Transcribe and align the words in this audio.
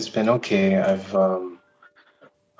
It's 0.00 0.08
been 0.08 0.30
okay. 0.30 0.78
I've 0.78 1.14
um, 1.14 1.60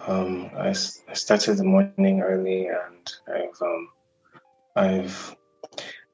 um, 0.06 0.50
I, 0.58 0.68
I 1.08 1.14
started 1.14 1.56
the 1.56 1.64
morning 1.64 2.20
early, 2.20 2.66
and 2.66 3.10
I've 3.26 3.62
um, 3.62 3.88
I've 4.76 5.36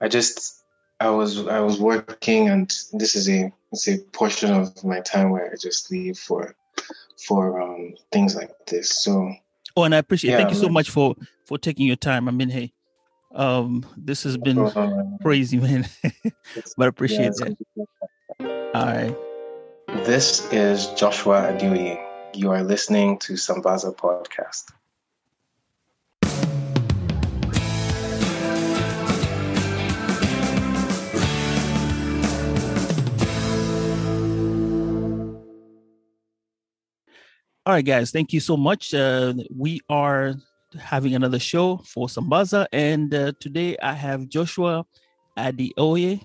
I 0.01 0.07
just 0.07 0.63
I 1.01 1.11
was 1.11 1.45
I 1.49 1.59
was 1.59 1.81
working, 1.81 2.49
and 2.49 2.73
this 2.93 3.17
is 3.17 3.29
a 3.29 3.53
it's 3.73 3.89
a 3.89 3.99
portion 4.13 4.53
of 4.53 4.85
my 4.85 5.01
time 5.01 5.31
where 5.31 5.51
I 5.51 5.57
just 5.61 5.91
leave 5.91 6.17
for 6.17 6.55
for 7.27 7.61
um, 7.61 7.95
things 8.13 8.37
like 8.37 8.53
this. 8.69 8.89
So 9.03 9.35
Oh, 9.77 9.83
and 9.83 9.97
I 9.97 9.99
appreciate. 9.99 10.31
Yeah, 10.31 10.37
thank 10.37 10.51
you 10.53 10.57
so 10.57 10.69
much 10.69 10.91
for 10.91 11.17
for 11.45 11.59
taking 11.59 11.89
your 11.89 11.97
time. 11.97 12.29
I 12.29 12.31
mean, 12.31 12.51
hey, 12.51 12.73
um, 13.35 13.85
this 13.97 14.23
has 14.23 14.37
been 14.37 14.71
crazy, 15.23 15.59
man. 15.59 15.87
but 16.77 16.85
I 16.85 16.87
appreciate 16.87 17.27
it's 17.27 17.41
that. 17.41 17.57
All 18.75 18.87
right. 18.87 19.17
This 20.07 20.47
is 20.53 20.87
Joshua 20.95 21.53
Adeoye. 21.53 21.99
You 22.33 22.53
are 22.53 22.63
listening 22.63 23.19
to 23.27 23.33
Sambaza 23.33 23.93
Podcast. 23.97 24.71
All 37.65 37.73
right, 37.73 37.85
guys. 37.85 38.13
Thank 38.13 38.33
you 38.33 38.39
so 38.39 38.57
much. 38.57 38.95
Uh, 38.95 39.35
we 39.53 39.81
are 39.89 40.35
having 40.79 41.17
another 41.17 41.41
show 41.41 41.79
for 41.79 42.07
Sambaza, 42.07 42.67
and 42.73 43.13
uh, 43.13 43.33
today 43.41 43.77
I 43.83 43.93
have 43.93 44.29
Joshua 44.29 44.87
Adeoye, 45.37 46.21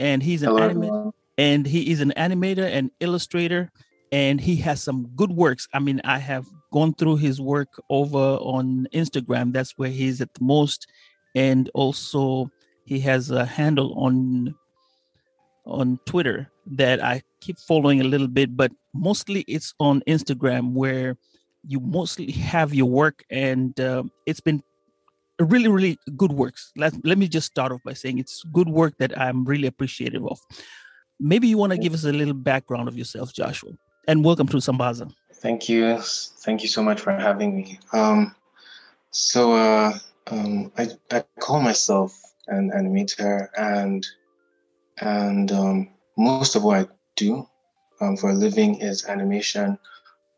and 0.00 0.20
he's 0.20 0.42
an 0.42 0.48
Hello, 0.48 0.62
animator. 0.62 0.70
everyone. 0.70 1.12
And 1.38 1.66
he 1.66 1.90
is 1.90 2.00
an 2.00 2.12
animator 2.16 2.68
and 2.70 2.90
illustrator 3.00 3.70
and 4.12 4.40
he 4.40 4.56
has 4.56 4.82
some 4.82 5.10
good 5.16 5.32
works. 5.32 5.66
I 5.72 5.78
mean 5.78 6.00
i 6.04 6.18
have 6.18 6.46
gone 6.72 6.94
through 6.94 7.16
his 7.16 7.40
work 7.40 7.68
over 7.90 8.18
on 8.18 8.88
instagram. 8.92 9.52
That's 9.52 9.72
where 9.76 9.90
he's 9.90 10.20
at 10.20 10.32
the 10.34 10.44
most. 10.44 10.86
And 11.34 11.70
also 11.74 12.50
he 12.84 13.00
has 13.00 13.30
a 13.30 13.44
handle 13.44 13.94
on 13.98 14.54
on 15.66 15.98
twitter 16.04 16.50
that 16.66 17.02
i 17.02 17.22
keep 17.40 17.58
following 17.58 18.02
a 18.02 18.04
little 18.04 18.28
bit 18.28 18.54
but 18.54 18.70
mostly 18.92 19.44
it's 19.48 19.72
on 19.80 20.02
instagram 20.06 20.72
where 20.72 21.16
you 21.66 21.80
mostly 21.80 22.30
have 22.30 22.74
your 22.74 22.86
work 22.86 23.24
and 23.30 23.80
um, 23.80 24.10
it's 24.26 24.40
been 24.40 24.62
really 25.40 25.68
really 25.68 25.98
good 26.16 26.32
works. 26.32 26.72
Let, 26.76 26.94
let 27.04 27.18
me 27.18 27.26
just 27.26 27.46
start 27.46 27.72
off 27.72 27.82
by 27.84 27.94
saying 27.94 28.18
it's 28.18 28.44
good 28.52 28.68
work 28.68 28.94
that 28.98 29.18
i'm 29.18 29.44
really 29.44 29.66
appreciative 29.66 30.24
of 30.26 30.38
maybe 31.20 31.48
you 31.48 31.58
want 31.58 31.72
to 31.72 31.78
give 31.78 31.94
us 31.94 32.04
a 32.04 32.12
little 32.12 32.34
background 32.34 32.88
of 32.88 32.96
yourself, 32.96 33.32
Joshua, 33.32 33.72
and 34.06 34.24
welcome 34.24 34.46
to 34.48 34.56
Sambaza. 34.58 35.10
Thank 35.34 35.68
you. 35.68 35.98
Thank 35.98 36.62
you 36.62 36.68
so 36.68 36.82
much 36.82 37.00
for 37.00 37.12
having 37.12 37.56
me. 37.56 37.78
Um, 37.92 38.34
so 39.10 39.52
uh, 39.52 39.98
um, 40.28 40.72
I, 40.76 40.88
I 41.10 41.24
call 41.40 41.60
myself 41.60 42.18
an 42.48 42.70
animator, 42.70 43.48
and 43.56 44.06
and 44.98 45.52
um, 45.52 45.90
most 46.16 46.56
of 46.56 46.64
what 46.64 46.78
I 46.78 46.86
do 47.16 47.46
um, 48.00 48.16
for 48.16 48.30
a 48.30 48.34
living 48.34 48.80
is 48.80 49.06
animation. 49.06 49.78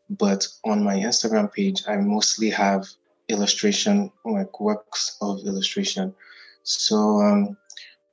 But 0.09 0.47
on 0.63 0.83
my 0.83 0.95
Instagram 0.95 1.51
page, 1.51 1.83
I 1.87 1.97
mostly 1.97 2.49
have 2.51 2.87
illustration, 3.27 4.11
like 4.23 4.59
works 4.59 5.17
of 5.21 5.39
illustration. 5.45 6.15
So 6.63 7.21
um, 7.21 7.57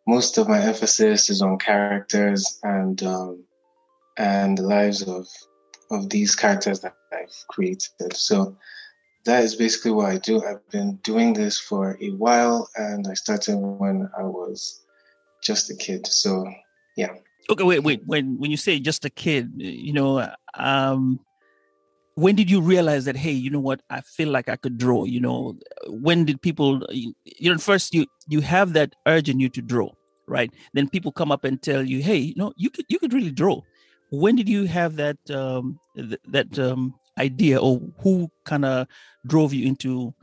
most 0.07 0.39
of 0.39 0.49
my 0.49 0.61
emphasis 0.61 1.31
is 1.31 1.41
on 1.43 1.59
characters 1.59 2.59
and 2.63 3.03
um, 3.03 3.45
and 4.17 4.59
the 4.59 4.63
lives 4.63 5.03
of 5.03 5.27
of 5.91 6.11
these 6.11 6.35
characters 6.35 6.81
that 6.81 6.97
I've 7.13 7.35
created. 7.49 8.15
So 8.15 8.57
that 9.25 9.45
is 9.45 9.55
basically 9.57 9.93
what 9.93 10.11
I 10.11 10.19
do. 10.19 10.45
I've 10.45 10.69
been 10.71 10.97
doing 11.03 11.33
this 11.33 11.59
for 11.59 11.97
a 12.01 12.11
while, 12.11 12.69
and 12.77 13.07
I 13.07 13.15
started 13.15 13.57
when 13.57 14.11
I 14.19 14.23
was 14.23 14.85
just 15.43 15.71
a 15.71 15.77
kid. 15.77 16.07
So 16.07 16.47
yeah. 16.97 17.15
Okay, 17.51 17.65
wait, 17.65 17.81
wait. 17.81 18.03
When 18.07 18.39
when 18.39 18.51
you 18.51 18.57
say 18.57 18.79
just 18.79 19.05
a 19.05 19.11
kid, 19.11 19.53
you 19.57 19.93
know, 19.93 20.29
um, 20.55 21.21
when 22.17 22.37
did 22.37 22.51
you 22.51 22.61
realize 22.61 23.05
that? 23.07 23.17
Hey, 23.17 23.33
you 23.33 23.51
know 23.51 23.61
what? 23.61 23.83
I 23.91 24.01
feel 24.01 24.29
like 24.29 24.49
I 24.49 24.57
could 24.57 24.79
draw. 24.79 25.05
You 25.05 25.21
know, 25.21 25.59
when 25.89 26.25
did 26.25 26.41
people? 26.41 26.83
You 26.91 27.15
know, 27.53 27.59
first 27.59 27.95
you 27.95 28.07
you 28.29 28.41
have 28.41 28.73
that 28.75 28.95
urge 29.07 29.29
in 29.29 29.41
you 29.41 29.49
to 29.51 29.63
draw, 29.63 29.91
right? 30.27 30.53
Then 30.73 30.89
people 30.89 31.13
come 31.13 31.33
up 31.33 31.45
and 31.45 31.61
tell 31.61 31.83
you, 31.83 32.03
hey, 32.03 32.19
you 32.19 32.35
know, 32.37 32.53
you 32.57 32.71
could 32.71 32.87
you 32.89 32.99
could 32.99 33.13
really 33.13 33.33
draw. 33.33 33.61
When 34.11 34.37
did 34.37 34.49
you 34.49 34.65
have 34.67 34.97
that 34.97 35.19
um, 35.31 35.79
th- 35.97 36.21
that 36.29 36.59
um, 36.59 36.95
idea, 37.19 37.61
or 37.61 37.81
who 37.99 38.31
kind 38.45 38.65
of 38.65 38.87
drove 39.27 39.53
you 39.53 39.67
into 39.67 40.15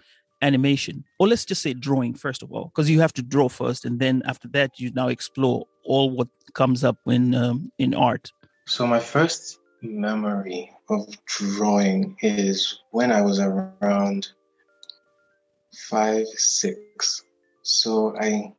animation, 0.42 1.04
or 1.20 1.28
let's 1.28 1.46
just 1.46 1.62
say 1.62 1.74
drawing 1.74 2.14
first 2.14 2.42
of 2.42 2.52
all, 2.52 2.66
because 2.66 2.90
you 2.90 3.02
have 3.02 3.14
to 3.14 3.22
draw 3.22 3.50
first, 3.50 3.86
and 3.86 4.00
then 4.00 4.22
after 4.26 4.48
that 4.50 4.80
you 4.80 4.92
now 4.96 5.10
explore 5.10 5.66
all 5.84 6.10
what 6.10 6.30
comes 6.54 6.84
up 6.84 6.98
in 7.06 7.36
um, 7.36 7.72
in 7.80 7.94
art. 7.94 8.32
so 8.68 8.88
my 8.88 9.00
first 9.00 9.60
memory 9.82 10.72
of 10.92 11.26
drawing 11.26 12.18
is 12.22 12.80
when 12.92 13.12
I 13.12 13.22
was 13.22 13.40
around 13.40 14.28
five, 15.90 16.28
six. 16.36 17.24
So 17.64 18.16
I 18.20 18.54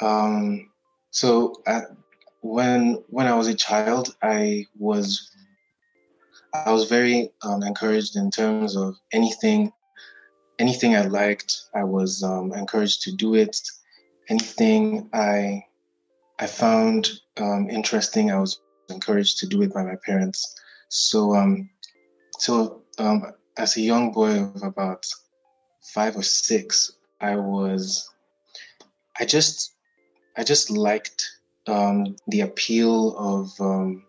um 0.00 0.70
so 1.10 1.62
at, 1.66 1.84
when 2.40 3.02
when 3.08 3.26
I 3.26 3.34
was 3.34 3.48
a 3.48 3.54
child, 3.54 4.14
I 4.22 4.66
was 4.78 5.30
I 6.52 6.72
was 6.72 6.88
very 6.88 7.30
um, 7.42 7.62
encouraged 7.62 8.16
in 8.16 8.30
terms 8.30 8.76
of 8.76 8.96
anything 9.12 9.72
anything 10.58 10.96
I 10.96 11.02
liked. 11.02 11.62
I 11.74 11.84
was 11.84 12.22
um, 12.22 12.52
encouraged 12.52 13.02
to 13.02 13.12
do 13.12 13.34
it. 13.34 13.56
Anything 14.28 15.08
I 15.12 15.64
I 16.38 16.46
found 16.46 17.10
um, 17.38 17.68
interesting, 17.70 18.30
I 18.30 18.40
was 18.40 18.60
encouraged 18.88 19.38
to 19.38 19.46
do 19.46 19.62
it 19.62 19.72
by 19.72 19.84
my 19.84 19.96
parents. 20.04 20.54
So 20.90 21.34
um 21.34 21.70
so 22.38 22.82
um 22.98 23.32
as 23.56 23.76
a 23.76 23.80
young 23.80 24.12
boy 24.12 24.40
of 24.42 24.62
about 24.62 25.06
five 25.82 26.16
or 26.16 26.22
six, 26.22 26.92
I 27.20 27.36
was 27.36 28.08
I 29.18 29.24
just 29.24 29.72
I 30.36 30.44
just 30.44 30.70
liked 30.70 31.30
um, 31.66 32.16
the 32.28 32.40
appeal 32.40 33.16
of 33.16 33.50
um, 33.60 34.02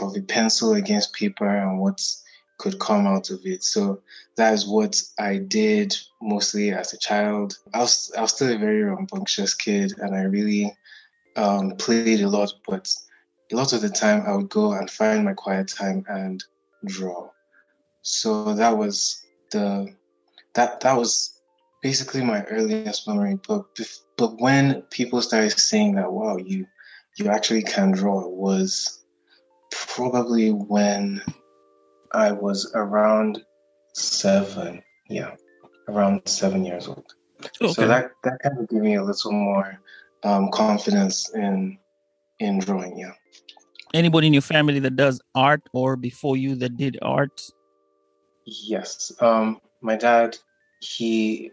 of 0.00 0.16
a 0.16 0.22
pencil 0.22 0.74
against 0.74 1.12
paper 1.12 1.46
and 1.48 1.80
what 1.80 2.00
could 2.58 2.78
come 2.78 3.06
out 3.06 3.30
of 3.30 3.40
it. 3.44 3.62
So 3.62 4.00
that 4.36 4.54
is 4.54 4.66
what 4.66 5.00
I 5.18 5.38
did 5.38 5.94
mostly 6.20 6.72
as 6.72 6.92
a 6.92 6.98
child. 6.98 7.58
I 7.74 7.80
was 7.80 8.12
I 8.16 8.22
was 8.22 8.34
still 8.34 8.54
a 8.54 8.58
very 8.58 8.82
rambunctious 8.82 9.54
kid, 9.54 9.92
and 9.98 10.14
I 10.16 10.22
really 10.22 10.76
um, 11.36 11.72
played 11.78 12.20
a 12.20 12.28
lot. 12.28 12.52
But 12.66 12.92
a 13.52 13.56
lot 13.56 13.72
of 13.72 13.80
the 13.80 13.88
time, 13.88 14.24
I 14.26 14.36
would 14.36 14.48
go 14.48 14.72
and 14.72 14.90
find 14.90 15.24
my 15.24 15.34
quiet 15.34 15.68
time 15.68 16.04
and 16.08 16.42
draw. 16.84 17.30
So 18.02 18.54
that 18.54 18.76
was 18.76 19.22
the 19.50 19.94
that 20.54 20.80
that 20.80 20.96
was 20.96 21.40
basically 21.82 22.22
my 22.22 22.44
earliest 22.44 23.08
memory. 23.08 23.38
But 23.46 23.64
but 24.16 24.40
when 24.40 24.82
people 24.90 25.22
started 25.22 25.50
saying 25.58 25.94
that, 25.94 26.12
wow, 26.12 26.36
you 26.36 26.66
you 27.16 27.28
actually 27.28 27.62
can 27.62 27.92
draw, 27.92 28.26
was 28.26 29.04
probably 29.70 30.50
when 30.50 31.22
I 32.12 32.32
was 32.32 32.70
around 32.74 33.42
seven. 33.94 34.82
Yeah, 35.08 35.34
around 35.88 36.26
seven 36.26 36.64
years 36.64 36.86
old. 36.86 37.14
Okay. 37.62 37.72
So 37.72 37.86
that 37.86 38.10
that 38.24 38.38
kind 38.42 38.58
of 38.58 38.68
gave 38.68 38.82
me 38.82 38.96
a 38.96 39.04
little 39.04 39.32
more 39.32 39.80
um, 40.22 40.50
confidence 40.50 41.30
in 41.34 41.78
in 42.38 42.58
drawing. 42.58 42.98
Yeah. 42.98 43.12
Anybody 43.94 44.26
in 44.26 44.32
your 44.32 44.42
family 44.42 44.78
that 44.80 44.96
does 44.96 45.20
art 45.34 45.62
or 45.72 45.96
before 45.96 46.36
you 46.36 46.54
that 46.56 46.76
did 46.76 46.98
art? 47.02 47.40
Yes. 48.44 49.12
Um, 49.20 49.60
my 49.80 49.96
dad, 49.96 50.36
he, 50.80 51.50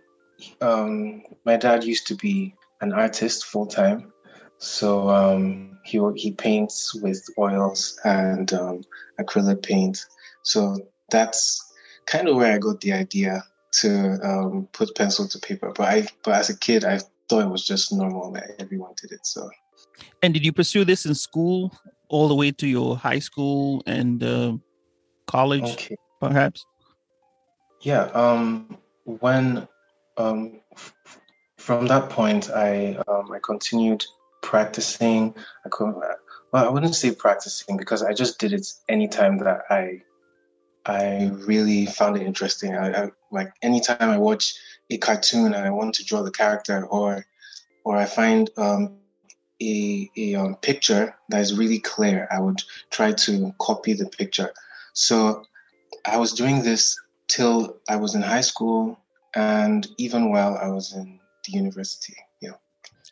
um, 0.62 1.24
my 1.46 1.58
dad 1.58 1.84
used 1.84 2.08
to 2.08 2.16
be 2.16 2.56
an 2.82 2.94
artist 2.94 3.46
full 3.46 3.66
time. 3.66 4.12
So 4.58 5.10
um, 5.10 5.78
he 5.84 6.00
he 6.16 6.32
paints 6.32 6.96
with 6.96 7.24
oils 7.38 8.00
and 8.04 8.52
um, 8.54 8.84
acrylic 9.20 9.64
paint. 9.64 10.06
So 10.44 10.78
that's 11.10 11.62
kind 12.06 12.28
of 12.28 12.36
where 12.36 12.54
I 12.54 12.58
got 12.58 12.82
the 12.82 12.94
idea 12.94 13.44
to 13.80 14.18
um, 14.24 14.68
put 14.72 14.96
pencil 14.96 15.28
to 15.28 15.40
paper. 15.40 15.74
But 15.76 15.88
I 15.88 16.08
but 16.24 16.36
as 16.36 16.50
a 16.50 16.58
kid, 16.58 16.86
I 16.86 17.00
thought 17.30 17.44
it 17.44 17.50
was 17.50 17.66
just 17.66 17.94
normal 17.94 18.32
that 18.32 18.52
everyone 18.60 18.94
did 19.02 19.12
it. 19.12 19.26
So. 19.26 19.50
And 20.22 20.34
did 20.34 20.46
you 20.46 20.54
pursue 20.54 20.86
this 20.86 21.06
in 21.06 21.16
school 21.16 21.74
all 22.10 22.28
the 22.28 22.36
way 22.36 22.52
to 22.52 22.68
your 22.68 22.98
high 22.98 23.20
school 23.20 23.84
and 23.86 24.24
uh, 24.24 24.58
college, 25.28 25.64
okay. 25.64 25.96
perhaps? 26.20 26.66
Yeah. 27.82 28.04
Um. 28.14 28.78
When 29.06 29.68
um, 30.18 30.62
f- 30.76 30.94
from 31.58 31.88
that 31.88 32.10
point, 32.10 32.50
I 32.50 32.98
um, 33.08 33.32
I 33.32 33.40
continued 33.44 34.04
practicing. 34.42 35.36
I 35.66 35.70
could, 35.70 35.94
well, 36.52 36.66
I 36.66 36.70
wouldn't 36.70 36.96
say 36.96 37.14
practicing 37.14 37.78
because 37.78 38.02
I 38.04 38.14
just 38.14 38.40
did 38.40 38.54
it 38.54 38.68
anytime 38.90 39.38
that 39.40 39.62
I 39.70 40.02
I 40.86 41.32
really 41.34 41.86
found 41.88 42.18
it 42.18 42.24
interesting. 42.24 42.76
I, 42.76 43.06
I 43.06 43.12
like 43.32 43.54
anytime 43.62 44.10
I 44.10 44.18
watch 44.18 44.54
a 44.90 44.98
cartoon 44.98 45.54
and 45.54 45.66
I 45.66 45.72
want 45.72 45.96
to 45.96 46.06
draw 46.06 46.22
the 46.22 46.32
character, 46.32 46.86
or 46.86 47.26
or 47.84 47.98
I 47.98 48.06
find 48.06 48.50
um, 48.58 48.98
a 49.62 50.12
a 50.18 50.36
um, 50.36 50.56
picture 50.56 51.16
that 51.30 51.42
is 51.42 51.58
really 51.58 51.80
clear, 51.80 52.28
I 52.32 52.40
would 52.40 52.62
try 52.92 53.12
to 53.14 53.54
copy 53.60 53.94
the 53.94 54.08
picture. 54.08 54.52
So 54.94 55.44
I 56.06 56.18
was 56.18 56.34
doing 56.34 56.64
this 56.64 57.00
till 57.28 57.78
I 57.90 57.96
was 57.96 58.16
in 58.16 58.22
high 58.22 58.42
school 58.42 59.00
and 59.36 59.88
even 59.98 60.32
while 60.32 60.58
I 60.58 60.68
was 60.68 60.94
in 60.94 61.20
the 61.46 61.52
university. 61.52 62.16
Yeah. 62.42 62.52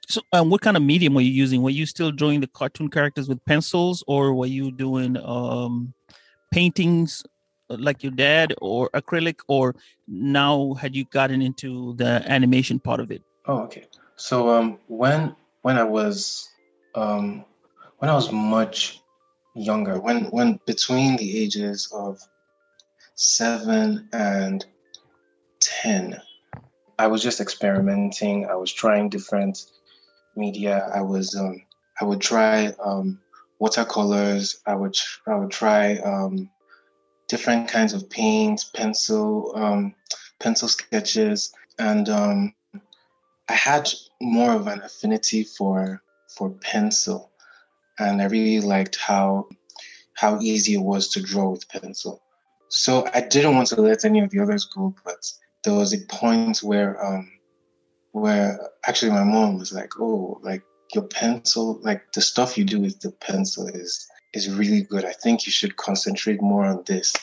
So, 0.08 0.22
um, 0.32 0.50
what 0.50 0.62
kind 0.62 0.78
of 0.78 0.84
medium 0.84 1.14
were 1.14 1.22
you 1.22 1.32
using? 1.32 1.62
Were 1.62 1.70
you 1.70 1.86
still 1.86 2.12
drawing 2.12 2.40
the 2.40 2.48
cartoon 2.48 2.90
characters 2.90 3.28
with 3.28 3.44
pencils, 3.46 4.04
or 4.08 4.34
were 4.34 4.48
you 4.48 4.72
doing 4.72 5.18
um, 5.18 5.94
paintings 6.52 7.24
uh, 7.70 7.78
like 7.80 8.04
your 8.04 8.12
dad, 8.12 8.54
or 8.62 8.90
acrylic, 8.94 9.40
or 9.48 9.76
now 10.08 10.74
had 10.74 10.96
you 10.96 11.06
gotten 11.06 11.42
into 11.42 11.94
the 11.96 12.24
animation 12.26 12.80
part 12.80 13.00
of 13.00 13.12
it? 13.12 13.22
Oh, 13.46 13.60
okay. 13.64 13.86
So, 14.16 14.50
um, 14.50 14.80
when 14.88 15.36
when 15.64 15.78
I 15.78 15.84
was 15.84 16.50
um, 16.94 17.44
when 17.98 18.12
I 18.12 18.14
was 18.14 18.32
much 18.32 19.02
younger, 19.56 20.00
when 20.00 20.26
when 20.26 20.60
between 20.68 21.18
the 21.18 21.42
ages 21.42 21.90
of 21.92 22.20
seven 23.16 24.10
and 24.14 24.64
10, 25.62 26.22
I 27.00 27.08
was 27.08 27.24
just 27.24 27.40
experimenting. 27.40 28.46
I 28.46 28.56
was 28.56 28.72
trying 28.72 29.10
different 29.10 29.58
media. 30.36 30.90
I 30.94 31.02
was 31.02 31.36
um, 31.36 31.64
I 32.00 32.06
would 32.06 32.22
try 32.22 32.74
um, 32.84 33.20
watercolors. 33.60 34.62
I 34.68 34.76
would 34.76 34.98
I 35.26 35.36
would 35.36 35.52
try 35.52 35.98
um, 36.00 36.50
different 37.30 37.70
kinds 37.70 37.94
of 37.94 38.10
paints, 38.10 38.66
pencil, 38.66 39.54
um, 39.56 39.96
pencil 40.40 40.68
sketches, 40.68 41.54
and 41.80 42.10
um, 42.10 42.54
I 43.54 43.56
had 43.56 43.88
more 44.20 44.52
of 44.52 44.66
an 44.66 44.82
affinity 44.82 45.44
for 45.44 46.02
for 46.36 46.50
pencil, 46.50 47.32
and 48.00 48.20
I 48.20 48.26
really 48.26 48.60
liked 48.62 48.96
how 48.96 49.48
how 50.16 50.40
easy 50.42 50.74
it 50.74 50.82
was 50.82 51.10
to 51.10 51.22
draw 51.22 51.52
with 51.52 51.70
pencil. 51.70 52.24
So 52.70 53.08
I 53.14 53.22
didn't 53.22 53.54
want 53.54 53.68
to 53.68 53.80
let 53.80 54.06
any 54.06 54.22
of 54.22 54.32
the 54.32 54.40
others 54.40 54.66
go, 54.66 54.96
but 55.06 55.32
there 55.64 55.76
was 55.76 55.94
a 55.94 56.04
point 56.08 56.64
where 56.64 56.92
um 57.06 57.32
where 58.12 58.60
actually 58.88 59.12
my 59.12 59.24
mom 59.24 59.60
was 59.60 59.72
like, 59.72 60.00
"Oh, 60.00 60.40
like 60.42 60.64
your 60.96 61.04
pencil, 61.04 61.80
like 61.84 62.12
the 62.14 62.22
stuff 62.22 62.58
you 62.58 62.66
do 62.66 62.80
with 62.80 63.02
the 63.02 63.12
pencil 63.12 63.68
is 63.68 64.08
is 64.34 64.50
really 64.50 64.82
good. 64.82 65.06
I 65.06 65.14
think 65.14 65.46
you 65.46 65.52
should 65.52 65.76
concentrate 65.78 66.42
more 66.42 66.66
on 66.66 66.84
this." 66.88 67.14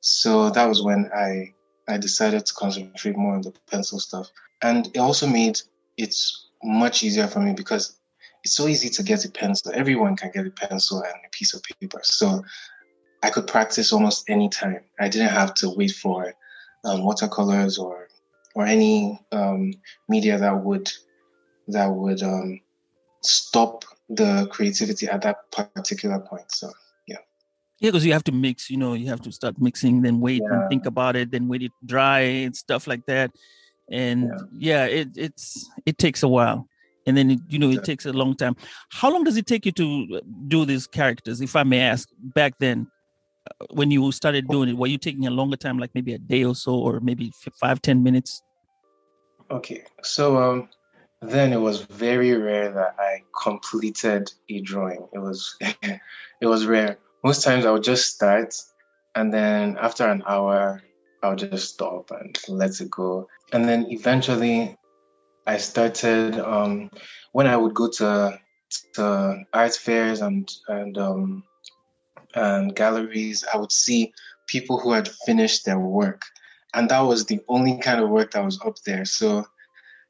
So 0.00 0.48
that 0.48 0.66
was 0.70 0.82
when 0.82 1.10
I 1.14 1.52
I 1.86 1.98
decided 1.98 2.46
to 2.46 2.54
concentrate 2.54 3.18
more 3.18 3.34
on 3.34 3.42
the 3.42 3.52
pencil 3.70 4.00
stuff, 4.00 4.30
and 4.62 4.86
it 4.94 4.98
also 4.98 5.26
made 5.26 5.60
it 5.96 6.14
much 6.62 7.02
easier 7.02 7.26
for 7.26 7.40
me 7.40 7.52
because 7.52 7.98
it's 8.44 8.54
so 8.54 8.68
easy 8.68 8.88
to 8.88 9.02
get 9.02 9.24
a 9.24 9.30
pencil. 9.30 9.72
Everyone 9.74 10.16
can 10.16 10.30
get 10.32 10.46
a 10.46 10.50
pencil 10.50 11.02
and 11.02 11.14
a 11.26 11.30
piece 11.32 11.54
of 11.54 11.62
paper, 11.62 12.00
so 12.02 12.42
I 13.22 13.30
could 13.30 13.46
practice 13.46 13.92
almost 13.92 14.28
any 14.28 14.48
time. 14.48 14.80
I 15.00 15.08
didn't 15.08 15.30
have 15.30 15.54
to 15.54 15.70
wait 15.70 15.92
for 15.92 16.34
um, 16.84 17.04
watercolors 17.04 17.78
or 17.78 18.08
or 18.54 18.64
any 18.64 19.20
um, 19.32 19.72
media 20.08 20.38
that 20.38 20.64
would 20.64 20.90
that 21.68 21.88
would 21.88 22.22
um, 22.22 22.60
stop 23.22 23.84
the 24.08 24.46
creativity 24.50 25.08
at 25.08 25.22
that 25.22 25.50
particular 25.50 26.20
point. 26.20 26.50
So 26.50 26.70
yeah. 27.06 27.18
Yeah, 27.80 27.90
because 27.90 28.06
you 28.06 28.12
have 28.12 28.24
to 28.24 28.32
mix. 28.32 28.70
You 28.70 28.78
know, 28.78 28.94
you 28.94 29.08
have 29.08 29.20
to 29.22 29.32
start 29.32 29.60
mixing, 29.60 30.02
then 30.02 30.20
wait 30.20 30.42
yeah. 30.42 30.60
and 30.60 30.70
think 30.70 30.86
about 30.86 31.16
it, 31.16 31.30
then 31.30 31.48
wait 31.48 31.62
it 31.62 31.72
dry 31.84 32.20
and 32.20 32.56
stuff 32.56 32.86
like 32.86 33.04
that. 33.06 33.32
And 33.90 34.30
yeah, 34.52 34.86
yeah 34.86 35.00
it 35.00 35.08
it's 35.16 35.70
it 35.84 35.98
takes 35.98 36.22
a 36.22 36.28
while. 36.28 36.68
And 37.06 37.16
then 37.16 37.30
it, 37.30 37.40
you 37.48 37.58
know 37.58 37.70
it 37.70 37.84
takes 37.84 38.04
a 38.04 38.12
long 38.12 38.34
time. 38.34 38.56
How 38.90 39.12
long 39.12 39.22
does 39.22 39.36
it 39.36 39.46
take 39.46 39.64
you 39.64 39.72
to 39.72 40.20
do 40.48 40.64
these 40.64 40.88
characters 40.88 41.40
if 41.40 41.54
i 41.54 41.62
may 41.62 41.78
ask 41.78 42.08
back 42.34 42.54
then 42.58 42.88
when 43.70 43.90
you 43.90 44.10
started 44.12 44.48
doing 44.48 44.68
it? 44.70 44.76
Were 44.76 44.88
you 44.88 44.98
taking 44.98 45.26
a 45.26 45.30
longer 45.30 45.56
time 45.56 45.78
like 45.78 45.90
maybe 45.94 46.14
a 46.14 46.18
day 46.18 46.44
or 46.44 46.54
so 46.54 46.74
or 46.74 47.00
maybe 47.00 47.32
five 47.60 47.80
ten 47.80 48.02
minutes? 48.02 48.42
Okay. 49.50 49.84
So 50.02 50.36
um 50.38 50.68
then 51.22 51.52
it 51.52 51.60
was 51.60 51.80
very 51.82 52.34
rare 52.34 52.70
that 52.72 52.94
i 52.98 53.22
completed 53.42 54.30
a 54.50 54.60
drawing. 54.60 55.06
It 55.12 55.18
was 55.18 55.56
it 56.40 56.46
was 56.46 56.66
rare. 56.66 56.98
Most 57.24 57.44
times 57.44 57.66
i 57.66 57.70
would 57.70 57.84
just 57.84 58.14
start 58.14 58.54
and 59.14 59.32
then 59.32 59.76
after 59.80 60.06
an 60.06 60.22
hour 60.26 60.82
i 61.26 61.30
would 61.30 61.50
just 61.50 61.74
stop 61.74 62.10
and 62.10 62.38
let 62.48 62.80
it 62.80 62.90
go 62.90 63.28
and 63.52 63.68
then 63.68 63.86
eventually 63.90 64.76
i 65.46 65.56
started 65.56 66.38
um 66.40 66.90
when 67.32 67.46
i 67.46 67.56
would 67.56 67.74
go 67.74 67.88
to 67.88 68.38
to 68.94 69.44
art 69.52 69.74
fairs 69.74 70.20
and 70.20 70.50
and 70.68 70.98
um 70.98 71.42
and 72.36 72.76
galleries, 72.76 73.44
I 73.52 73.56
would 73.56 73.72
see 73.72 74.12
people 74.46 74.78
who 74.78 74.92
had 74.92 75.08
finished 75.08 75.64
their 75.64 75.78
work, 75.78 76.22
and 76.74 76.88
that 76.90 77.00
was 77.00 77.24
the 77.24 77.40
only 77.48 77.78
kind 77.78 78.00
of 78.00 78.10
work 78.10 78.32
that 78.32 78.44
was 78.44 78.60
up 78.64 78.78
there. 78.84 79.04
So, 79.04 79.46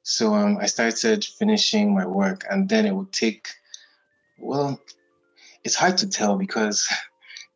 so 0.02 0.34
um, 0.34 0.58
I 0.60 0.66
started 0.66 1.24
finishing 1.24 1.94
my 1.94 2.06
work, 2.06 2.44
and 2.50 2.69
then 2.69 2.84
it 2.84 2.94
would 2.94 3.12
take. 3.12 3.48
Well, 4.38 4.78
it's 5.64 5.74
hard 5.74 5.96
to 5.98 6.08
tell 6.08 6.36
because 6.36 6.88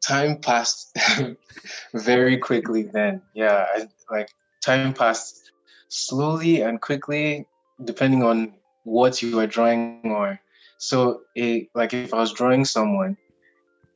time 0.07 0.39
passed 0.39 0.97
very 1.95 2.39
quickly. 2.39 2.83
Then, 2.83 3.23
yeah, 3.35 3.67
I, 3.75 3.89
like 4.11 4.31
time 4.65 4.95
passed 4.95 5.53
slowly 5.89 6.63
and 6.63 6.81
quickly, 6.81 7.47
depending 7.85 8.23
on 8.23 8.55
what 8.85 9.23
you 9.23 9.37
were 9.37 9.47
drawing 9.47 10.01
or 10.05 10.41
so 10.81 11.21
it, 11.35 11.69
like 11.75 11.93
if 11.93 12.15
I 12.15 12.21
was 12.21 12.33
drawing 12.33 12.65
someone, 12.65 13.19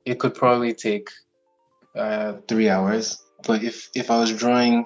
it 0.04 0.20
could 0.20 0.34
probably 0.34 0.75
take 0.75 1.08
uh, 1.96 2.34
three 2.46 2.68
hours. 2.68 3.23
But 3.46 3.64
if 3.64 3.88
if 3.94 4.11
I 4.11 4.18
was 4.18 4.30
drawing 4.30 4.84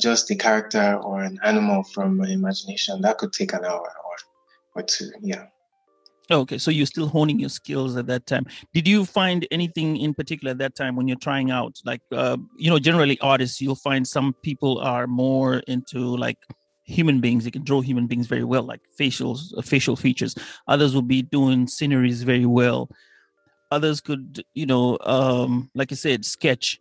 just 0.00 0.30
a 0.30 0.36
character 0.36 0.94
or 1.02 1.22
an 1.22 1.40
animal 1.42 1.82
from 1.82 2.16
my 2.18 2.28
imagination, 2.28 3.02
that 3.02 3.18
could 3.18 3.32
take 3.32 3.52
an 3.52 3.64
hour 3.64 3.80
or 3.80 4.16
or 4.76 4.82
two. 4.82 5.10
Yeah. 5.20 5.46
Okay, 6.30 6.58
so 6.58 6.70
you're 6.70 6.86
still 6.86 7.08
honing 7.08 7.40
your 7.40 7.48
skills 7.48 7.96
at 7.96 8.06
that 8.06 8.26
time. 8.26 8.46
Did 8.72 8.86
you 8.86 9.04
find 9.04 9.48
anything 9.50 9.96
in 9.96 10.14
particular 10.14 10.52
at 10.52 10.58
that 10.58 10.76
time 10.76 10.94
when 10.94 11.08
you're 11.08 11.18
trying 11.18 11.50
out? 11.50 11.80
Like, 11.84 12.02
uh, 12.12 12.36
you 12.56 12.70
know, 12.70 12.78
generally 12.78 13.18
artists, 13.20 13.60
you'll 13.60 13.74
find 13.74 14.06
some 14.06 14.34
people 14.42 14.78
are 14.78 15.08
more 15.08 15.56
into 15.66 15.98
like 15.98 16.38
human 16.84 17.20
beings. 17.20 17.44
They 17.44 17.50
can 17.50 17.64
draw 17.64 17.80
human 17.80 18.06
beings 18.06 18.28
very 18.28 18.44
well, 18.44 18.62
like 18.62 18.80
facials, 18.98 19.56
uh, 19.58 19.62
facial 19.62 19.96
features. 19.96 20.36
Others 20.68 20.94
will 20.94 21.02
be 21.02 21.22
doing 21.22 21.66
sceneries 21.66 22.22
very 22.22 22.46
well 22.46 22.88
others 23.70 24.00
could 24.00 24.44
you 24.54 24.66
know 24.66 24.98
um 25.02 25.70
like 25.74 25.92
i 25.92 25.94
said 25.94 26.24
sketch 26.24 26.80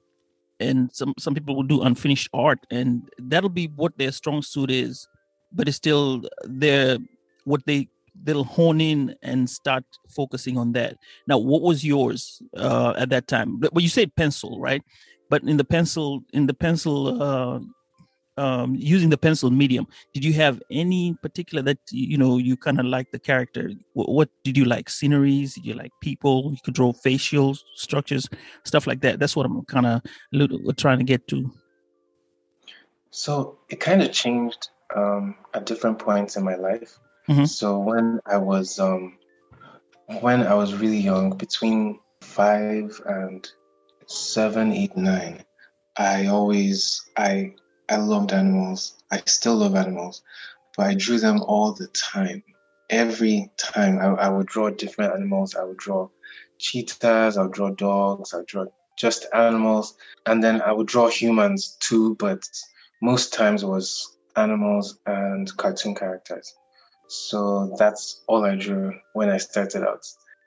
and 0.60 0.90
some 0.94 1.14
some 1.18 1.34
people 1.34 1.56
will 1.56 1.64
do 1.64 1.82
unfinished 1.82 2.30
art 2.34 2.60
and 2.72 3.10
that'll 3.20 3.50
be 3.50 3.68
what 3.76 3.98
their 3.98 4.12
strong 4.12 4.42
suit 4.42 4.72
is 4.72 5.08
but 5.52 5.68
it's 5.68 5.78
still 5.78 6.24
their 6.44 6.98
what 7.46 7.66
they 7.66 7.88
they'll 8.24 8.44
hone 8.44 8.82
in 8.82 9.16
and 9.24 9.50
start 9.50 9.84
focusing 10.10 10.58
on 10.58 10.72
that 10.72 10.98
now 11.28 11.38
what 11.38 11.62
was 11.62 11.86
yours 11.86 12.42
uh 12.58 12.94
at 12.98 13.10
that 13.10 13.28
time 13.28 13.60
but 13.60 13.74
well, 13.74 13.82
you 13.82 13.90
said 13.90 14.14
pencil 14.16 14.60
right 14.60 14.84
but 15.30 15.44
in 15.44 15.58
the 15.58 15.64
pencil 15.64 16.22
in 16.34 16.48
the 16.48 16.54
pencil 16.54 17.22
uh 17.22 17.60
um, 18.40 18.74
using 18.74 19.10
the 19.10 19.18
pencil 19.18 19.52
medium, 19.52 19.86
did 20.14 20.24
you 20.24 20.32
have 20.34 20.62
any 20.72 21.14
particular 21.22 21.62
that 21.64 21.78
you 21.92 22.18
know 22.18 22.38
you 22.38 22.56
kind 22.56 22.80
of 22.80 22.86
like 22.86 23.12
the 23.12 23.20
character? 23.20 23.72
What, 23.94 24.10
what, 24.10 24.30
did 24.46 24.58
you 24.58 24.64
like? 24.64 24.90
Sceneries? 24.90 25.56
Did 25.56 25.66
you 25.66 25.74
like 25.74 25.92
people? 26.02 26.52
You 26.52 26.58
could 26.64 26.74
draw 26.74 26.94
facial 26.94 27.58
structures, 27.76 28.30
stuff 28.64 28.88
like 28.88 29.02
that. 29.02 29.20
That's 29.20 29.36
what 29.36 29.46
I'm 29.46 29.66
kind 29.66 29.86
of 29.86 30.78
trying 30.78 31.00
to 31.00 31.04
get 31.04 31.28
to. 31.28 31.52
So 33.12 33.60
it 33.68 33.82
kind 33.82 34.02
of 34.02 34.12
changed 34.14 34.70
um, 34.96 35.36
at 35.54 35.66
different 35.66 36.00
points 36.00 36.38
in 36.38 36.44
my 36.46 36.56
life. 36.56 36.98
Mm-hmm. 37.30 37.46
So 37.46 37.78
when 37.78 38.20
I 38.26 38.38
was 38.38 38.80
um, 38.80 39.18
when 40.22 40.42
I 40.42 40.56
was 40.56 40.74
really 40.74 40.98
young, 40.98 41.38
between 41.38 42.00
five 42.22 43.00
and 43.06 43.48
seven, 44.08 44.74
eight, 44.74 44.98
nine, 44.98 45.44
I 45.96 46.26
always 46.26 47.04
I 47.16 47.54
I 47.88 47.98
loved 47.98 48.34
animals. 48.34 48.96
I 49.12 49.22
still 49.28 49.58
love 49.58 49.76
animals, 49.76 50.24
but 50.76 50.88
I 50.88 50.96
drew 50.96 51.20
them 51.20 51.42
all 51.44 51.74
the 51.74 51.88
time. 51.88 52.44
Every 52.90 53.52
time 53.58 54.00
I, 54.00 54.26
I 54.26 54.30
would 54.30 54.48
draw 54.48 54.72
different 54.72 55.14
animals. 55.14 55.56
I 55.56 55.64
would 55.64 55.78
draw 55.78 56.10
cheetahs, 56.58 57.38
I 57.38 57.44
would 57.44 57.54
draw 57.54 57.70
dogs, 57.70 58.34
I 58.34 58.38
would 58.38 58.48
draw 58.48 58.66
just 58.98 59.28
animals, 59.34 59.96
and 60.26 60.44
then 60.44 60.62
I 60.64 60.72
would 60.72 60.88
draw 60.88 61.08
humans 61.08 61.78
too, 61.80 62.16
but 62.16 62.44
most 63.02 63.34
times 63.34 63.64
was 63.64 64.18
animals 64.36 64.98
and 65.06 65.56
cartoon 65.58 65.94
characters. 65.94 66.56
So 67.10 67.76
that's 67.78 68.24
all 68.28 68.46
I 68.46 68.56
drew 68.56 68.94
when 69.14 69.30
I 69.30 69.38
started 69.38 69.82
out. 69.82 70.06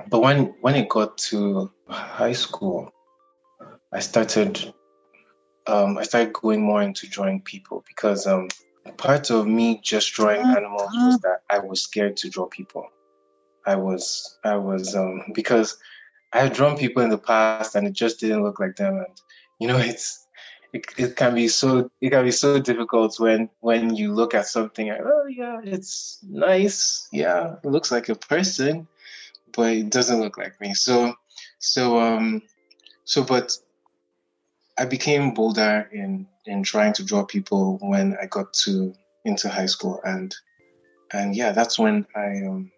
But 0.09 0.21
when 0.21 0.55
when 0.61 0.77
it 0.77 0.89
got 0.89 1.19
to 1.31 1.71
high 1.89 2.33
school, 2.33 2.93
I 3.93 3.99
started 3.99 4.73
um, 5.67 5.99
I 5.99 6.05
started 6.05 6.33
going 6.33 6.63
more 6.63 6.83
into 6.83 7.09
drawing 7.09 7.41
people 7.43 7.85
because 7.87 8.27
um, 8.27 8.49
part 8.97 9.31
of 9.31 9.47
me 9.47 9.81
just 9.83 10.13
drawing 10.15 10.41
animals 10.41 10.91
was 10.95 11.21
that 11.21 11.43
I 11.51 11.59
was 11.59 11.83
scared 11.83 12.17
to 12.19 12.31
draw 12.31 12.47
people. 12.47 12.87
I 13.67 13.77
was 13.77 14.39
I 14.45 14.57
was 14.57 14.95
um, 14.95 15.23
because 15.35 15.77
I 16.33 16.41
had 16.41 16.53
drawn 16.53 16.77
people 16.79 17.03
in 17.03 17.11
the 17.11 17.19
past 17.19 17.75
and 17.75 17.87
it 17.87 17.93
just 17.93 18.21
didn't 18.21 18.43
look 18.45 18.61
like 18.61 18.77
them, 18.77 18.99
and 18.99 19.21
you 19.59 19.69
know 19.69 19.79
it's 19.91 20.22
it, 20.73 20.87
it 20.97 21.17
can 21.17 21.35
be 21.35 21.49
so 21.49 21.91
it 22.01 22.11
can 22.11 22.25
be 22.25 22.31
so 22.31 22.59
difficult 22.59 23.21
when 23.21 23.49
when 23.61 23.95
you 23.95 24.13
look 24.13 24.35
at 24.35 24.47
something 24.47 24.89
like 24.89 25.01
oh 25.05 25.27
yeah 25.27 25.61
it's 25.63 26.19
nice. 26.29 27.09
Yeah 27.13 27.57
it 27.63 27.69
looks 27.69 27.91
like 27.91 28.09
a 28.09 28.15
person 28.15 28.89
but 29.55 29.73
it 29.73 29.91
doesn't 29.91 30.21
look 30.21 30.39
like 30.39 30.59
me. 30.61 30.73
So 30.75 31.15
so 31.59 32.01
um 32.01 32.43
so 33.05 33.23
but 33.23 33.53
I 34.79 34.87
became 34.87 35.35
bolder 35.35 35.89
in 35.93 36.27
in 36.47 36.63
trying 36.63 36.95
to 36.95 37.05
draw 37.05 37.25
people 37.25 37.79
when 37.83 38.17
I 38.21 38.27
got 38.27 38.53
to 38.65 38.95
into 39.25 39.49
high 39.49 39.67
school. 39.67 40.01
And 40.05 40.35
and 41.13 41.37
yeah 41.37 41.53
that's 41.53 41.79
when 41.79 42.07
I 42.17 42.47
um 42.47 42.73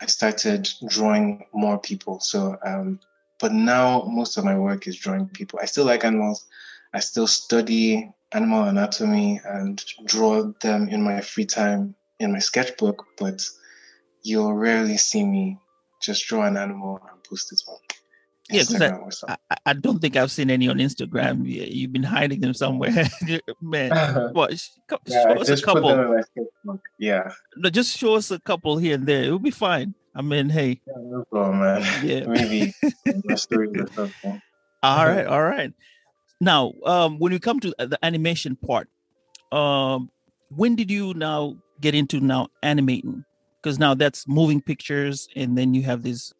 I 0.00 0.06
started 0.06 0.68
drawing 0.86 1.46
more 1.52 1.78
people. 1.78 2.20
So 2.20 2.56
um 2.64 3.00
but 3.40 3.52
now 3.52 4.02
most 4.02 4.36
of 4.36 4.44
my 4.44 4.56
work 4.56 4.86
is 4.86 4.96
drawing 4.96 5.28
people. 5.28 5.58
I 5.60 5.64
still 5.64 5.84
like 5.84 6.04
animals 6.04 6.46
I 6.92 7.00
still 7.00 7.26
study 7.26 8.10
animal 8.32 8.64
anatomy 8.64 9.40
and 9.44 9.82
draw 10.04 10.52
them 10.60 10.88
in 10.88 11.02
my 11.02 11.20
free 11.20 11.46
time 11.46 11.94
in 12.18 12.32
my 12.32 12.40
sketchbook, 12.40 13.06
but 13.18 13.42
you'll 14.22 14.54
rarely 14.54 14.96
see 14.96 15.24
me 15.24 15.58
just 16.02 16.26
draw 16.26 16.44
an 16.46 16.56
animal 16.56 17.00
and 17.10 17.22
post 17.24 17.52
it 17.52 17.60
on 17.68 17.78
yeah, 18.50 18.62
because 18.66 19.24
I, 19.28 19.36
I, 19.50 19.56
I, 19.66 19.72
don't 19.74 19.98
think 19.98 20.16
I've 20.16 20.30
seen 20.30 20.50
any 20.50 20.68
on 20.68 20.78
Instagram. 20.78 21.42
You've 21.44 21.92
been 21.92 22.02
hiding 22.02 22.40
them 22.40 22.54
somewhere, 22.54 23.08
man. 23.60 23.90
what? 24.32 24.52
yeah, 25.06 25.34
show 25.34 25.40
us 25.40 25.48
a 25.50 25.62
couple. 25.62 26.22
Yeah. 26.98 27.30
No, 27.56 27.68
just 27.68 27.96
show 27.96 28.14
us 28.14 28.30
a 28.30 28.40
couple 28.40 28.78
here 28.78 28.94
and 28.94 29.06
there. 29.06 29.24
It'll 29.24 29.38
be 29.38 29.50
fine. 29.50 29.94
I 30.14 30.22
mean, 30.22 30.48
hey. 30.48 30.80
Yeah, 30.86 30.94
no 30.96 31.24
problem, 31.30 31.60
man. 31.60 32.06
Yeah. 32.06 32.26
Maybe 32.26 32.74
story 33.36 33.68
or 33.78 33.86
something. 33.92 34.40
All 34.82 35.06
right, 35.06 35.26
all 35.26 35.42
right. 35.42 35.72
Now, 36.40 36.72
um, 36.84 37.18
when 37.18 37.32
we 37.32 37.38
come 37.38 37.60
to 37.60 37.74
the 37.78 37.98
animation 38.02 38.56
part, 38.56 38.88
um, 39.50 40.10
when 40.50 40.76
did 40.76 40.90
you 40.90 41.14
now 41.14 41.56
get 41.80 41.94
into 41.94 42.20
now 42.20 42.48
animating? 42.62 43.24
Because 43.60 43.78
now 43.78 43.94
that's 43.94 44.28
moving 44.28 44.60
pictures, 44.60 45.28
and 45.34 45.58
then 45.58 45.74
you 45.74 45.82
have 45.82 46.04
this. 46.04 46.32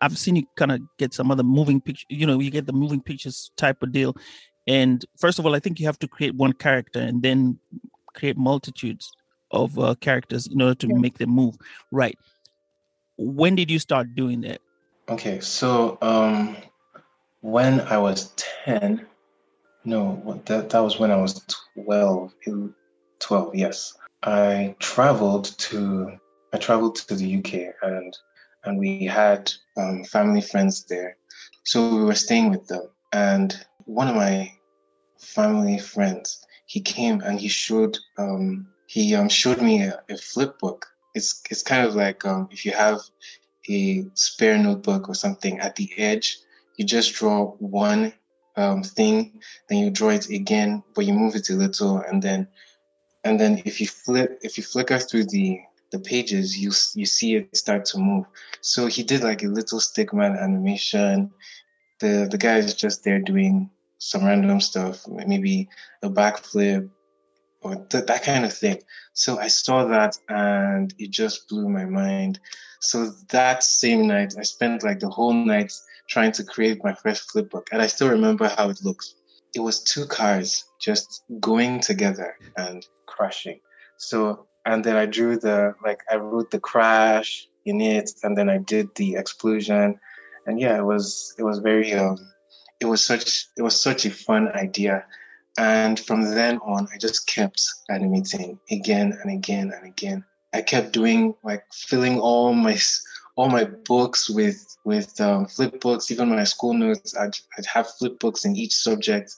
I've 0.00 0.16
seen 0.16 0.36
you 0.36 0.44
kind 0.56 0.70
of 0.70 0.80
get 0.98 1.12
some 1.12 1.30
other 1.32 1.42
moving 1.42 1.80
picture. 1.80 2.06
You 2.08 2.26
know, 2.26 2.38
you 2.38 2.50
get 2.50 2.66
the 2.66 2.72
moving 2.72 3.00
pictures 3.02 3.50
type 3.56 3.82
of 3.82 3.90
deal. 3.90 4.16
And 4.68 5.04
first 5.18 5.40
of 5.40 5.46
all, 5.46 5.56
I 5.56 5.58
think 5.58 5.80
you 5.80 5.86
have 5.86 5.98
to 5.98 6.06
create 6.06 6.36
one 6.36 6.52
character 6.52 7.00
and 7.00 7.22
then 7.22 7.58
create 8.14 8.36
multitudes 8.36 9.10
of 9.50 9.76
uh, 9.80 9.96
characters 9.96 10.46
in 10.46 10.62
order 10.62 10.76
to 10.76 10.86
yeah. 10.86 10.94
make 10.94 11.18
them 11.18 11.30
move. 11.30 11.56
Right. 11.90 12.16
When 13.18 13.56
did 13.56 13.68
you 13.68 13.80
start 13.80 14.14
doing 14.14 14.42
that? 14.42 14.60
Okay, 15.08 15.40
so 15.40 15.98
um, 16.02 16.56
when 17.40 17.80
I 17.80 17.98
was 17.98 18.32
ten, 18.36 19.06
no, 19.84 20.40
that, 20.46 20.70
that 20.70 20.80
was 20.80 20.98
when 20.98 21.10
I 21.10 21.16
was 21.16 21.44
12, 21.74 22.32
12, 23.18 23.54
yes. 23.54 23.94
I 24.22 24.74
traveled 24.78 25.56
to 25.58 26.18
I 26.52 26.58
traveled 26.58 26.96
to 26.96 27.14
the 27.14 27.36
UK 27.38 27.74
and 27.82 28.16
and 28.64 28.78
we 28.78 29.04
had 29.04 29.50
um, 29.76 30.04
family 30.04 30.42
friends 30.42 30.84
there. 30.84 31.16
So 31.64 31.94
we 31.94 32.04
were 32.04 32.14
staying 32.14 32.50
with 32.50 32.66
them. 32.66 32.88
And 33.12 33.54
one 33.86 34.08
of 34.08 34.16
my 34.16 34.52
family 35.18 35.78
friends, 35.78 36.44
he 36.66 36.80
came 36.80 37.20
and 37.22 37.40
he 37.40 37.48
showed 37.48 37.98
um, 38.18 38.66
he 38.86 39.14
um, 39.14 39.28
showed 39.28 39.62
me 39.62 39.82
a, 39.82 40.02
a, 40.10 40.16
flip 40.16 40.58
book. 40.58 40.86
It's 41.14 41.42
it's 41.50 41.62
kind 41.62 41.86
of 41.86 41.94
like 41.94 42.24
um, 42.26 42.48
if 42.50 42.66
you 42.66 42.72
have 42.72 43.00
a 43.68 44.04
spare 44.14 44.58
notebook 44.58 45.08
or 45.08 45.14
something 45.14 45.60
at 45.60 45.76
the 45.76 45.90
edge, 45.96 46.38
you 46.76 46.84
just 46.84 47.14
draw 47.14 47.52
one 47.58 48.12
um, 48.56 48.82
thing, 48.82 49.40
then 49.68 49.78
you 49.78 49.90
draw 49.90 50.10
it 50.10 50.28
again, 50.28 50.82
but 50.94 51.06
you 51.06 51.12
move 51.12 51.34
it 51.34 51.50
a 51.50 51.54
little, 51.54 51.98
and 51.98 52.22
then 52.22 52.48
and 53.24 53.38
then 53.38 53.62
if 53.64 53.80
you 53.80 53.86
flip 53.86 54.38
if 54.42 54.56
you 54.56 54.64
flicker 54.64 54.98
through 54.98 55.24
the 55.24 55.60
the 55.90 55.98
pages, 55.98 56.56
you 56.58 56.70
you 56.94 57.06
see 57.06 57.36
it 57.36 57.56
start 57.56 57.84
to 57.86 57.98
move. 57.98 58.26
So 58.60 58.86
he 58.86 59.02
did 59.02 59.22
like 59.22 59.42
a 59.42 59.48
little 59.48 59.80
stickman 59.80 60.40
animation. 60.40 61.30
The 62.00 62.28
the 62.30 62.38
guy 62.38 62.58
is 62.58 62.74
just 62.74 63.04
there 63.04 63.18
doing 63.18 63.70
some 63.98 64.24
random 64.24 64.60
stuff, 64.60 65.06
maybe 65.08 65.68
a 66.02 66.08
backflip 66.08 66.88
or 67.62 67.76
th- 67.76 68.06
that 68.06 68.22
kind 68.22 68.44
of 68.44 68.52
thing. 68.52 68.82
So 69.12 69.38
I 69.38 69.48
saw 69.48 69.84
that 69.86 70.16
and 70.28 70.94
it 70.98 71.10
just 71.10 71.48
blew 71.48 71.68
my 71.68 71.84
mind. 71.84 72.40
So 72.80 73.10
that 73.28 73.62
same 73.62 74.06
night, 74.06 74.34
I 74.38 74.42
spent 74.42 74.82
like 74.82 75.00
the 75.00 75.10
whole 75.10 75.34
night 75.34 75.72
trying 76.08 76.32
to 76.32 76.44
create 76.44 76.82
my 76.82 76.94
first 76.94 77.30
flipbook, 77.30 77.66
and 77.72 77.80
I 77.80 77.86
still 77.86 78.08
remember 78.08 78.48
how 78.48 78.70
it 78.70 78.80
looks. 78.82 79.14
It 79.54 79.60
was 79.60 79.82
two 79.82 80.06
cars 80.06 80.64
just 80.80 81.22
going 81.40 81.80
together 81.80 82.36
and 82.56 82.86
crashing. 83.06 83.60
So, 83.96 84.46
and 84.64 84.84
then 84.84 84.96
I 84.96 85.06
drew 85.06 85.36
the 85.38 85.74
like 85.84 86.00
I 86.10 86.16
wrote 86.16 86.50
the 86.50 86.60
crash 86.60 87.46
in 87.66 87.80
it, 87.80 88.10
and 88.22 88.36
then 88.36 88.48
I 88.48 88.58
did 88.58 88.88
the 88.96 89.16
explosion, 89.16 89.98
and 90.46 90.58
yeah, 90.58 90.78
it 90.78 90.84
was 90.84 91.34
it 91.38 91.42
was 91.42 91.58
very 91.58 91.92
um, 91.92 92.16
it 92.80 92.86
was 92.86 93.04
such 93.04 93.48
it 93.56 93.62
was 93.62 93.80
such 93.80 94.06
a 94.06 94.10
fun 94.10 94.48
idea. 94.48 95.04
And 95.60 96.00
from 96.00 96.22
then 96.22 96.56
on, 96.64 96.88
I 96.90 96.96
just 96.96 97.26
kept 97.26 97.62
animating 97.90 98.58
again 98.70 99.12
and 99.20 99.30
again 99.30 99.70
and 99.76 99.86
again. 99.86 100.24
I 100.54 100.62
kept 100.62 100.92
doing 100.92 101.34
like 101.44 101.64
filling 101.70 102.18
all 102.18 102.54
my 102.54 102.78
all 103.36 103.50
my 103.50 103.64
books 103.64 104.30
with 104.30 104.74
with 104.86 105.20
um, 105.20 105.44
flip 105.44 105.78
books, 105.78 106.10
even 106.10 106.30
my 106.30 106.44
school 106.44 106.72
notes. 106.72 107.14
I'd, 107.14 107.36
I'd 107.58 107.66
have 107.66 107.90
flip 107.98 108.18
books 108.18 108.46
in 108.46 108.56
each 108.56 108.72
subject, 108.72 109.34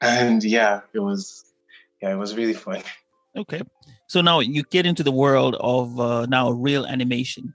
and 0.00 0.42
yeah, 0.42 0.80
it 0.94 1.00
was 1.00 1.44
yeah, 2.00 2.12
it 2.14 2.16
was 2.16 2.34
really 2.34 2.54
fun. 2.54 2.82
Okay, 3.36 3.60
so 4.06 4.22
now 4.22 4.40
you 4.40 4.62
get 4.70 4.86
into 4.86 5.02
the 5.02 5.12
world 5.12 5.54
of 5.60 6.00
uh, 6.00 6.24
now 6.30 6.50
real 6.50 6.86
animation. 6.86 7.54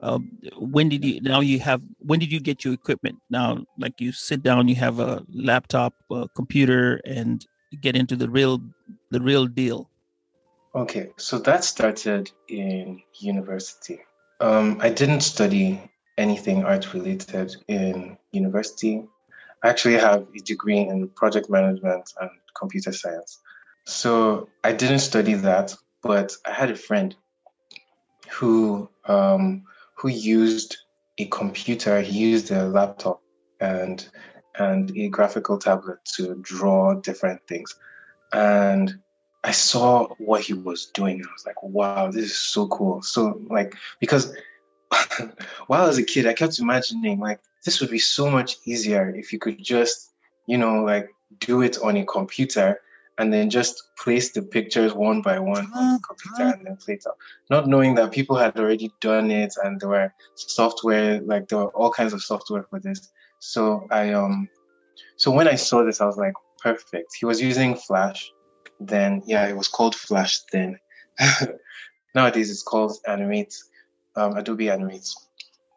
Um, 0.00 0.36
when 0.58 0.90
did 0.90 1.02
you 1.02 1.22
now 1.22 1.40
you 1.40 1.60
have 1.60 1.80
when 2.00 2.20
did 2.20 2.30
you 2.30 2.40
get 2.40 2.62
your 2.62 2.74
equipment 2.74 3.16
now 3.30 3.64
like 3.78 4.02
you 4.02 4.12
sit 4.12 4.42
down 4.42 4.68
you 4.68 4.74
have 4.74 4.98
a 4.98 5.24
laptop 5.32 5.94
a 6.10 6.28
computer 6.36 7.00
and 7.06 7.46
get 7.74 7.96
into 7.96 8.16
the 8.16 8.28
real 8.28 8.60
the 9.10 9.20
real 9.20 9.46
deal 9.46 9.88
okay 10.74 11.10
so 11.16 11.38
that 11.38 11.64
started 11.64 12.30
in 12.48 13.00
university 13.20 14.00
um, 14.40 14.78
I 14.80 14.90
didn't 14.90 15.20
study 15.20 15.80
anything 16.18 16.64
art 16.64 16.92
related 16.92 17.56
in 17.68 18.18
university. 18.32 19.02
I 19.62 19.68
actually 19.68 19.98
have 19.98 20.26
a 20.34 20.40
degree 20.40 20.80
in 20.80 21.08
project 21.08 21.48
management 21.48 22.12
and 22.20 22.30
computer 22.54 22.92
science. 22.92 23.40
So 23.84 24.48
I 24.62 24.72
didn't 24.72 25.00
study 25.00 25.34
that, 25.34 25.74
but 26.02 26.36
I 26.44 26.52
had 26.52 26.70
a 26.70 26.76
friend 26.76 27.14
who 28.30 28.88
um, 29.06 29.64
who 29.94 30.08
used 30.08 30.76
a 31.18 31.26
computer. 31.26 32.00
He 32.00 32.18
used 32.18 32.50
a 32.50 32.66
laptop 32.66 33.22
and 33.60 34.06
and 34.56 34.96
a 34.96 35.08
graphical 35.08 35.58
tablet 35.58 35.98
to 36.16 36.34
draw 36.36 36.94
different 36.94 37.46
things. 37.46 37.74
And 38.32 38.98
I 39.42 39.50
saw 39.50 40.08
what 40.18 40.42
he 40.42 40.54
was 40.54 40.86
doing. 40.86 41.22
I 41.22 41.32
was 41.32 41.44
like, 41.46 41.62
wow, 41.62 42.10
this 42.10 42.24
is 42.24 42.38
so 42.38 42.66
cool. 42.68 43.02
So 43.02 43.40
like 43.48 43.74
because 44.00 44.34
while 45.66 45.82
I 45.82 45.86
was 45.86 45.98
a 45.98 46.02
kid, 46.02 46.26
I 46.26 46.32
kept 46.32 46.58
imagining 46.58 47.20
like 47.20 47.40
this 47.64 47.80
would 47.80 47.90
be 47.90 47.98
so 47.98 48.30
much 48.30 48.56
easier 48.64 49.14
if 49.14 49.32
you 49.32 49.38
could 49.38 49.62
just, 49.62 50.12
you 50.46 50.58
know, 50.58 50.82
like 50.82 51.08
do 51.40 51.62
it 51.62 51.78
on 51.82 51.96
a 51.96 52.04
computer 52.04 52.80
and 53.18 53.32
then 53.32 53.48
just 53.48 53.82
place 53.96 54.32
the 54.32 54.42
pictures 54.42 54.92
one 54.92 55.22
by 55.22 55.38
one 55.38 55.70
on 55.74 55.94
the 55.94 56.00
computer 56.06 56.56
and 56.56 56.66
then 56.66 56.76
play 56.76 56.94
it 56.94 57.04
out. 57.06 57.16
Not 57.48 57.68
knowing 57.68 57.94
that 57.94 58.12
people 58.12 58.36
had 58.36 58.58
already 58.58 58.92
done 59.00 59.30
it 59.30 59.54
and 59.62 59.80
there 59.80 59.88
were 59.88 60.12
software, 60.34 61.20
like 61.20 61.48
there 61.48 61.58
were 61.58 61.68
all 61.68 61.90
kinds 61.90 62.12
of 62.12 62.22
software 62.22 62.64
for 62.64 62.80
this. 62.80 63.10
So 63.44 63.86
I 63.90 64.12
um 64.12 64.48
so 65.16 65.30
when 65.30 65.48
I 65.48 65.56
saw 65.56 65.84
this, 65.84 66.00
I 66.00 66.06
was 66.06 66.16
like, 66.16 66.34
perfect. 66.62 67.14
He 67.18 67.26
was 67.26 67.40
using 67.40 67.76
Flash. 67.76 68.32
Then 68.80 69.22
yeah, 69.26 69.46
it 69.46 69.56
was 69.56 69.68
called 69.68 69.94
Flash 69.94 70.40
then. 70.50 70.78
Nowadays 72.14 72.50
it's 72.50 72.62
called 72.62 72.96
Animate, 73.06 73.54
um, 74.16 74.36
Adobe 74.36 74.70
Animate. 74.70 75.08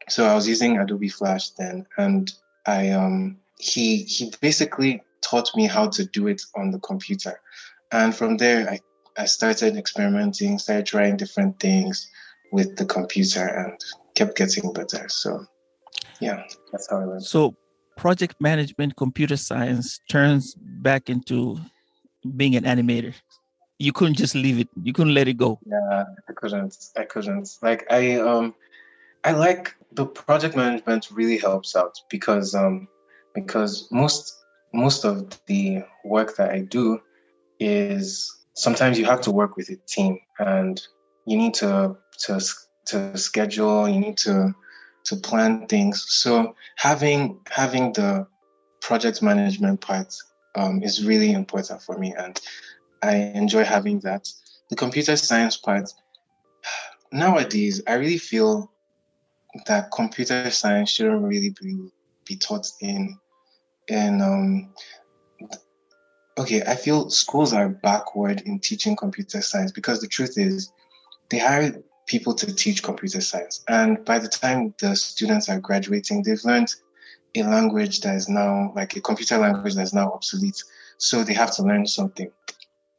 So 0.08 0.26
I 0.26 0.34
was 0.34 0.48
using 0.48 0.78
Adobe 0.78 1.10
Flash 1.10 1.50
then 1.52 1.86
and 1.98 2.32
I 2.66 2.92
um 2.92 3.38
he 3.60 4.04
he 4.04 4.32
basically 4.42 5.04
taught 5.22 5.50
me 5.56 5.68
how 5.68 5.90
to 5.90 6.06
do 6.06 6.28
it 6.28 6.42
on 6.56 6.72
the 6.72 6.80
computer. 6.80 7.40
And 7.92 8.16
from 8.16 8.38
there, 8.38 8.70
I, 8.70 8.80
I 9.18 9.26
started 9.26 9.76
experimenting, 9.76 10.60
started 10.60 10.86
trying 10.86 11.18
different 11.18 11.60
things 11.60 12.10
with 12.52 12.78
the 12.78 12.86
computer 12.86 13.46
and 13.46 13.80
kept 14.16 14.38
getting 14.38 14.72
better. 14.74 15.08
So, 15.10 15.46
yeah, 16.20 16.44
that's 16.72 16.90
how 16.90 16.98
I 16.98 17.06
learned. 17.06 17.24
So, 17.24 17.56
project 17.96 18.36
management, 18.40 18.96
computer 18.96 19.38
science 19.38 20.00
turns 20.10 20.56
back 20.56 21.10
into 21.10 21.58
being 22.36 22.56
an 22.56 22.64
animator. 22.64 23.14
You 23.80 23.92
couldn't 23.92 24.16
just 24.16 24.36
leave 24.36 24.60
it. 24.60 24.70
You 24.82 24.94
couldn't 24.94 25.14
let 25.14 25.28
it 25.28 25.38
go. 25.38 25.60
Yeah, 25.66 26.06
I 26.30 26.34
couldn't. 26.34 26.76
I 26.96 27.04
couldn't. 27.04 27.50
Like 27.62 27.86
I 27.92 28.16
um 28.16 28.56
I 29.24 29.32
like 29.32 29.76
the 29.92 30.06
project 30.06 30.56
management 30.56 31.10
really 31.12 31.38
helps 31.38 31.76
out 31.76 31.96
because 32.10 32.56
um 32.56 32.88
because 33.36 33.88
most 33.92 34.34
most 34.74 35.06
of 35.06 35.30
the 35.46 35.84
work 36.04 36.36
that 36.38 36.52
I 36.52 36.62
do 36.62 37.00
is 37.60 38.36
sometimes 38.54 38.98
you 38.98 39.06
have 39.06 39.22
to 39.22 39.32
work 39.32 39.56
with 39.56 39.70
a 39.70 39.76
team 39.88 40.20
and 40.40 40.82
you 41.26 41.38
need 41.38 41.54
to 41.56 41.96
to 42.26 42.42
to 42.86 43.18
schedule, 43.18 43.88
you 43.88 44.00
need 44.00 44.18
to 44.18 44.56
to 45.08 45.16
plan 45.16 45.68
things. 45.68 46.06
So 46.10 46.56
having 46.76 47.40
having 47.50 47.94
the 47.94 48.28
project 48.82 49.22
management 49.22 49.82
part 49.82 50.14
um, 50.56 50.82
is 50.84 51.06
really 51.06 51.34
important 51.34 51.82
for 51.82 51.98
me, 51.98 52.14
and 52.18 52.40
I 53.02 53.16
enjoy 53.16 53.64
having 53.64 54.00
that. 54.02 54.28
The 54.70 54.76
computer 54.76 55.16
science 55.16 55.58
part 55.58 55.90
nowadays, 57.12 57.82
I 57.88 57.94
really 57.94 58.18
feel 58.18 58.72
that 59.66 59.92
computer 59.92 60.52
science 60.52 60.90
shouldn't 60.90 61.24
really 61.24 61.54
be 61.62 61.90
be 62.26 62.36
taught 62.36 62.68
in 62.82 63.18
and 63.90 64.22
um, 64.22 64.74
okay, 66.38 66.62
I 66.62 66.76
feel 66.76 67.10
schools 67.10 67.54
are 67.54 67.70
backward 67.70 68.42
in 68.42 68.60
teaching 68.60 68.96
computer 68.96 69.42
science 69.42 69.72
because 69.72 70.02
the 70.02 70.08
truth 70.08 70.38
is 70.38 70.72
they 71.30 71.40
hire 71.40 71.82
people 72.08 72.34
to 72.34 72.54
teach 72.54 72.82
computer 72.82 73.22
science. 73.22 73.64
And 73.68 74.04
by 74.04 74.20
the 74.20 74.30
time 74.30 74.74
the 74.80 74.96
students 74.96 75.50
are 75.50 75.60
graduating, 75.60 76.24
they've 76.24 76.44
learned 76.44 76.74
a 77.36 77.44
language 77.44 78.02
that 78.02 78.16
is 78.16 78.28
now 78.28 78.72
like 78.76 78.96
a 78.96 79.02
computer 79.02 79.38
language 79.38 79.76
that 79.76 79.84
is 79.84 79.94
now 79.94 80.12
obsolete. 80.12 80.64
So 80.98 81.24
they 81.24 81.34
have 81.34 81.54
to 81.58 81.64
learn 81.64 81.86
something, 81.86 82.32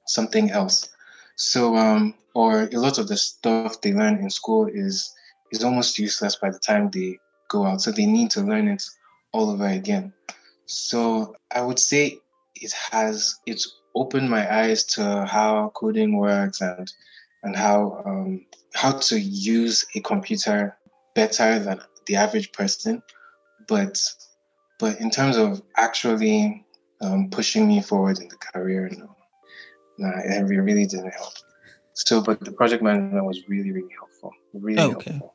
something 0.07 0.51
else. 0.51 0.89
So, 1.37 1.77
um, 1.77 2.15
or 2.35 2.63
a 2.63 2.79
lot 2.79 2.99
of 2.99 3.09
the 3.09 3.17
stuff 3.17 3.81
they 3.81 3.93
learn 3.93 4.19
in 4.19 4.31
school 4.31 4.67
is 4.67 5.15
is 5.51 5.65
almost 5.65 5.99
useless 5.99 6.37
by 6.37 6.51
the 6.51 6.59
time 6.59 6.91
they 6.91 7.19
go 7.49 7.65
out. 7.65 7.81
So 7.81 7.91
they 7.91 8.07
need 8.07 8.31
to 8.33 8.43
learn 8.43 8.69
it 8.69 8.85
all 9.33 9.51
over 9.51 9.67
again. 9.67 10.13
So 10.67 11.35
I 11.51 11.63
would 11.63 11.79
say 11.79 12.19
it 12.55 12.73
has 12.93 13.37
it's 13.47 13.75
opened 13.95 14.31
my 14.31 14.45
eyes 14.53 14.85
to 14.85 15.25
how 15.25 15.73
coding 15.75 16.17
works 16.17 16.61
and 16.61 16.93
and 17.43 17.57
how 17.57 18.03
um, 18.05 18.47
how 18.79 18.93
to 18.93 19.19
use 19.19 19.85
a 19.97 20.01
computer 20.01 20.77
better 21.17 21.59
than 21.59 21.81
the 22.07 22.15
average 22.15 22.53
person. 22.53 23.03
But 23.67 23.99
but 24.79 25.01
in 25.01 25.11
terms 25.11 25.37
of 25.37 25.61
actually 25.77 26.65
um, 27.01 27.29
pushing 27.31 27.67
me 27.67 27.83
forward 27.83 28.21
in 28.21 28.29
the 28.29 28.37
career, 28.37 28.89
no, 28.97 29.17
nah, 29.99 30.21
it 30.25 30.43
really 30.43 30.87
didn't 30.87 31.11
help. 31.11 31.33
So, 31.95 32.23
but 32.23 32.39
the 32.39 32.53
project 32.53 32.81
management 32.81 33.25
was 33.25 33.43
really, 33.49 33.73
really 33.73 33.95
helpful. 33.99 34.33
Really 34.55 34.81
okay. 34.81 35.11
helpful. 35.11 35.35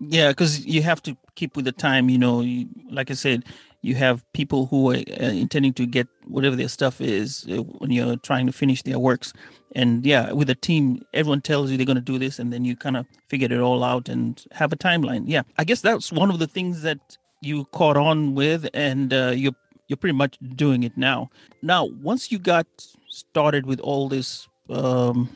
Yeah, 0.00 0.28
because 0.28 0.66
you 0.66 0.82
have 0.82 1.02
to 1.04 1.16
keep 1.36 1.56
with 1.56 1.64
the 1.64 1.72
time. 1.72 2.10
You 2.10 2.18
know, 2.18 2.42
you, 2.42 2.68
like 2.90 3.10
I 3.10 3.14
said, 3.14 3.44
you 3.84 3.94
have 3.94 4.24
people 4.32 4.66
who 4.66 4.90
are 4.90 4.96
uh, 4.96 5.34
intending 5.44 5.74
to 5.74 5.84
get 5.84 6.08
whatever 6.26 6.56
their 6.56 6.68
stuff 6.68 7.02
is 7.02 7.46
uh, 7.50 7.56
when 7.56 7.90
you're 7.90 8.16
trying 8.16 8.46
to 8.46 8.52
finish 8.52 8.82
their 8.82 8.98
works. 8.98 9.32
And 9.76 10.06
yeah 10.06 10.32
with 10.32 10.48
a 10.50 10.54
team 10.54 11.04
everyone 11.12 11.42
tells 11.42 11.70
you 11.70 11.76
they're 11.76 11.92
going 11.92 12.04
to 12.04 12.12
do 12.12 12.18
this 12.18 12.38
and 12.38 12.52
then 12.52 12.64
you 12.64 12.76
kind 12.76 12.96
of 12.96 13.06
figure 13.28 13.52
it 13.52 13.60
all 13.60 13.84
out 13.84 14.08
and 14.08 14.42
have 14.52 14.72
a 14.72 14.76
timeline. 14.76 15.24
Yeah 15.26 15.42
i 15.58 15.64
guess 15.64 15.80
that's 15.80 16.12
one 16.12 16.30
of 16.30 16.38
the 16.38 16.46
things 16.46 16.82
that 16.82 17.18
you 17.40 17.66
caught 17.66 17.96
on 17.96 18.34
with 18.34 18.68
and 18.72 19.12
uh, 19.12 19.32
you're 19.34 19.58
you're 19.88 19.98
pretty 19.98 20.16
much 20.16 20.38
doing 20.56 20.82
it 20.82 20.96
now. 20.96 21.28
Now 21.60 21.84
once 21.84 22.32
you 22.32 22.38
got 22.38 22.66
started 23.08 23.66
with 23.66 23.80
all 23.80 24.08
this 24.08 24.48
um, 24.70 25.28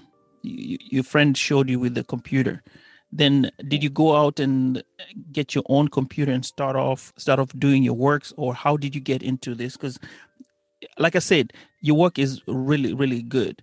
you, 0.42 0.78
your 0.80 1.04
friend 1.04 1.37
showed 1.37 1.68
you 1.68 1.78
with 1.78 1.94
the 1.94 2.04
computer 2.04 2.62
then 3.11 3.51
did 3.68 3.83
you 3.83 3.90
go 3.90 4.16
out 4.16 4.38
and 4.38 4.83
get 5.33 5.55
your 5.55 5.64
own 5.68 5.88
computer 5.88 6.31
and 6.33 6.44
start 6.44 6.77
off 6.77 7.12
start 7.16 7.38
off 7.38 7.51
doing 7.59 7.83
your 7.83 7.94
works 7.94 8.33
or 8.37 8.55
how 8.55 8.77
did 8.77 8.94
you 8.94 9.01
get 9.01 9.23
into 9.23 9.55
this? 9.55 9.77
Because 9.77 9.99
like 10.97 11.16
i 11.16 11.18
said 11.18 11.53
your 11.81 11.97
work 11.97 12.18
is 12.18 12.42
really 12.47 12.94
really 12.94 13.23
good. 13.23 13.62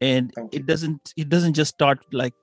And 0.00 0.32
it 0.50 0.66
doesn't 0.66 1.12
it 1.16 1.28
doesn't 1.28 1.54
just 1.54 1.74
start 1.74 2.00
like 2.12 2.34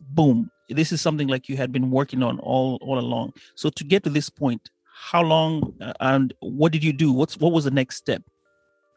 boom. 0.00 0.50
This 0.68 0.92
is 0.92 1.00
something 1.00 1.28
like 1.28 1.48
you 1.48 1.56
had 1.56 1.72
been 1.72 1.90
working 1.90 2.22
on 2.22 2.38
all 2.40 2.78
all 2.82 2.98
along. 2.98 3.32
So 3.54 3.70
to 3.70 3.84
get 3.84 4.04
to 4.04 4.10
this 4.10 4.28
point 4.28 4.70
how 5.00 5.22
long 5.22 5.74
uh, 5.80 5.92
and 6.00 6.34
what 6.40 6.72
did 6.72 6.82
you 6.84 6.92
do? 6.92 7.12
What's 7.12 7.38
what 7.38 7.52
was 7.52 7.64
the 7.64 7.70
next 7.70 7.96
step 7.96 8.22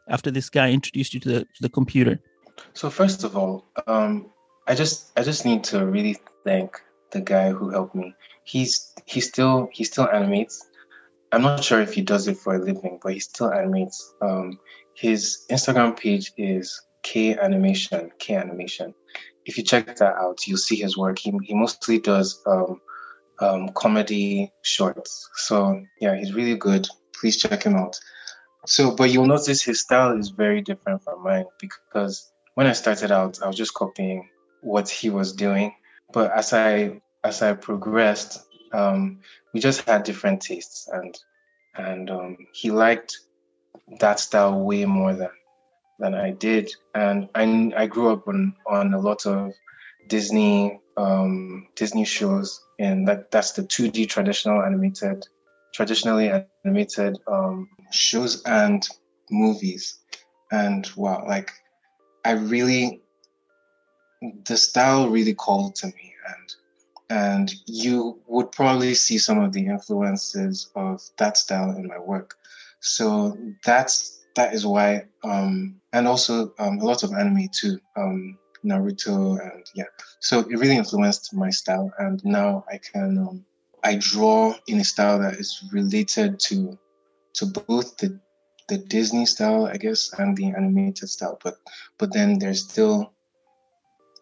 after 0.08 0.30
this 0.30 0.50
guy 0.50 0.70
introduced 0.70 1.14
you 1.14 1.20
to 1.20 1.28
the, 1.28 1.40
to 1.40 1.62
the 1.62 1.68
computer? 1.68 2.20
So 2.74 2.90
first 2.90 3.24
of 3.24 3.36
all 3.36 3.64
um 3.86 4.30
I 4.68 4.74
just 4.74 5.10
I 5.16 5.22
just 5.22 5.46
need 5.46 5.64
to 5.64 5.86
really 5.86 6.16
thank 6.44 6.80
the 7.10 7.20
guy 7.20 7.50
who 7.50 7.70
helped 7.70 7.94
me. 7.94 8.14
He's 8.44 8.92
he 9.06 9.20
still 9.20 9.68
he 9.72 9.84
still 9.84 10.08
animates. 10.08 10.64
I'm 11.32 11.42
not 11.42 11.64
sure 11.64 11.80
if 11.80 11.94
he 11.94 12.02
does 12.02 12.28
it 12.28 12.36
for 12.36 12.54
a 12.54 12.58
living, 12.58 12.98
but 13.02 13.14
he 13.14 13.20
still 13.20 13.52
animates. 13.52 14.14
Um, 14.20 14.58
his 14.94 15.44
Instagram 15.50 15.98
page 15.98 16.32
is 16.36 16.80
K 17.02 17.36
Animation. 17.36 18.10
K 18.18 18.34
Animation. 18.34 18.94
If 19.44 19.56
you 19.56 19.64
check 19.64 19.86
that 19.96 20.14
out, 20.16 20.46
you'll 20.46 20.58
see 20.58 20.76
his 20.76 20.96
work. 20.96 21.18
He 21.18 21.32
he 21.42 21.54
mostly 21.54 21.98
does 21.98 22.40
um, 22.46 22.80
um, 23.40 23.68
comedy 23.70 24.52
shorts. 24.62 25.28
So 25.36 25.82
yeah, 26.00 26.16
he's 26.16 26.34
really 26.34 26.56
good. 26.56 26.86
Please 27.18 27.36
check 27.36 27.62
him 27.62 27.76
out. 27.76 27.98
So, 28.66 28.94
but 28.94 29.10
you'll 29.10 29.26
notice 29.26 29.62
his 29.62 29.80
style 29.80 30.16
is 30.16 30.28
very 30.28 30.60
different 30.62 31.02
from 31.02 31.24
mine 31.24 31.46
because 31.60 32.32
when 32.54 32.66
I 32.66 32.72
started 32.72 33.10
out, 33.10 33.42
I 33.42 33.48
was 33.48 33.56
just 33.56 33.74
copying 33.74 34.28
what 34.60 34.88
he 34.88 35.10
was 35.10 35.32
doing. 35.32 35.74
But 36.12 36.32
as 36.32 36.52
I 36.52 37.00
as 37.24 37.42
I 37.42 37.54
progressed, 37.54 38.44
um, 38.72 39.20
we 39.52 39.60
just 39.60 39.88
had 39.88 40.04
different 40.04 40.42
tastes, 40.42 40.88
and 40.88 41.18
and 41.76 42.10
um, 42.10 42.36
he 42.52 42.70
liked 42.70 43.18
that 44.00 44.20
style 44.20 44.60
way 44.60 44.84
more 44.84 45.14
than 45.14 45.30
than 45.98 46.14
I 46.14 46.32
did. 46.32 46.70
And 46.94 47.28
I 47.34 47.72
I 47.76 47.86
grew 47.86 48.10
up 48.10 48.28
on 48.28 48.54
on 48.66 48.94
a 48.94 49.00
lot 49.00 49.26
of 49.26 49.52
Disney 50.08 50.80
um, 50.96 51.68
Disney 51.76 52.04
shows, 52.04 52.60
and 52.78 53.08
that 53.08 53.30
that's 53.30 53.52
the 53.52 53.62
2D 53.62 54.08
traditional 54.08 54.62
animated, 54.62 55.26
traditionally 55.72 56.30
animated 56.64 57.18
um, 57.26 57.68
shows 57.90 58.42
and 58.44 58.86
movies. 59.30 59.98
And 60.50 60.88
wow, 60.96 61.24
like 61.26 61.50
I 62.24 62.32
really 62.32 63.02
the 64.44 64.56
style 64.56 65.08
really 65.08 65.34
called 65.34 65.74
to 65.76 65.86
me 65.86 66.14
and 66.28 66.54
and 67.10 67.54
you 67.66 68.18
would 68.26 68.50
probably 68.52 68.94
see 68.94 69.18
some 69.18 69.38
of 69.40 69.52
the 69.52 69.66
influences 69.66 70.70
of 70.74 71.02
that 71.18 71.36
style 71.36 71.70
in 71.76 71.86
my 71.86 71.98
work. 71.98 72.36
So 72.80 73.36
that's 73.64 74.24
that 74.34 74.54
is 74.54 74.64
why 74.64 75.04
um 75.24 75.80
and 75.92 76.08
also 76.08 76.54
um, 76.58 76.78
a 76.78 76.84
lot 76.84 77.02
of 77.02 77.12
anime 77.12 77.48
too 77.52 77.78
um 77.96 78.38
naruto 78.64 79.38
and 79.40 79.64
yeah. 79.74 79.90
So 80.20 80.40
it 80.40 80.58
really 80.58 80.76
influenced 80.76 81.34
my 81.34 81.50
style 81.50 81.92
and 81.98 82.24
now 82.24 82.64
i 82.70 82.78
can 82.78 83.18
um, 83.18 83.44
i 83.84 83.96
draw 84.00 84.54
in 84.68 84.80
a 84.80 84.84
style 84.84 85.18
that 85.18 85.34
is 85.34 85.68
related 85.72 86.38
to 86.40 86.78
to 87.34 87.46
both 87.46 87.96
the 87.96 88.18
the 88.68 88.78
disney 88.78 89.26
style 89.26 89.66
i 89.66 89.76
guess 89.76 90.12
and 90.18 90.36
the 90.36 90.46
animated 90.46 91.08
style 91.08 91.38
but 91.42 91.56
but 91.98 92.12
then 92.12 92.38
there's 92.38 92.62
still 92.62 93.12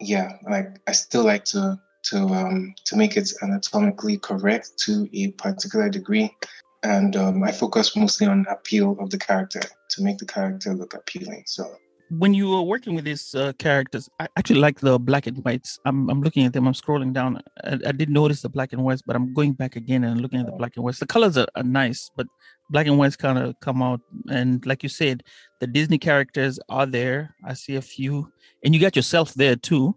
yeah, 0.01 0.39
like 0.49 0.81
I 0.87 0.93
still 0.93 1.25
like 1.25 1.45
to 1.47 1.79
to 2.05 2.19
um, 2.29 2.75
to 2.87 2.97
make 2.97 3.17
it 3.17 3.31
anatomically 3.43 4.19
correct 4.19 4.79
to 4.85 5.09
a 5.13 5.33
particular 5.33 5.89
degree, 5.89 6.35
and 6.83 7.15
um, 7.17 7.43
I 7.43 7.53
focus 7.53 7.97
mostly 7.97 8.27
on 8.27 8.47
appeal 8.49 8.97
of 8.99 9.11
the 9.11 9.19
character 9.19 9.61
to 9.61 10.03
make 10.03 10.19
the 10.19 10.27
character 10.27 10.73
look 10.73 10.95
appealing. 10.95 11.45
So 11.47 11.71
when 12.11 12.35
you 12.35 12.51
were 12.51 12.63
working 12.63 12.95
with 12.95 13.05
these 13.05 13.35
uh, 13.35 13.53
characters, 13.59 14.09
I 14.19 14.27
actually 14.37 14.59
like 14.59 14.81
the 14.81 14.99
black 14.99 15.27
and 15.27 15.45
whites. 15.45 15.79
I'm, 15.85 16.11
I'm 16.11 16.23
looking 16.23 16.45
at 16.45 16.53
them. 16.53 16.67
I'm 16.67 16.75
scrolling 16.75 17.13
down. 17.13 17.41
I, 17.63 17.79
I, 17.87 17.93
did 17.93 18.11
notice 18.11 18.43
the 18.43 18.49
black 18.49 18.73
and 18.73 18.83
whites, 18.83 19.03
but 19.07 19.15
I'm 19.15 19.33
going 19.33 19.53
back 19.53 19.77
again 19.77 20.03
and 20.03 20.21
looking 20.21 20.41
at 20.41 20.47
the 20.47 20.53
black 20.53 20.73
and 20.75 20.85
whites. 20.85 20.99
The 20.99 21.07
colors 21.07 21.39
are, 21.39 21.47
are 21.55 21.63
nice, 21.63 22.11
but 22.17 22.27
black 22.69 22.89
and 22.89 22.99
whites 22.99 23.17
kind 23.17 23.39
of 23.39 23.55
come 23.61 23.81
out. 23.81 24.01
And 24.29 24.65
like 24.67 24.83
you 24.83 24.89
said, 24.89 25.23
the 25.61 25.67
Disney 25.67 25.99
characters 25.99 26.59
are 26.69 26.87
there. 26.87 27.35
I 27.45 27.55
see 27.55 27.77
a 27.77 27.83
few, 27.83 28.33
and 28.65 28.75
you 28.75 28.81
got 28.81 28.97
yourself 28.97 29.35
there 29.35 29.57
too. 29.57 29.95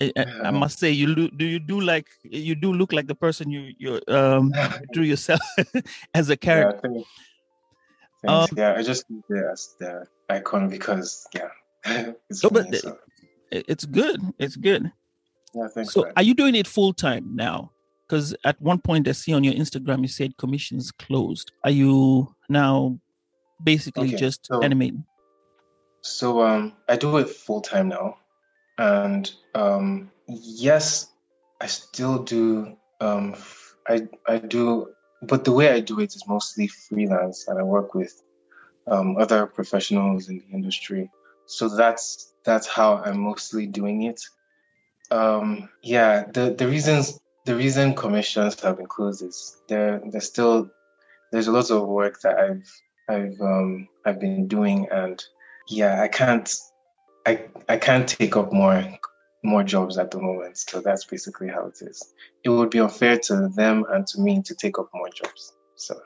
I, 0.00 0.12
I 0.44 0.50
must 0.52 0.78
say, 0.78 0.92
you 0.92 1.12
do, 1.12 1.28
do 1.30 1.44
you 1.44 1.58
do 1.58 1.80
like 1.80 2.06
you 2.22 2.54
do 2.54 2.72
look 2.72 2.92
like 2.92 3.08
the 3.08 3.14
person 3.14 3.50
you 3.50 3.72
you 3.78 4.00
um 4.06 4.52
drew 4.92 5.02
yourself 5.02 5.40
as 6.14 6.30
a 6.30 6.36
character. 6.36 6.92
Yeah, 8.22 8.30
um, 8.30 8.48
yeah, 8.56 8.74
I 8.74 8.82
just 8.82 9.04
use 9.08 9.24
it 9.28 9.44
as 9.50 9.74
the 9.80 10.06
icon 10.28 10.68
because 10.68 11.26
yeah, 11.34 11.48
it's 12.30 12.44
no, 12.44 12.50
funny, 12.50 12.70
but 12.70 12.80
so. 12.80 12.98
it's 13.50 13.84
good. 13.84 14.20
It's 14.38 14.56
good. 14.56 14.92
Yeah, 15.54 15.68
thanks. 15.74 15.92
So, 15.92 16.10
are 16.16 16.22
you 16.22 16.34
doing 16.34 16.54
it 16.54 16.66
full 16.66 16.92
time 16.92 17.34
now? 17.34 17.72
Because 18.06 18.34
at 18.44 18.60
one 18.60 18.78
point 18.78 19.08
I 19.08 19.12
see 19.12 19.32
on 19.32 19.44
your 19.44 19.54
Instagram 19.54 20.02
you 20.02 20.08
said 20.08 20.36
commissions 20.36 20.92
closed. 20.92 21.52
Are 21.64 21.70
you 21.70 22.34
now 22.48 22.98
basically 23.62 24.08
okay, 24.08 24.16
just 24.16 24.46
so, 24.46 24.62
animating? 24.62 25.04
So 26.02 26.42
um, 26.42 26.74
I 26.88 26.96
do 26.96 27.16
it 27.18 27.28
full 27.28 27.60
time 27.60 27.88
now, 27.88 28.18
and 28.78 29.30
um, 29.54 30.10
yes, 30.26 31.10
I 31.60 31.66
still 31.66 32.22
do. 32.22 32.76
Um, 33.00 33.34
I 33.88 34.08
I 34.26 34.38
do 34.38 34.88
but 35.22 35.44
the 35.44 35.52
way 35.52 35.70
I 35.70 35.80
do 35.80 36.00
it 36.00 36.14
is 36.14 36.26
mostly 36.28 36.68
freelance, 36.68 37.48
and 37.48 37.58
I 37.58 37.62
work 37.62 37.94
with 37.94 38.22
um, 38.86 39.16
other 39.16 39.46
professionals 39.46 40.28
in 40.28 40.38
the 40.38 40.54
industry. 40.54 41.10
So 41.46 41.68
that's 41.68 42.34
that's 42.44 42.66
how 42.66 42.98
I'm 42.98 43.20
mostly 43.20 43.66
doing 43.66 44.02
it. 44.02 44.20
Um, 45.10 45.68
yeah, 45.82 46.24
the 46.30 46.54
the 46.56 46.68
reasons 46.68 47.18
the 47.46 47.56
reason 47.56 47.94
commissions 47.94 48.60
have 48.60 48.76
been 48.76 48.86
closed 48.86 49.22
is 49.22 49.56
there 49.68 50.00
there's 50.10 50.26
still 50.26 50.70
there's 51.32 51.48
a 51.48 51.52
lot 51.52 51.70
of 51.70 51.88
work 51.88 52.20
that 52.20 52.38
I've 52.38 52.70
I've 53.08 53.40
um, 53.40 53.88
I've 54.04 54.20
been 54.20 54.48
doing, 54.48 54.86
and 54.90 55.22
yeah, 55.68 56.02
I 56.02 56.08
can't 56.08 56.54
I 57.26 57.44
I 57.68 57.76
can't 57.76 58.08
take 58.08 58.36
up 58.36 58.52
more 58.52 58.84
more 59.44 59.62
jobs 59.62 59.98
at 59.98 60.10
the 60.10 60.20
moment. 60.20 60.58
So 60.58 60.80
that's 60.80 61.04
basically 61.04 61.48
how 61.48 61.66
it 61.66 61.78
is. 61.80 62.02
It 62.44 62.50
would 62.50 62.70
be 62.70 62.80
unfair 62.80 63.18
to 63.18 63.48
them 63.48 63.84
and 63.90 64.06
to 64.08 64.20
me 64.20 64.42
to 64.42 64.54
take 64.54 64.78
up 64.78 64.88
more 64.92 65.08
jobs. 65.10 65.54
So 65.76 66.00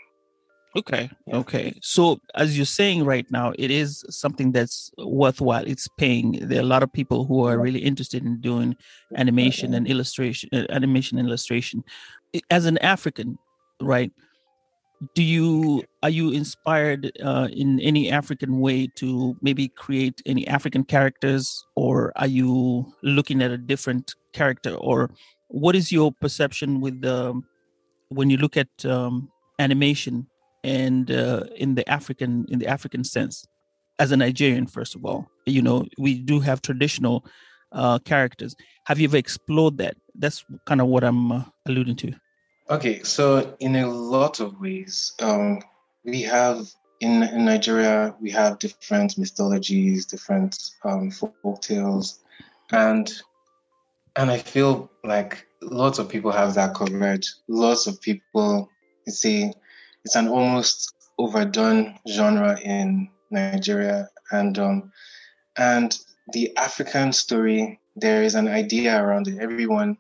Okay. 0.75 1.11
Yeah. 1.27 1.37
Okay. 1.37 1.79
So 1.83 2.19
as 2.35 2.57
you're 2.57 2.65
saying 2.65 3.05
right 3.05 3.31
now, 3.31 3.53
it 3.59 3.71
is 3.71 4.05
something 4.09 4.53
that's 4.53 4.91
worthwhile. 4.97 5.65
It's 5.67 5.87
paying. 5.99 6.39
There 6.49 6.59
are 6.59 6.63
a 6.63 6.67
lot 6.67 6.83
of 6.83 6.93
people 6.93 7.27
who 7.27 7.45
are 7.47 7.59
really 7.59 7.81
interested 7.81 8.25
in 8.25 8.41
doing 8.41 8.77
animation 9.17 9.75
and 9.75 9.87
illustration, 9.87 10.49
uh, 10.53 10.65
animation 10.71 11.19
and 11.19 11.29
illustration. 11.29 11.85
As 12.51 12.65
an 12.65 12.79
African, 12.79 13.39
right? 13.83 14.11
Do 15.15 15.23
you 15.23 15.83
are 16.03 16.11
you 16.11 16.31
inspired 16.31 17.13
uh, 17.23 17.49
in 17.53 17.81
any 17.81 18.11
african 18.11 18.61
way 18.61 18.87
to 18.97 19.37
maybe 19.43 19.69
create 19.69 20.21
any 20.27 20.47
african 20.47 20.85
characters? 20.85 21.65
Or 21.77 22.13
are 22.17 22.27
you 22.27 22.93
looking 23.03 23.43
at 23.43 23.51
a 23.51 23.59
different 23.59 24.15
character? 24.33 24.75
Or 24.75 25.11
what 25.49 25.75
is 25.75 25.91
your 25.93 26.13
perception 26.13 26.81
with 26.81 27.01
the 27.01 27.41
when 28.09 28.31
you 28.31 28.37
look 28.37 28.57
at 28.57 28.69
um, 28.85 29.31
animation 29.59 30.27
and 30.65 31.11
uh, 31.11 31.45
in 31.57 31.75
the 31.75 31.89
african 31.89 32.47
in 32.49 32.59
the 32.59 32.67
african 32.67 33.05
sense? 33.05 33.45
As 33.99 34.11
a 34.11 34.17
nigerian 34.17 34.67
first 34.67 34.97
of 34.97 35.05
all 35.05 35.31
you 35.47 35.63
know 35.63 35.87
we 35.99 36.15
do 36.15 36.41
have 36.41 36.63
traditional 36.63 37.25
uh, 37.73 37.99
characters. 38.01 38.55
Have 38.87 38.99
you 38.99 39.09
ever 39.09 39.17
explored 39.17 39.79
that? 39.79 39.97
That's 40.15 40.45
kind 40.67 40.81
of 40.81 40.89
what 40.89 41.05
i'm 41.05 41.33
uh, 41.33 41.45
alluding 41.67 41.97
to 41.97 42.13
Okay, 42.71 43.03
so 43.03 43.55
in 43.59 43.77
a 43.77 43.87
lot 43.91 44.41
of 44.41 44.61
ways, 44.61 45.13
um, 45.21 45.61
we 46.05 46.23
have 46.23 46.69
in, 47.01 47.23
in 47.25 47.45
Nigeria 47.45 48.15
we 48.21 48.31
have 48.31 48.61
different 48.61 49.19
mythologies, 49.19 50.07
different 50.07 50.57
um, 50.85 51.11
folk 51.11 51.61
tales, 51.61 52.21
and 52.71 53.13
and 54.15 54.31
I 54.31 54.39
feel 54.39 54.91
like 55.03 55.47
lots 55.61 55.99
of 55.99 56.09
people 56.09 56.31
have 56.31 56.55
that 56.55 56.75
covered. 56.75 57.27
Lots 57.49 57.87
of 57.87 58.01
people, 58.01 58.71
it's 59.07 59.25
a 59.27 59.53
it's 60.05 60.15
an 60.15 60.29
almost 60.29 60.95
overdone 61.19 61.99
genre 62.09 62.59
in 62.61 63.11
Nigeria, 63.31 64.09
and 64.31 64.57
um, 64.59 64.93
and 65.57 65.99
the 66.33 66.57
African 66.57 67.13
story. 67.13 67.81
There 67.97 68.23
is 68.23 68.37
an 68.37 68.49
idea 68.49 69.03
around 69.03 69.29
it. 69.29 69.39
Everyone 69.41 69.99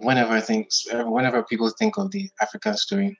whenever 0.00 0.32
I 0.32 0.40
think, 0.40 0.68
whenever 0.92 1.42
people 1.42 1.70
think 1.70 1.96
of 1.98 2.10
the 2.10 2.28
African 2.40 2.76
story, 2.76 3.18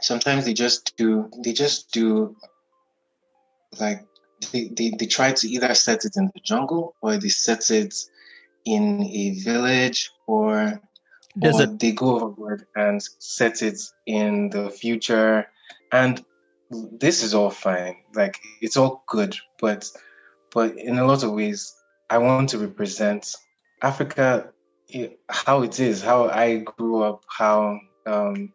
sometimes 0.00 0.44
they 0.44 0.54
just 0.54 0.96
do, 0.96 1.30
they 1.44 1.52
just 1.52 1.90
do, 1.92 2.36
like, 3.78 4.04
they, 4.52 4.68
they, 4.68 4.90
they 4.98 5.06
try 5.06 5.32
to 5.32 5.48
either 5.48 5.74
set 5.74 6.04
it 6.04 6.16
in 6.16 6.26
the 6.34 6.40
jungle 6.44 6.94
or 7.02 7.16
they 7.16 7.28
set 7.28 7.70
it 7.70 7.94
in 8.64 9.02
a 9.04 9.40
village 9.40 10.10
or, 10.26 10.80
or 11.42 11.66
they 11.66 11.92
go 11.92 12.16
overboard 12.16 12.66
and 12.74 13.02
set 13.18 13.62
it 13.62 13.78
in 14.06 14.50
the 14.50 14.70
future. 14.70 15.46
And 15.92 16.24
this 16.70 17.22
is 17.22 17.34
all 17.34 17.50
fine. 17.50 17.96
Like, 18.14 18.38
it's 18.60 18.76
all 18.76 19.04
good. 19.06 19.36
But, 19.60 19.88
but 20.52 20.78
in 20.78 20.98
a 20.98 21.06
lot 21.06 21.22
of 21.22 21.32
ways, 21.32 21.74
I 22.08 22.18
want 22.18 22.48
to 22.50 22.58
represent 22.58 23.36
Africa 23.82 24.52
how 25.28 25.62
it 25.62 25.80
is, 25.80 26.02
how 26.02 26.28
I 26.28 26.58
grew 26.58 27.02
up, 27.02 27.24
how 27.28 27.80
um, 28.06 28.52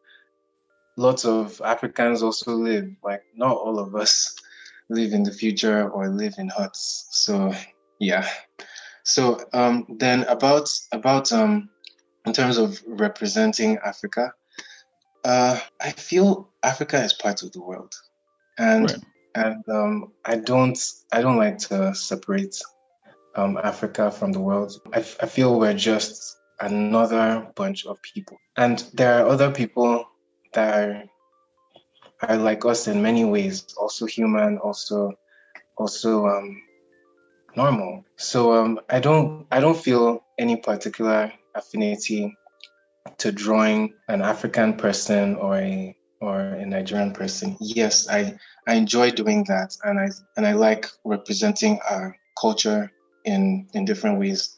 lots 0.97 1.25
of 1.25 1.61
Africans 1.63 2.23
also 2.23 2.53
live. 2.53 2.89
Like 3.03 3.23
not 3.35 3.57
all 3.57 3.79
of 3.79 3.95
us 3.95 4.35
live 4.89 5.13
in 5.13 5.23
the 5.23 5.31
future 5.31 5.89
or 5.89 6.09
live 6.09 6.35
in 6.37 6.49
huts. 6.49 7.07
So 7.11 7.53
yeah. 7.99 8.27
So 9.03 9.39
um, 9.53 9.85
then 9.99 10.23
about 10.23 10.69
about 10.91 11.31
um, 11.31 11.69
in 12.25 12.33
terms 12.33 12.57
of 12.57 12.81
representing 12.87 13.77
Africa, 13.85 14.33
uh, 15.23 15.59
I 15.79 15.91
feel 15.91 16.49
Africa 16.63 17.03
is 17.03 17.13
part 17.13 17.43
of 17.43 17.51
the 17.51 17.61
world, 17.61 17.93
and 18.57 18.89
right. 18.89 18.99
and 19.35 19.69
um, 19.69 20.11
I 20.25 20.37
don't 20.37 20.77
I 21.11 21.21
don't 21.21 21.37
like 21.37 21.59
to 21.69 21.93
separate 21.93 22.61
um, 23.35 23.57
Africa 23.57 24.11
from 24.11 24.31
the 24.31 24.39
world. 24.39 24.73
I, 24.93 24.99
f- 24.99 25.17
I 25.21 25.25
feel 25.25 25.59
we're 25.59 25.73
just 25.73 26.37
another 26.59 27.47
bunch 27.55 27.85
of 27.85 28.01
people. 28.01 28.37
And 28.57 28.83
there 28.93 29.19
are 29.19 29.27
other 29.27 29.51
people 29.51 30.05
that 30.53 30.89
are, 30.89 31.03
are 32.21 32.37
like 32.37 32.65
us 32.65 32.87
in 32.87 33.01
many 33.01 33.25
ways, 33.25 33.65
also 33.77 34.05
human, 34.05 34.57
also 34.57 35.13
also 35.77 36.25
um, 36.25 36.61
normal. 37.55 38.05
So 38.17 38.53
um, 38.53 38.79
I 38.89 38.99
don't 38.99 39.45
I 39.51 39.59
don't 39.59 39.77
feel 39.77 40.23
any 40.37 40.55
particular 40.57 41.31
affinity 41.53 42.37
to 43.17 43.31
drawing 43.31 43.93
an 44.07 44.21
African 44.21 44.75
person 44.75 45.35
or 45.35 45.57
a 45.57 45.95
or 46.21 46.39
a 46.39 46.65
Nigerian 46.65 47.11
person. 47.11 47.57
Yes, 47.59 48.07
I 48.09 48.37
I 48.67 48.75
enjoy 48.75 49.11
doing 49.11 49.43
that, 49.45 49.75
and 49.83 49.99
I 49.99 50.09
and 50.37 50.47
I 50.47 50.53
like 50.53 50.87
representing 51.03 51.79
our 51.89 52.15
culture 52.39 52.91
in 53.25 53.67
in 53.73 53.85
different 53.85 54.19
ways. 54.19 54.57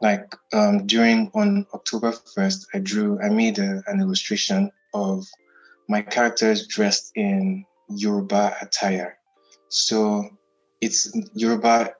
Like 0.00 0.34
um, 0.52 0.86
during 0.86 1.30
on 1.34 1.66
October 1.72 2.12
1st, 2.12 2.66
I 2.74 2.78
drew, 2.80 3.18
I 3.22 3.28
made 3.30 3.58
a, 3.58 3.82
an 3.86 4.00
illustration 4.00 4.70
of 4.92 5.24
my 5.88 6.02
characters 6.02 6.66
dressed 6.66 7.12
in 7.14 7.64
Yoruba 7.88 8.56
attire. 8.60 9.16
So 9.68 10.28
it's 10.80 11.10
Yoruba, 11.34 11.94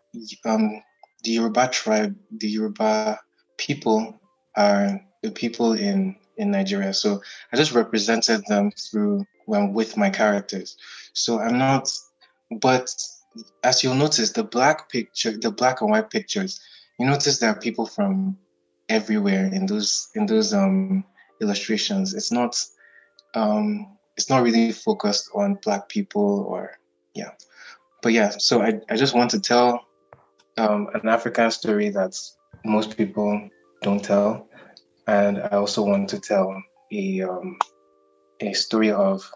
um, 0.45 0.83
the 1.23 1.31
Yoruba 1.31 1.69
tribe, 1.69 2.17
the 2.31 2.49
Yoruba 2.49 3.21
people 3.57 4.21
are 4.57 5.01
the 5.23 5.31
people 5.31 5.73
in, 5.73 6.17
in 6.37 6.51
Nigeria. 6.51 6.93
So 6.93 7.23
I 7.53 7.57
just 7.57 7.73
represented 7.73 8.45
them 8.47 8.71
through 8.73 9.25
well, 9.47 9.67
with 9.67 9.97
my 9.97 10.11
characters. 10.11 10.77
So 11.13 11.39
I'm 11.39 11.59
not, 11.59 11.91
but 12.61 12.91
as 13.63 13.83
you'll 13.83 13.95
notice, 13.95 14.33
the 14.33 14.45
black 14.45 14.91
picture, 14.91 15.37
the 15.37 15.51
black 15.51 15.81
and 15.81 15.91
white 15.91 16.11
pictures, 16.11 16.61
you 16.99 17.07
notice 17.07 17.39
there 17.39 17.51
are 17.51 17.59
people 17.59 17.87
from 17.87 18.37
everywhere 18.89 19.47
in 19.47 19.67
those 19.67 20.09
in 20.15 20.27
those 20.27 20.53
um, 20.53 21.05
illustrations. 21.41 22.15
It's 22.15 22.31
not 22.31 22.61
um, 23.35 23.97
it's 24.17 24.31
not 24.31 24.43
really 24.43 24.73
focused 24.73 25.31
on 25.35 25.59
black 25.63 25.89
people 25.89 26.45
or 26.49 26.79
yeah, 27.15 27.31
but 28.03 28.13
yeah. 28.13 28.31
So 28.31 28.63
I 28.63 28.81
I 28.89 28.97
just 28.97 29.15
want 29.15 29.31
to 29.33 29.41
tell 29.41 29.87
um, 30.57 30.89
an 30.95 31.09
African 31.09 31.51
story 31.51 31.89
that 31.91 32.17
most 32.65 32.97
people 32.97 33.49
don't 33.83 34.05
tell, 34.05 34.49
and 35.07 35.39
I 35.39 35.57
also 35.57 35.83
want 35.83 36.09
to 36.11 36.21
tell 36.21 36.63
a 36.93 37.23
um, 37.23 37.59
a 38.41 38.53
story 38.53 38.91
of 38.91 39.29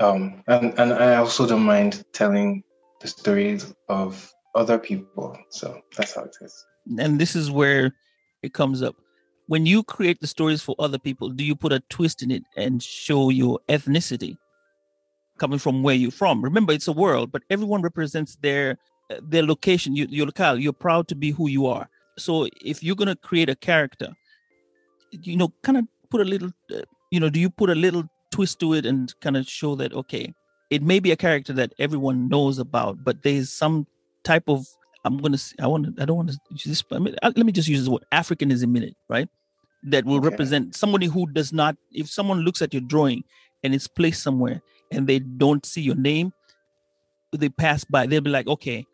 um, 0.00 0.42
and 0.46 0.78
and 0.78 0.92
I 0.92 1.16
also 1.16 1.46
don't 1.46 1.62
mind 1.62 2.04
telling 2.12 2.62
the 3.00 3.08
stories 3.08 3.74
of 3.88 4.32
other 4.54 4.78
people. 4.78 5.36
So 5.50 5.80
that's 5.96 6.14
how 6.14 6.24
it 6.24 6.36
is. 6.40 6.54
And 6.98 7.20
this 7.20 7.36
is 7.36 7.50
where 7.50 7.94
it 8.42 8.54
comes 8.54 8.82
up. 8.82 8.96
When 9.46 9.66
you 9.66 9.82
create 9.82 10.20
the 10.20 10.26
stories 10.26 10.62
for 10.62 10.74
other 10.78 10.98
people, 10.98 11.30
do 11.30 11.44
you 11.44 11.54
put 11.56 11.72
a 11.72 11.80
twist 11.88 12.22
in 12.22 12.30
it 12.30 12.42
and 12.56 12.82
show 12.82 13.30
your 13.30 13.60
ethnicity 13.68 14.36
coming 15.38 15.58
from 15.58 15.82
where 15.82 15.94
you're 15.94 16.10
from? 16.10 16.42
Remember, 16.42 16.72
it's 16.72 16.88
a 16.88 16.92
world, 16.92 17.32
but 17.32 17.42
everyone 17.50 17.82
represents 17.82 18.36
their 18.36 18.76
their 19.22 19.42
location, 19.42 19.96
you, 19.96 20.06
your 20.10 20.26
locale. 20.26 20.58
You're 20.58 20.72
proud 20.74 21.08
to 21.08 21.14
be 21.14 21.30
who 21.30 21.48
you 21.48 21.66
are. 21.66 21.88
So 22.18 22.48
if 22.60 22.82
you're 22.82 22.96
gonna 22.96 23.16
create 23.16 23.48
a 23.48 23.56
character, 23.56 24.12
you 25.12 25.36
know, 25.36 25.52
kind 25.62 25.78
of 25.78 25.84
put 26.10 26.20
a 26.20 26.24
little, 26.24 26.50
uh, 26.74 26.82
you 27.10 27.20
know, 27.20 27.30
do 27.30 27.40
you 27.40 27.48
put 27.48 27.70
a 27.70 27.74
little 27.74 28.04
twist 28.30 28.60
to 28.60 28.74
it 28.74 28.86
and 28.86 29.12
kind 29.20 29.36
of 29.36 29.48
show 29.48 29.74
that 29.76 29.92
okay, 29.92 30.32
it 30.70 30.82
may 30.82 31.00
be 31.00 31.12
a 31.12 31.16
character 31.16 31.52
that 31.54 31.72
everyone 31.78 32.28
knows 32.28 32.58
about, 32.58 33.02
but 33.04 33.22
there's 33.22 33.52
some 33.52 33.86
type 34.24 34.44
of 34.48 34.66
I'm 35.04 35.18
gonna 35.18 35.38
I 35.60 35.66
want 35.66 35.96
to 35.96 36.02
I 36.02 36.04
don't 36.04 36.16
want 36.16 36.30
to 36.30 36.38
just 36.54 36.84
I 36.92 36.98
mean, 36.98 37.14
let 37.22 37.36
me 37.36 37.52
just 37.52 37.68
use 37.68 37.84
the 37.84 37.90
word 37.90 38.04
Africanism 38.12 38.76
in 38.76 38.82
it, 38.82 38.96
right? 39.08 39.28
That 39.84 40.04
will 40.04 40.16
okay. 40.16 40.28
represent 40.28 40.74
somebody 40.74 41.06
who 41.06 41.26
does 41.28 41.52
not. 41.52 41.76
If 41.92 42.10
someone 42.10 42.40
looks 42.40 42.62
at 42.62 42.74
your 42.74 42.82
drawing 42.82 43.22
and 43.62 43.74
it's 43.74 43.86
placed 43.86 44.22
somewhere 44.22 44.60
and 44.90 45.06
they 45.06 45.20
don't 45.20 45.64
see 45.64 45.80
your 45.80 45.94
name, 45.94 46.32
they 47.32 47.48
pass 47.48 47.84
by. 47.84 48.06
They'll 48.06 48.20
be 48.20 48.30
like, 48.30 48.48
okay, 48.48 48.84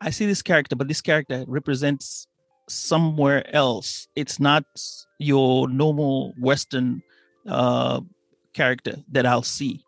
I 0.00 0.10
see 0.10 0.26
this 0.26 0.42
character, 0.42 0.76
but 0.76 0.88
this 0.88 1.00
character 1.00 1.44
represents 1.46 2.26
somewhere 2.68 3.48
else. 3.54 4.08
It's 4.14 4.38
not 4.38 4.64
your 5.18 5.68
normal 5.68 6.34
Western 6.38 7.02
uh, 7.48 8.00
character 8.60 8.94
that 9.12 9.26
I'll 9.26 9.50
see, 9.58 9.84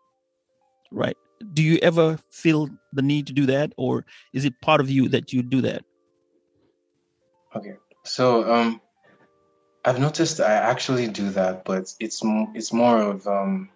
right? 0.91 1.17
do 1.53 1.61
you 1.63 1.77
ever 1.81 2.19
feel 2.31 2.69
the 2.93 3.01
need 3.01 3.27
to 3.27 3.33
do 3.33 3.45
that 3.45 3.71
or 3.77 4.05
is 4.33 4.45
it 4.45 4.53
part 4.61 4.81
of 4.81 4.89
you 4.89 5.07
that 5.09 5.31
you 5.33 5.41
do 5.41 5.61
that? 5.61 5.83
Okay 7.55 7.75
so 8.05 8.49
um 8.53 8.79
i've 9.83 9.99
noticed 9.99 10.39
i 10.39 10.53
actually 10.53 11.07
do 11.07 11.29
that 11.29 11.65
but 11.65 11.93
it's 11.99 12.21
it's 12.55 12.71
more 12.71 13.01
of 13.01 13.27
um 13.27 13.69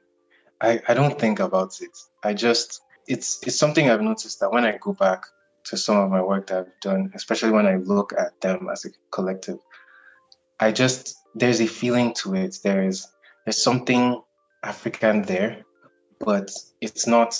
i 0.62 0.82
i 0.88 0.94
don't 0.94 1.20
think 1.20 1.40
about 1.40 1.82
it. 1.82 1.96
I 2.24 2.34
just 2.34 2.82
it's 3.06 3.46
it's 3.46 3.58
something 3.58 3.90
i've 3.90 4.02
noticed 4.02 4.40
that 4.40 4.52
when 4.52 4.64
i 4.64 4.78
go 4.78 4.94
back 4.94 5.26
to 5.66 5.76
some 5.76 5.98
of 5.98 6.10
my 6.10 6.22
work 6.22 6.48
that 6.48 6.58
i've 6.60 6.80
done 6.82 7.12
especially 7.16 7.52
when 7.52 7.68
i 7.68 7.76
look 7.76 8.14
at 8.18 8.40
them 8.40 8.70
as 8.72 8.86
a 8.86 8.90
collective 9.12 9.60
i 10.60 10.72
just 10.72 11.16
there's 11.36 11.62
a 11.62 11.68
feeling 11.68 12.14
to 12.14 12.36
it. 12.36 12.58
There's 12.64 13.08
there's 13.46 13.62
something 13.62 14.22
african 14.64 15.22
there 15.24 15.64
but 16.20 16.52
it's 16.82 17.08
not 17.08 17.36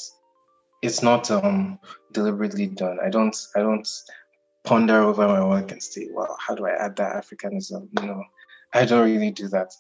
it's 0.84 1.02
not 1.02 1.32
um, 1.32 1.80
deliberately 2.12 2.68
done. 2.68 3.00
I 3.04 3.10
don't 3.10 3.36
I 3.56 3.62
don't 3.62 3.88
ponder 4.66 5.02
over 5.02 5.28
my 5.28 5.44
work 5.46 5.72
and 5.72 5.82
say, 5.82 6.10
well, 6.12 6.38
how 6.40 6.56
do 6.56 6.68
I 6.68 6.72
add 6.72 6.98
that 6.98 7.16
Africanism? 7.16 7.88
You 8.00 8.08
know, 8.08 8.24
I 8.74 8.86
don't 8.86 9.06
really 9.06 9.32
do 9.32 9.48
that. 9.50 9.74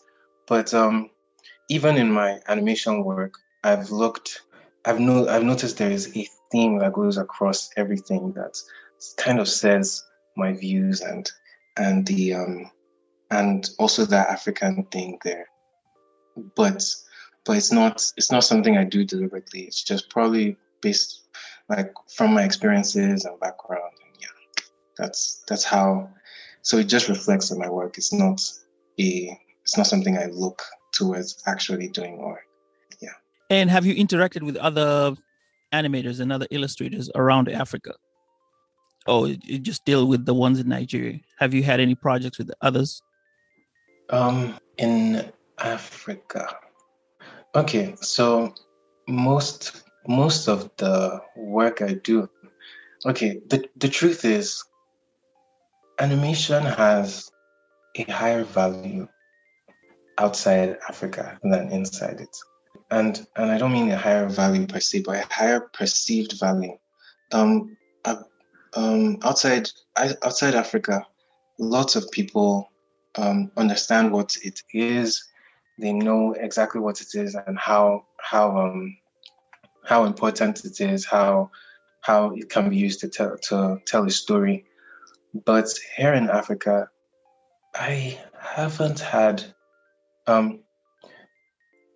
But 0.47 0.73
um, 0.73 1.09
even 1.69 1.97
in 1.97 2.11
my 2.11 2.39
animation 2.47 3.03
work, 3.03 3.35
I've 3.63 3.91
looked, 3.91 4.41
I've 4.85 4.99
no, 4.99 5.27
I've 5.27 5.43
noticed 5.43 5.77
there 5.77 5.91
is 5.91 6.15
a 6.15 6.27
theme 6.51 6.79
that 6.79 6.93
goes 6.93 7.17
across 7.17 7.69
everything 7.75 8.31
that 8.33 8.57
kind 9.17 9.39
of 9.39 9.49
says 9.49 10.01
my 10.37 10.53
views 10.53 11.01
and 11.01 11.29
and 11.75 12.05
the 12.07 12.33
um 12.33 12.71
and 13.29 13.69
also 13.77 14.05
that 14.05 14.29
African 14.29 14.85
thing 14.85 15.19
there. 15.25 15.47
But 16.55 16.81
but 17.45 17.57
it's 17.57 17.71
not 17.71 18.11
it's 18.17 18.31
not 18.31 18.43
something 18.43 18.77
I 18.77 18.83
do 18.83 19.03
deliberately. 19.03 19.61
It's 19.61 19.83
just 19.83 20.09
probably 20.09 20.57
based 20.81 21.21
like 21.69 21.93
from 22.15 22.33
my 22.33 22.43
experiences 22.43 23.25
and 23.25 23.39
background. 23.39 23.93
And 24.05 24.21
yeah, 24.21 24.63
that's 24.97 25.43
that's 25.47 25.63
how. 25.63 26.09
So 26.61 26.77
it 26.77 26.85
just 26.85 27.09
reflects 27.09 27.51
on 27.51 27.59
my 27.59 27.69
work. 27.69 27.97
It's 27.97 28.13
not 28.13 28.41
a. 28.99 29.39
It's 29.61 29.77
not 29.77 29.87
something 29.87 30.17
I 30.17 30.25
look 30.25 30.61
towards 30.91 31.41
actually 31.47 31.87
doing 31.87 32.15
or 32.19 32.41
yeah. 33.01 33.13
And 33.49 33.69
have 33.69 33.85
you 33.85 33.95
interacted 33.95 34.43
with 34.43 34.57
other 34.57 35.15
animators 35.73 36.19
and 36.19 36.31
other 36.31 36.47
illustrators 36.51 37.09
around 37.15 37.49
Africa? 37.49 37.93
Oh, 39.05 39.25
you 39.25 39.59
just 39.59 39.83
deal 39.83 40.07
with 40.07 40.25
the 40.25 40.33
ones 40.33 40.59
in 40.59 40.69
Nigeria. 40.69 41.19
Have 41.39 41.53
you 41.53 41.63
had 41.63 41.79
any 41.79 41.95
projects 41.95 42.37
with 42.37 42.51
others? 42.61 43.01
Um, 44.09 44.57
in 44.77 45.31
Africa. 45.57 46.55
Okay, 47.55 47.93
so 48.01 48.53
most 49.07 49.83
most 50.07 50.47
of 50.47 50.71
the 50.77 51.21
work 51.35 51.81
I 51.81 51.93
do. 51.93 52.27
Okay, 53.05 53.41
the, 53.47 53.69
the 53.77 53.89
truth 53.89 54.25
is, 54.25 54.63
animation 55.99 56.63
has 56.63 57.29
a 57.95 58.03
higher 58.11 58.43
value 58.43 59.07
outside 60.17 60.77
Africa 60.89 61.37
than 61.43 61.71
inside 61.71 62.21
it. 62.21 62.35
And 62.89 63.25
and 63.35 63.51
I 63.51 63.59
don't 63.59 63.71
mean 63.71 63.91
a 63.91 63.97
higher 63.97 64.27
value 64.27 64.65
per 64.65 64.79
se, 64.79 65.01
but 65.01 65.17
a 65.17 65.33
higher 65.33 65.59
perceived 65.59 66.39
value. 66.39 66.77
Um, 67.31 67.77
uh, 68.03 68.23
um, 68.73 69.19
outside 69.23 69.69
outside 69.95 70.55
Africa, 70.55 71.05
lots 71.59 71.95
of 71.95 72.09
people 72.09 72.71
um, 73.15 73.51
understand 73.57 74.11
what 74.11 74.37
it 74.43 74.63
is. 74.73 75.23
They 75.79 75.93
know 75.93 76.33
exactly 76.33 76.81
what 76.81 77.01
it 77.01 77.15
is 77.15 77.35
and 77.35 77.57
how 77.57 78.05
how 78.19 78.57
um, 78.57 78.97
how 79.85 80.05
important 80.05 80.65
it 80.65 80.79
is, 80.79 81.05
how 81.05 81.51
how 82.01 82.33
it 82.35 82.49
can 82.49 82.69
be 82.69 82.77
used 82.77 83.01
to 83.01 83.09
tell 83.09 83.37
to 83.49 83.81
tell 83.85 84.05
a 84.05 84.11
story. 84.11 84.65
But 85.33 85.67
here 85.97 86.13
in 86.13 86.29
Africa, 86.29 86.89
I 87.73 88.19
haven't 88.39 88.99
had 88.99 89.43
um 90.27 90.59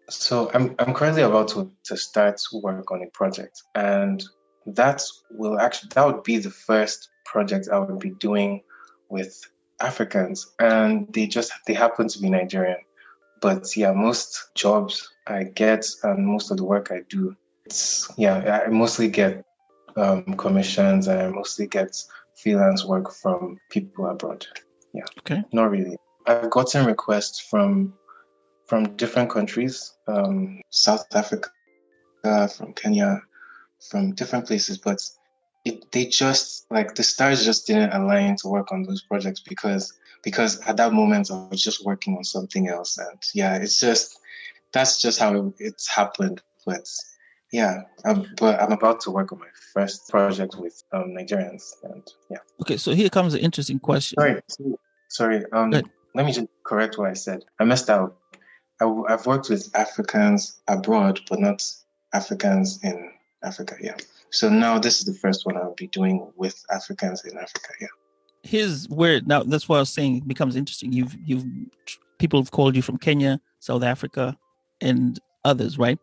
so 0.10 0.50
I'm 0.54 0.76
I'm 0.80 0.94
currently 0.94 1.22
about 1.22 1.50
to, 1.50 1.72
to 1.86 1.98
start 1.98 2.42
work 2.54 2.92
on 2.92 3.04
a 3.04 3.08
project 3.08 3.62
and 3.76 4.24
that 4.66 5.04
will 5.32 5.60
actually 5.60 5.90
that 5.96 6.06
would 6.06 6.24
be 6.24 6.38
the 6.38 6.50
first 6.50 7.10
project 7.26 7.70
I 7.72 7.80
would 7.80 8.00
be 8.00 8.12
doing 8.12 8.64
with 9.10 9.40
Africans 9.80 10.48
and 10.60 11.08
they 11.14 11.28
just 11.28 11.52
they 11.68 11.74
happen 11.74 12.08
to 12.08 12.20
be 12.20 12.30
Nigerian. 12.30 12.80
But 13.42 13.76
yeah, 13.78 13.92
most 13.92 14.50
jobs 14.56 15.10
I 15.28 15.44
get 15.44 15.86
and 16.04 16.26
most 16.26 16.52
of 16.52 16.58
the 16.58 16.64
work 16.64 16.92
I 16.92 17.02
do 17.10 17.36
it's, 17.68 18.10
yeah, 18.18 18.64
I 18.66 18.70
mostly 18.70 19.10
get 19.10 19.44
um, 19.98 20.24
commissions 20.38 21.08
and 21.08 21.20
I 21.22 21.28
mostly 21.28 21.68
get 21.68 22.02
freelance 22.42 22.86
work 22.86 23.12
from 23.12 23.58
people 23.70 24.08
abroad. 24.08 24.46
Yeah. 24.94 25.04
Okay. 25.20 25.44
Not 25.52 25.72
really. 25.72 25.98
I've 26.26 26.50
gotten 26.50 26.86
requests 26.86 27.40
from 27.40 27.94
from 28.68 28.96
different 28.96 29.30
countries, 29.30 29.94
um, 30.08 30.62
South 30.70 31.06
Africa, 31.14 31.50
uh, 32.24 32.48
from 32.48 32.74
Kenya, 32.74 33.22
from 33.90 34.14
different 34.14 34.46
places, 34.46 34.78
but 34.78 35.02
it, 35.64 35.90
they 35.92 36.06
just 36.06 36.66
like 36.70 36.96
the 36.96 37.04
stars 37.04 37.44
just 37.46 37.68
didn't 37.68 37.92
align 37.92 38.36
to 38.38 38.48
work 38.48 38.72
on 38.72 38.84
those 38.84 39.02
projects 39.04 39.42
because 39.42 39.94
because 40.28 40.60
at 40.68 40.76
that 40.76 40.92
moment 40.92 41.32
I 41.32 41.48
was 41.50 41.64
just 41.64 41.86
working 41.86 42.18
on 42.18 42.26
something 42.26 42.68
else, 42.68 42.98
and 42.98 43.18
yeah, 43.34 43.56
it's 43.56 43.80
just 43.80 44.20
that's 44.74 45.02
just 45.02 45.20
how 45.20 45.54
it's 45.58 45.88
happened. 45.88 46.42
But 46.66 46.86
yeah, 47.54 47.84
um, 48.04 48.28
but 48.38 48.62
I'm 48.62 48.74
about 48.74 49.00
to 49.04 49.12
work 49.12 49.32
on 49.32 49.40
my 49.40 49.48
first 49.74 50.10
project 50.10 50.58
with 50.60 50.84
um, 50.92 51.16
Nigerians, 51.18 51.72
and 51.82 52.04
yeah. 52.30 52.40
Okay, 52.62 52.76
so 52.76 52.92
here 52.92 53.08
comes 53.08 53.36
an 53.36 53.40
interesting 53.40 53.80
question. 53.80 54.18
Sorry, 54.20 54.42
sorry. 55.08 55.46
Um, 55.54 55.72
let 55.72 56.26
me 56.26 56.34
just 56.34 56.48
correct 56.66 56.98
what 56.98 57.10
I 57.10 57.14
said. 57.14 57.46
I 57.58 57.64
messed 57.64 57.90
up. 57.90 58.20
I, 58.82 58.94
have 59.08 59.26
worked 59.26 59.50
with 59.50 59.72
Africans 59.76 60.60
abroad, 60.68 61.22
but 61.30 61.40
not 61.40 61.64
Africans 62.14 62.84
in 62.84 63.14
Africa. 63.46 63.76
Yeah. 63.80 63.96
So 64.32 64.50
now 64.50 64.78
this 64.78 65.00
is 65.00 65.06
the 65.06 65.14
first 65.14 65.46
one 65.46 65.56
I'll 65.56 65.74
be 65.74 65.88
doing 65.88 66.34
with 66.36 66.62
Africans 66.70 67.24
in 67.24 67.38
Africa. 67.38 67.70
Yeah. 67.80 67.88
Here's 68.44 68.88
where 68.88 69.22
now 69.22 69.44
that's 69.44 69.68
what 69.68 69.78
I 69.78 69.80
was 69.80 69.90
saying 69.90 70.18
it 70.18 70.28
becomes 70.28 70.56
interesting. 70.56 70.94
You've 70.94 71.16
you've 71.26 71.46
people 72.18 72.42
have 72.42 72.52
called 72.52 72.76
you 72.76 72.82
from 72.82 72.98
Kenya, 72.98 73.40
South 73.60 73.84
Africa, 73.84 74.38
and 74.82 75.20
others, 75.44 75.78
right? 75.78 76.00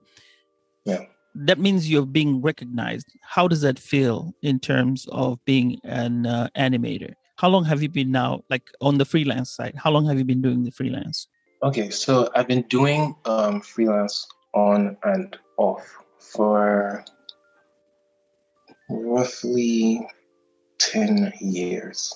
Yeah 0.84 1.04
that 1.34 1.58
means 1.58 1.90
you're 1.90 2.06
being 2.06 2.40
recognized. 2.40 3.08
How 3.22 3.48
does 3.48 3.60
that 3.62 3.78
feel 3.78 4.32
in 4.42 4.60
terms 4.60 5.06
of 5.10 5.44
being 5.44 5.80
an 5.84 6.26
uh, 6.26 6.48
animator? 6.56 7.14
How 7.36 7.48
long 7.48 7.64
have 7.64 7.82
you 7.82 7.88
been 7.88 8.12
now, 8.12 8.44
like 8.48 8.70
on 8.80 8.98
the 8.98 9.04
freelance 9.04 9.50
side? 9.50 9.74
How 9.76 9.90
long 9.90 10.06
have 10.06 10.18
you 10.18 10.24
been 10.24 10.42
doing 10.42 10.62
the 10.62 10.70
freelance? 10.70 11.26
Okay, 11.62 11.90
so 11.90 12.28
I've 12.36 12.46
been 12.46 12.62
doing 12.62 13.16
um, 13.24 13.60
freelance 13.60 14.26
on 14.54 14.96
and 15.02 15.36
off 15.56 15.84
for 16.20 17.04
roughly 18.88 20.06
10 20.78 21.32
years. 21.40 22.14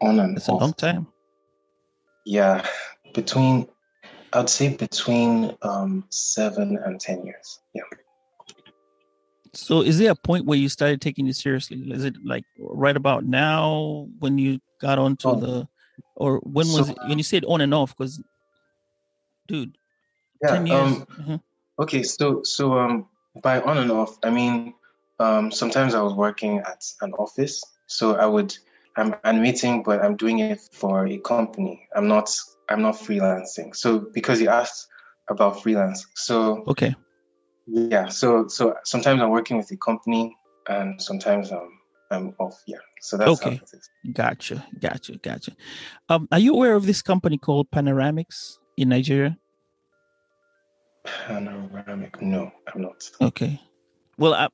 On 0.00 0.18
and 0.20 0.36
That's 0.36 0.48
off. 0.48 0.60
a 0.60 0.64
long 0.64 0.72
time. 0.72 1.06
Yeah, 2.24 2.66
between, 3.14 3.66
I'd 4.32 4.48
say 4.48 4.76
between 4.76 5.56
um, 5.62 6.04
seven 6.10 6.78
and 6.84 7.00
10 7.00 7.24
years. 7.24 7.60
Yeah. 7.74 7.82
So, 9.52 9.82
is 9.82 9.98
there 9.98 10.12
a 10.12 10.16
point 10.16 10.46
where 10.46 10.58
you 10.58 10.68
started 10.68 11.00
taking 11.00 11.26
it 11.26 11.34
seriously? 11.34 11.78
Is 11.90 12.04
it 12.04 12.14
like 12.24 12.44
right 12.58 12.96
about 12.96 13.24
now 13.24 14.08
when 14.20 14.38
you 14.38 14.60
got 14.80 14.98
onto 14.98 15.28
oh. 15.28 15.40
the, 15.40 15.68
or 16.14 16.38
when 16.38 16.68
was 16.68 16.86
so, 16.86 16.92
it, 16.92 16.98
when 17.08 17.18
you 17.18 17.24
said 17.24 17.44
on 17.46 17.60
and 17.60 17.74
off? 17.74 17.96
Because, 17.96 18.22
dude, 19.48 19.76
yeah, 20.42 20.50
ten 20.50 20.66
years. 20.66 20.80
Um, 20.80 21.06
uh-huh. 21.18 21.38
Okay, 21.80 22.02
so 22.04 22.42
so 22.44 22.78
um, 22.78 23.08
by 23.42 23.60
on 23.62 23.78
and 23.78 23.90
off, 23.90 24.18
I 24.22 24.30
mean 24.30 24.74
um, 25.18 25.50
sometimes 25.50 25.94
I 25.94 26.02
was 26.02 26.14
working 26.14 26.58
at 26.58 26.84
an 27.00 27.12
office, 27.14 27.62
so 27.86 28.16
I 28.16 28.26
would 28.26 28.56
I'm 28.96 29.14
animating, 29.24 29.82
but 29.82 30.04
I'm 30.04 30.16
doing 30.16 30.40
it 30.40 30.60
for 30.72 31.06
a 31.06 31.18
company. 31.18 31.88
I'm 31.94 32.08
not 32.08 32.30
I'm 32.68 32.82
not 32.82 32.94
freelancing. 32.94 33.74
So 33.74 34.06
because 34.12 34.40
you 34.40 34.48
asked 34.48 34.86
about 35.28 35.62
freelance, 35.62 36.06
so 36.14 36.64
okay, 36.68 36.94
yeah. 37.66 38.08
So 38.08 38.48
so 38.48 38.74
sometimes 38.84 39.22
I'm 39.22 39.30
working 39.30 39.56
with 39.56 39.70
a 39.70 39.76
company, 39.76 40.36
and 40.68 41.00
sometimes 41.00 41.52
I'm 41.52 41.70
I'm 42.10 42.34
off. 42.38 42.60
Yeah. 42.66 42.78
So 43.00 43.16
that's 43.16 43.40
okay. 43.42 43.60
Gotcha, 44.12 44.66
gotcha, 44.78 45.16
gotcha. 45.18 45.52
Um, 46.08 46.28
are 46.32 46.38
you 46.38 46.54
aware 46.54 46.74
of 46.74 46.86
this 46.86 47.02
company 47.02 47.38
called 47.38 47.70
Panoramics 47.70 48.58
in 48.76 48.88
Nigeria? 48.90 49.38
Panoramic? 51.04 52.20
No, 52.20 52.50
I'm 52.72 52.82
not. 52.82 53.02
Okay. 53.20 53.60
Well, 54.18 54.34
I, 54.34 54.48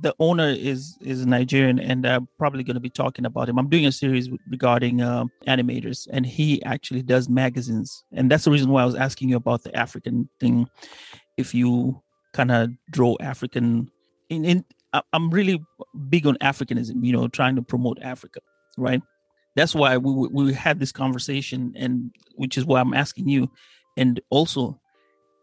the 0.00 0.14
owner 0.20 0.48
is 0.48 0.96
is 1.00 1.26
Nigerian, 1.26 1.78
and 1.78 2.06
I'm 2.06 2.28
probably 2.38 2.62
going 2.62 2.74
to 2.74 2.80
be 2.80 2.90
talking 2.90 3.24
about 3.24 3.48
him. 3.48 3.58
I'm 3.58 3.68
doing 3.68 3.86
a 3.86 3.92
series 3.92 4.28
regarding 4.48 5.00
uh, 5.00 5.24
animators, 5.46 6.06
and 6.12 6.24
he 6.24 6.62
actually 6.64 7.02
does 7.02 7.28
magazines, 7.28 8.04
and 8.12 8.30
that's 8.30 8.44
the 8.44 8.50
reason 8.50 8.70
why 8.70 8.82
I 8.82 8.86
was 8.86 8.94
asking 8.94 9.28
you 9.28 9.36
about 9.36 9.64
the 9.64 9.74
African 9.76 10.28
thing. 10.38 10.68
If 11.36 11.54
you 11.54 12.00
kind 12.32 12.52
of 12.52 12.70
draw 12.90 13.16
African, 13.20 13.90
in, 14.30 14.44
in 14.44 14.64
I'm 15.12 15.30
really 15.30 15.60
big 16.08 16.26
on 16.26 16.36
Africanism, 16.36 17.04
you 17.04 17.12
know, 17.12 17.26
trying 17.26 17.56
to 17.56 17.62
promote 17.62 17.98
Africa, 18.02 18.40
right? 18.76 19.02
That's 19.56 19.74
why 19.74 19.96
we 19.96 20.28
we 20.28 20.52
had 20.52 20.78
this 20.78 20.92
conversation, 20.92 21.74
and 21.76 22.12
which 22.36 22.56
is 22.56 22.64
why 22.64 22.80
I'm 22.80 22.94
asking 22.94 23.28
you, 23.28 23.50
and 23.96 24.20
also 24.30 24.80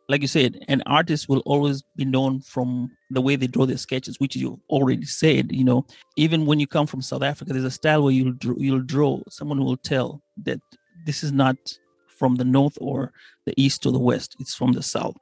like 0.10 0.22
you 0.22 0.28
said, 0.28 0.66
an 0.68 0.82
artist 0.88 1.30
will 1.30 1.44
always 1.46 1.84
be 1.96 2.04
known 2.04 2.42
from 2.42 2.92
the 3.12 3.22
way 3.22 3.36
they 3.36 3.46
draw 3.46 3.68
their 3.68 3.78
sketches, 3.78 4.20
which 4.20 4.36
you 4.36 4.60
already 4.68 5.06
said. 5.06 5.52
You 5.52 5.64
know, 5.64 5.86
even 6.18 6.48
when 6.48 6.60
you 6.60 6.66
come 6.66 6.88
from 6.88 7.04
South 7.04 7.22
Africa, 7.22 7.54
there's 7.54 7.64
a 7.64 7.72
style 7.72 8.04
where 8.04 8.12
you'll 8.12 8.34
draw, 8.34 8.56
you'll 8.58 8.82
draw. 8.82 9.22
Someone 9.30 9.64
will 9.64 9.78
tell 9.78 10.22
that 10.44 10.60
this 11.06 11.24
is 11.24 11.32
not 11.32 11.56
from 12.08 12.36
the 12.36 12.44
north 12.44 12.76
or 12.82 13.14
the 13.46 13.54
east 13.56 13.86
or 13.86 13.92
the 13.92 14.00
west; 14.00 14.36
it's 14.40 14.56
from 14.56 14.72
the 14.72 14.82
south. 14.82 15.16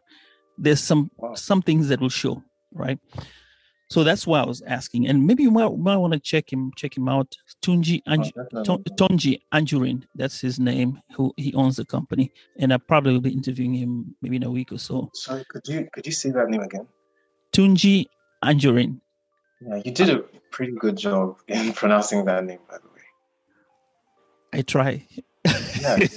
There's 0.58 0.82
some 0.82 1.12
wow. 1.18 1.36
some 1.36 1.62
things 1.62 1.90
that 1.90 2.00
will 2.00 2.10
show, 2.10 2.42
right? 2.74 2.98
So 3.90 4.04
that's 4.04 4.28
why 4.28 4.42
I 4.42 4.46
was 4.46 4.62
asking, 4.64 5.08
and 5.08 5.26
maybe 5.26 5.44
you 5.44 5.52
might, 5.52 5.76
might 5.78 5.96
want 5.96 6.12
to 6.12 6.20
check 6.20 6.52
him 6.52 6.72
check 6.76 6.98
him 6.98 7.08
out. 7.08 7.38
Tunji 7.62 8.04
Anj- 8.04 8.34
oh, 8.36 8.78
Tonji 9.00 9.40
Anjurin, 9.54 10.04
that's 10.14 10.42
his 10.42 10.60
name. 10.60 11.02
Who 11.16 11.34
he 11.38 11.54
owns 11.54 11.78
the 11.78 11.86
company, 11.86 12.32
and 12.60 12.74
I 12.74 12.78
probably 12.78 13.14
will 13.14 13.22
be 13.22 13.32
interviewing 13.32 13.74
him 13.74 14.14
maybe 14.22 14.36
in 14.36 14.44
a 14.44 14.52
week 14.52 14.74
or 14.74 14.78
so. 14.78 15.10
Sorry, 15.14 15.46
could 15.50 15.66
you 15.68 15.88
could 15.94 16.06
you 16.06 16.12
say 16.12 16.32
that 16.32 16.50
name 16.50 16.62
again? 16.62 16.88
Tunji 17.54 18.08
Anjurin. 18.44 19.00
Yeah, 19.62 19.82
you 19.86 19.92
did 19.92 20.10
a 20.10 20.20
pretty 20.52 20.74
good 20.74 20.98
job 20.98 21.38
in 21.48 21.72
pronouncing 21.72 22.26
that 22.26 22.44
name, 22.44 22.60
by 22.70 22.78
the 22.78 22.88
way. 22.88 23.04
I 24.54 24.62
try. 24.64 25.08
yeah, 25.82 26.08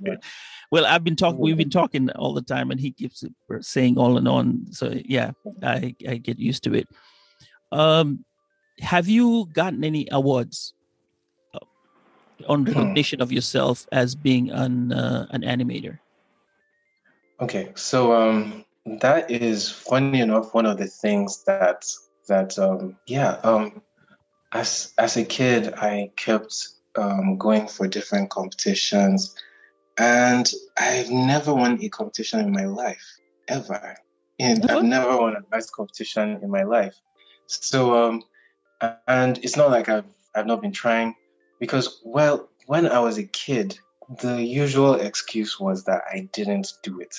yeah. 0.00 0.16
Well, 0.70 0.84
I've 0.84 1.04
been 1.04 1.16
talking. 1.16 1.40
We've 1.40 1.56
been 1.56 1.70
talking 1.80 2.10
all 2.10 2.34
the 2.34 2.42
time, 2.42 2.70
and 2.70 2.80
he 2.80 2.90
keeps 2.90 3.24
saying 3.60 3.98
all 3.98 4.18
and 4.18 4.28
on. 4.28 4.66
So 4.72 4.94
yeah, 5.04 5.32
I 5.62 5.94
I 6.06 6.16
get 6.16 6.38
used 6.38 6.64
to 6.64 6.74
it. 6.74 6.88
Um, 7.72 8.24
have 8.80 9.08
you 9.08 9.48
gotten 9.52 9.84
any 9.84 10.08
awards 10.10 10.74
uh, 11.54 11.58
on 12.48 12.64
hmm. 12.64 12.72
recognition 12.78 13.20
of 13.20 13.32
yourself 13.32 13.86
as 13.92 14.14
being 14.14 14.50
an 14.50 14.92
uh, 14.92 15.26
an 15.30 15.42
animator? 15.42 15.98
Okay, 17.40 17.70
so 17.74 18.12
um, 18.12 18.64
that 19.00 19.30
is 19.30 19.70
funny 19.70 20.20
enough 20.20 20.54
one 20.54 20.66
of 20.66 20.78
the 20.78 20.86
things 20.86 21.44
that 21.44 21.84
that 22.26 22.58
um, 22.58 22.96
yeah 23.06 23.38
um, 23.42 23.80
as 24.52 24.92
as 24.98 25.16
a 25.16 25.24
kid 25.24 25.72
I 25.74 26.10
kept 26.16 26.68
um, 26.96 27.36
going 27.36 27.68
for 27.68 27.86
different 27.86 28.30
competitions 28.30 29.34
and 29.98 30.50
I've 30.78 31.10
never 31.10 31.52
won 31.52 31.82
a 31.82 31.88
competition 31.88 32.40
in 32.40 32.52
my 32.52 32.64
life, 32.64 33.04
ever. 33.48 33.96
And 34.38 34.70
I've 34.70 34.84
never 34.84 35.18
won 35.18 35.34
a 35.34 35.42
nice 35.50 35.68
competition 35.68 36.38
in 36.42 36.50
my 36.50 36.62
life. 36.62 36.94
So, 37.46 38.04
um, 38.04 38.22
and 39.08 39.38
it's 39.38 39.56
not 39.56 39.70
like 39.70 39.88
I've, 39.88 40.04
I've 40.34 40.46
not 40.46 40.62
been 40.62 40.72
trying 40.72 41.16
because, 41.58 42.00
well, 42.04 42.48
when 42.66 42.86
I 42.86 43.00
was 43.00 43.18
a 43.18 43.24
kid, 43.24 43.78
the 44.20 44.40
usual 44.40 44.94
excuse 44.94 45.58
was 45.58 45.84
that 45.84 46.02
I 46.10 46.28
didn't 46.32 46.72
do 46.84 47.00
it. 47.00 47.16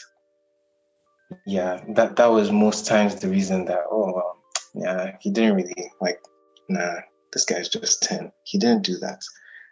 Yeah, 1.45 1.83
that, 1.89 2.15
that 2.15 2.27
was 2.27 2.51
most 2.51 2.85
times 2.85 3.15
the 3.15 3.27
reason 3.27 3.65
that, 3.65 3.83
oh, 3.91 4.13
well, 4.13 4.37
yeah, 4.73 5.17
he 5.19 5.31
didn't 5.31 5.55
really, 5.55 5.91
like, 5.99 6.21
nah, 6.69 6.95
this 7.33 7.45
guy's 7.45 7.69
just 7.69 8.03
10. 8.03 8.31
He 8.43 8.57
didn't 8.57 8.85
do 8.85 8.97
that. 8.99 9.21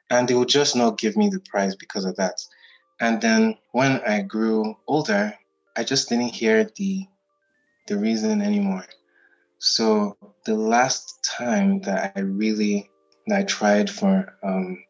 And 0.09 0.27
they 0.27 0.35
would 0.35 0.49
just 0.49 0.75
not 0.75 0.97
give 0.97 1.15
me 1.15 1.29
the 1.29 1.39
prize 1.39 1.75
because 1.75 2.05
of 2.05 2.15
that. 2.17 2.39
And 2.99 3.21
then 3.21 3.57
when 3.71 4.01
I 4.01 4.21
grew 4.21 4.75
older, 4.87 5.33
I 5.75 5.83
just 5.83 6.09
didn't 6.09 6.33
hear 6.33 6.69
the 6.75 7.05
the 7.87 7.97
reason 7.97 8.41
anymore. 8.41 8.85
So 9.59 10.17
the 10.45 10.55
last 10.55 11.23
time 11.23 11.81
that 11.81 12.13
I 12.15 12.19
really 12.19 12.89
that 13.27 13.39
I 13.39 13.43
tried 13.43 13.89
for 13.89 14.35
um, 14.43 14.83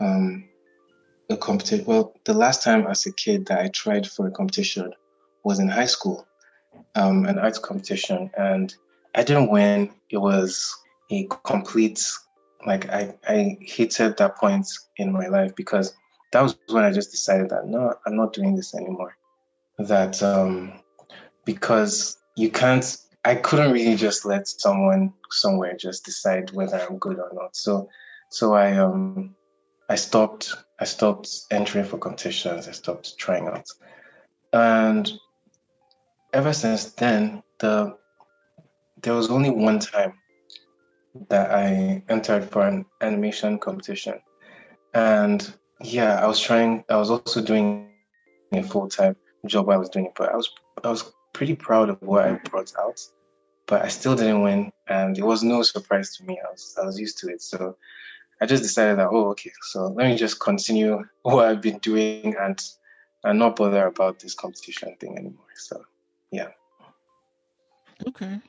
um, 0.00 0.48
a 1.30 1.36
competition, 1.36 1.84
well, 1.86 2.14
the 2.24 2.34
last 2.34 2.62
time 2.62 2.86
as 2.86 3.06
a 3.06 3.12
kid 3.12 3.46
that 3.46 3.60
I 3.60 3.68
tried 3.68 4.06
for 4.06 4.26
a 4.26 4.30
competition 4.30 4.92
was 5.44 5.58
in 5.58 5.68
high 5.68 5.86
school, 5.86 6.26
um, 6.94 7.26
an 7.26 7.38
arts 7.38 7.58
competition, 7.58 8.30
and 8.36 8.74
I 9.14 9.22
didn't 9.22 9.50
win. 9.50 9.90
It 10.10 10.18
was 10.18 10.74
a 11.10 11.26
complete 11.44 12.02
like 12.66 12.88
I 12.90 13.14
I 13.26 13.58
hated 13.60 14.16
that 14.18 14.36
point 14.36 14.68
in 14.96 15.12
my 15.12 15.28
life 15.28 15.54
because 15.54 15.94
that 16.34 16.42
was 16.42 16.58
when 16.68 16.82
I 16.82 16.90
just 16.90 17.12
decided 17.12 17.50
that 17.50 17.68
no, 17.68 17.94
I'm 18.04 18.16
not 18.16 18.32
doing 18.32 18.56
this 18.56 18.74
anymore. 18.74 19.16
That 19.78 20.20
um, 20.20 20.72
because 21.44 22.18
you 22.36 22.50
can't, 22.50 22.84
I 23.24 23.36
couldn't 23.36 23.70
really 23.70 23.94
just 23.94 24.24
let 24.24 24.48
someone 24.48 25.12
somewhere 25.30 25.76
just 25.76 26.04
decide 26.04 26.50
whether 26.50 26.76
I'm 26.76 26.98
good 26.98 27.20
or 27.20 27.30
not. 27.32 27.54
So, 27.54 27.88
so 28.30 28.54
I 28.54 28.76
um, 28.76 29.36
I 29.88 29.94
stopped. 29.94 30.56
I 30.80 30.84
stopped 30.86 31.28
entering 31.52 31.84
for 31.84 31.98
competitions. 31.98 32.66
I 32.66 32.72
stopped 32.72 33.16
trying 33.16 33.46
out, 33.46 33.68
and 34.52 35.12
ever 36.32 36.52
since 36.52 36.86
then, 36.94 37.44
the 37.60 37.96
there 39.02 39.14
was 39.14 39.30
only 39.30 39.50
one 39.50 39.78
time 39.78 40.14
that 41.28 41.52
I 41.52 42.02
entered 42.08 42.50
for 42.50 42.66
an 42.66 42.86
animation 43.00 43.60
competition, 43.60 44.18
and 44.94 45.54
yeah, 45.84 46.22
I 46.22 46.26
was 46.26 46.40
trying. 46.40 46.84
I 46.88 46.96
was 46.96 47.10
also 47.10 47.42
doing 47.42 47.90
a 48.52 48.62
full 48.62 48.88
time 48.88 49.16
job. 49.46 49.66
While 49.66 49.76
I 49.76 49.80
was 49.80 49.90
doing 49.90 50.06
it, 50.06 50.12
but 50.16 50.32
I 50.32 50.36
was 50.36 50.50
I 50.82 50.88
was 50.88 51.12
pretty 51.32 51.54
proud 51.54 51.90
of 51.90 52.00
what 52.02 52.24
I 52.24 52.32
brought 52.50 52.72
out. 52.78 53.00
But 53.66 53.82
I 53.82 53.88
still 53.88 54.14
didn't 54.16 54.42
win, 54.42 54.72
and 54.88 55.16
it 55.16 55.24
was 55.24 55.42
no 55.42 55.62
surprise 55.62 56.16
to 56.16 56.24
me. 56.24 56.40
I 56.42 56.50
was 56.50 56.76
I 56.80 56.86
was 56.86 56.98
used 56.98 57.18
to 57.18 57.28
it, 57.28 57.42
so 57.42 57.76
I 58.40 58.46
just 58.46 58.62
decided 58.62 58.98
that 58.98 59.08
oh 59.10 59.30
okay, 59.30 59.52
so 59.62 59.88
let 59.88 60.08
me 60.08 60.16
just 60.16 60.40
continue 60.40 61.02
what 61.22 61.46
I've 61.46 61.60
been 61.60 61.78
doing 61.78 62.34
and 62.40 62.60
and 63.22 63.38
not 63.38 63.56
bother 63.56 63.86
about 63.86 64.20
this 64.20 64.34
competition 64.34 64.96
thing 64.98 65.16
anymore. 65.18 65.54
So 65.56 65.84
yeah. 66.30 66.48
Okay. 68.06 68.40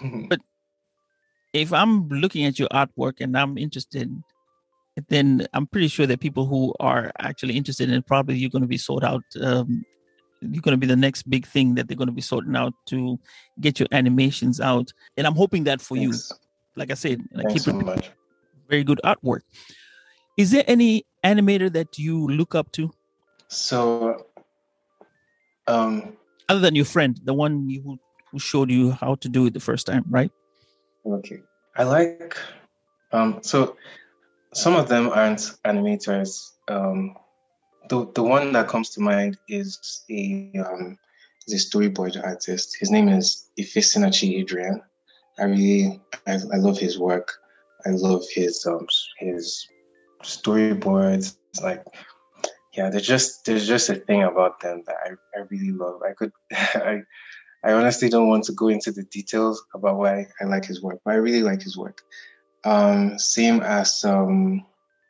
but 0.28 0.40
if 1.52 1.72
I'm 1.72 2.08
looking 2.08 2.44
at 2.44 2.58
your 2.58 2.68
artwork 2.68 3.20
and 3.20 3.36
I'm 3.36 3.58
interested, 3.58 4.22
then 5.08 5.46
I'm 5.54 5.66
pretty 5.66 5.88
sure 5.88 6.06
that 6.06 6.20
people 6.20 6.46
who 6.46 6.74
are 6.80 7.12
actually 7.18 7.56
interested 7.56 7.88
in 7.88 7.96
it, 7.96 8.06
probably 8.06 8.36
you're 8.36 8.50
going 8.50 8.62
to 8.62 8.68
be 8.68 8.78
sold 8.78 9.04
out. 9.04 9.22
Um, 9.40 9.84
you're 10.40 10.62
going 10.62 10.72
to 10.72 10.78
be 10.78 10.86
the 10.86 10.96
next 10.96 11.28
big 11.28 11.46
thing 11.46 11.74
that 11.74 11.86
they're 11.86 11.96
going 11.96 12.08
to 12.08 12.12
be 12.12 12.22
sorting 12.22 12.56
out 12.56 12.72
to 12.86 13.18
get 13.60 13.78
your 13.78 13.88
animations 13.92 14.60
out. 14.60 14.92
And 15.16 15.26
I'm 15.26 15.34
hoping 15.34 15.64
that 15.64 15.80
for 15.80 15.96
Thanks. 15.96 16.30
you. 16.30 16.36
Like 16.76 16.90
I 16.90 16.94
said, 16.94 17.20
Thanks 17.34 17.52
keep 17.52 17.62
so 17.62 17.78
it 17.78 18.10
very 18.70 18.84
good 18.84 19.00
artwork. 19.04 19.40
Is 20.38 20.52
there 20.52 20.64
any 20.66 21.04
animator 21.24 21.70
that 21.72 21.98
you 21.98 22.28
look 22.28 22.54
up 22.54 22.72
to? 22.72 22.90
So, 23.48 24.26
um, 25.66 26.16
other 26.48 26.60
than 26.60 26.74
your 26.76 26.84
friend, 26.84 27.20
the 27.24 27.34
one 27.34 27.68
who 27.84 27.98
who 28.30 28.38
showed 28.38 28.70
you 28.70 28.92
how 28.92 29.16
to 29.16 29.28
do 29.28 29.46
it 29.46 29.54
the 29.54 29.60
first 29.60 29.86
time, 29.86 30.04
right? 30.08 30.30
Okay, 31.04 31.42
I 31.76 31.82
like. 31.82 32.36
Um, 33.12 33.40
so 33.42 33.76
some 34.52 34.74
of 34.76 34.88
them 34.88 35.08
aren't 35.08 35.40
animators. 35.64 36.52
Um, 36.68 37.16
the 37.88 38.10
the 38.14 38.22
one 38.22 38.52
that 38.52 38.68
comes 38.68 38.90
to 38.90 39.00
mind 39.00 39.38
is 39.48 40.04
a 40.10 40.52
um, 40.58 40.98
He's 41.46 41.64
a 41.64 41.76
storyboard 41.76 42.22
artist. 42.22 42.76
His 42.78 42.90
name 42.90 43.08
is 43.08 43.50
Ifesinachi 43.58 44.38
Adrian. 44.38 44.82
I 45.38 45.44
really 45.44 46.00
I, 46.26 46.34
I 46.34 46.56
love 46.56 46.78
his 46.78 46.98
work. 46.98 47.32
I 47.86 47.90
love 47.90 48.22
his 48.32 48.64
um 48.66 48.86
his 49.18 49.66
storyboards. 50.22 51.36
Like 51.62 51.82
yeah, 52.76 52.90
there's 52.90 53.06
just 53.06 53.46
there's 53.46 53.66
just 53.66 53.88
a 53.88 53.96
thing 53.96 54.22
about 54.22 54.60
them 54.60 54.82
that 54.86 54.96
I, 55.04 55.10
I 55.38 55.44
really 55.50 55.72
love. 55.72 56.02
I 56.02 56.12
could 56.12 56.32
I 56.52 57.02
I 57.64 57.72
honestly 57.72 58.08
don't 58.08 58.28
want 58.28 58.44
to 58.44 58.52
go 58.52 58.68
into 58.68 58.92
the 58.92 59.04
details 59.04 59.62
about 59.74 59.98
why 59.98 60.26
I 60.40 60.44
like 60.44 60.66
his 60.66 60.82
work, 60.82 61.00
but 61.04 61.14
I 61.14 61.16
really 61.16 61.42
like 61.42 61.62
his 61.62 61.76
work. 61.76 62.02
Um, 62.64 63.18
same 63.18 63.62
as 63.62 64.04
um, 64.04 64.66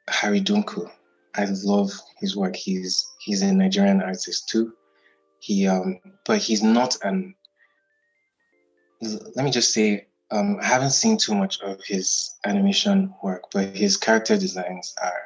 Harry 0.09 0.40
Dunkel. 0.40 0.90
I 1.34 1.46
love 1.64 1.90
his 2.18 2.36
work. 2.36 2.57
He's 2.57 3.07
he's 3.20 3.42
a 3.42 3.53
Nigerian 3.53 4.03
artist 4.03 4.48
too. 4.48 4.72
He 5.40 5.66
um, 5.66 6.01
but 6.26 6.38
he's 6.38 6.62
not 6.62 6.96
an. 7.03 7.34
Let 9.01 9.44
me 9.44 9.51
just 9.51 9.72
say, 9.72 10.07
um, 10.30 10.59
I 10.61 10.66
haven't 10.66 10.90
seen 10.90 11.16
too 11.16 11.34
much 11.34 11.61
of 11.62 11.82
his 11.82 12.36
animation 12.44 13.14
work, 13.22 13.44
but 13.53 13.74
his 13.74 13.96
character 13.96 14.36
designs 14.36 14.94
are 15.03 15.22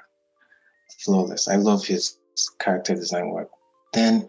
flawless. 1.01 1.49
I 1.49 1.57
love 1.57 1.85
his 1.85 2.19
character 2.61 2.95
design 2.95 3.31
work. 3.31 3.51
Then, 3.93 4.29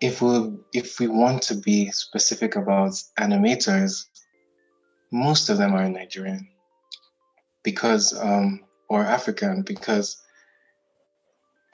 if 0.00 0.22
we 0.22 0.52
if 0.72 1.00
we 1.00 1.08
want 1.08 1.42
to 1.44 1.56
be 1.56 1.90
specific 1.90 2.56
about 2.56 2.92
animators, 3.18 4.04
most 5.10 5.48
of 5.48 5.58
them 5.58 5.74
are 5.74 5.88
Nigerian 5.88 6.48
because 7.66 8.16
um, 8.16 8.60
or 8.88 9.02
African 9.02 9.62
because 9.62 10.22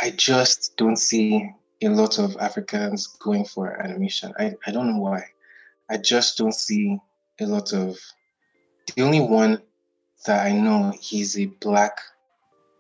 I 0.01 0.09
just 0.09 0.75
don't 0.79 0.97
see 0.97 1.53
a 1.83 1.89
lot 1.91 2.19
of 2.19 2.35
Africans 2.39 3.07
going 3.21 3.45
for 3.45 3.79
animation. 3.79 4.33
I, 4.39 4.55
I 4.67 4.71
don't 4.71 4.91
know 4.91 5.01
why. 5.01 5.27
I 5.91 5.99
just 5.99 6.39
don't 6.39 6.55
see 6.55 6.99
a 7.39 7.47
lot 7.47 7.75
of 7.75 7.99
the 8.97 9.03
only 9.03 9.21
one 9.21 9.61
that 10.25 10.47
I 10.47 10.53
know 10.53 10.95
he's 10.99 11.39
a 11.39 11.45
black 11.47 12.01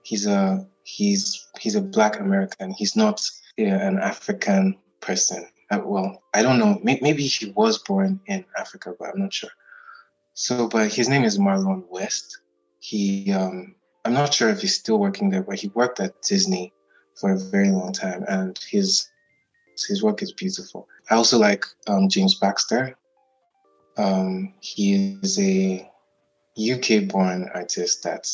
he's 0.02 0.26
a 0.26 0.66
he's 0.84 1.46
he's 1.60 1.74
a 1.74 1.82
black 1.82 2.18
American. 2.18 2.72
He's 2.72 2.96
not 2.96 3.20
a, 3.58 3.64
an 3.64 3.98
African 3.98 4.78
person. 5.00 5.46
Uh, 5.70 5.80
well, 5.84 6.22
I 6.32 6.40
don't 6.40 6.58
know. 6.58 6.80
Maybe 6.82 7.26
he 7.26 7.50
was 7.50 7.76
born 7.76 8.20
in 8.24 8.46
Africa, 8.56 8.94
but 8.98 9.10
I'm 9.10 9.20
not 9.20 9.34
sure. 9.34 9.50
So, 10.32 10.66
but 10.66 10.90
his 10.90 11.10
name 11.10 11.24
is 11.24 11.38
Marlon 11.38 11.84
West 11.90 12.38
he 12.82 13.32
um, 13.32 13.76
I'm 14.04 14.12
not 14.12 14.34
sure 14.34 14.48
if 14.48 14.60
he's 14.60 14.76
still 14.76 14.98
working 14.98 15.30
there, 15.30 15.44
but 15.44 15.58
he 15.58 15.68
worked 15.68 16.00
at 16.00 16.20
Disney 16.22 16.72
for 17.14 17.30
a 17.30 17.38
very 17.38 17.70
long 17.70 17.92
time, 17.92 18.24
and 18.28 18.58
his 18.68 19.08
his 19.88 20.02
work 20.02 20.20
is 20.20 20.32
beautiful. 20.32 20.88
I 21.08 21.14
also 21.14 21.38
like 21.38 21.64
um, 21.86 22.08
James 22.08 22.34
Baxter. 22.34 22.96
Um, 23.96 24.54
he 24.60 25.18
is 25.22 25.38
a 25.38 25.88
UK-born 26.58 27.50
artist 27.54 28.02
that 28.02 28.26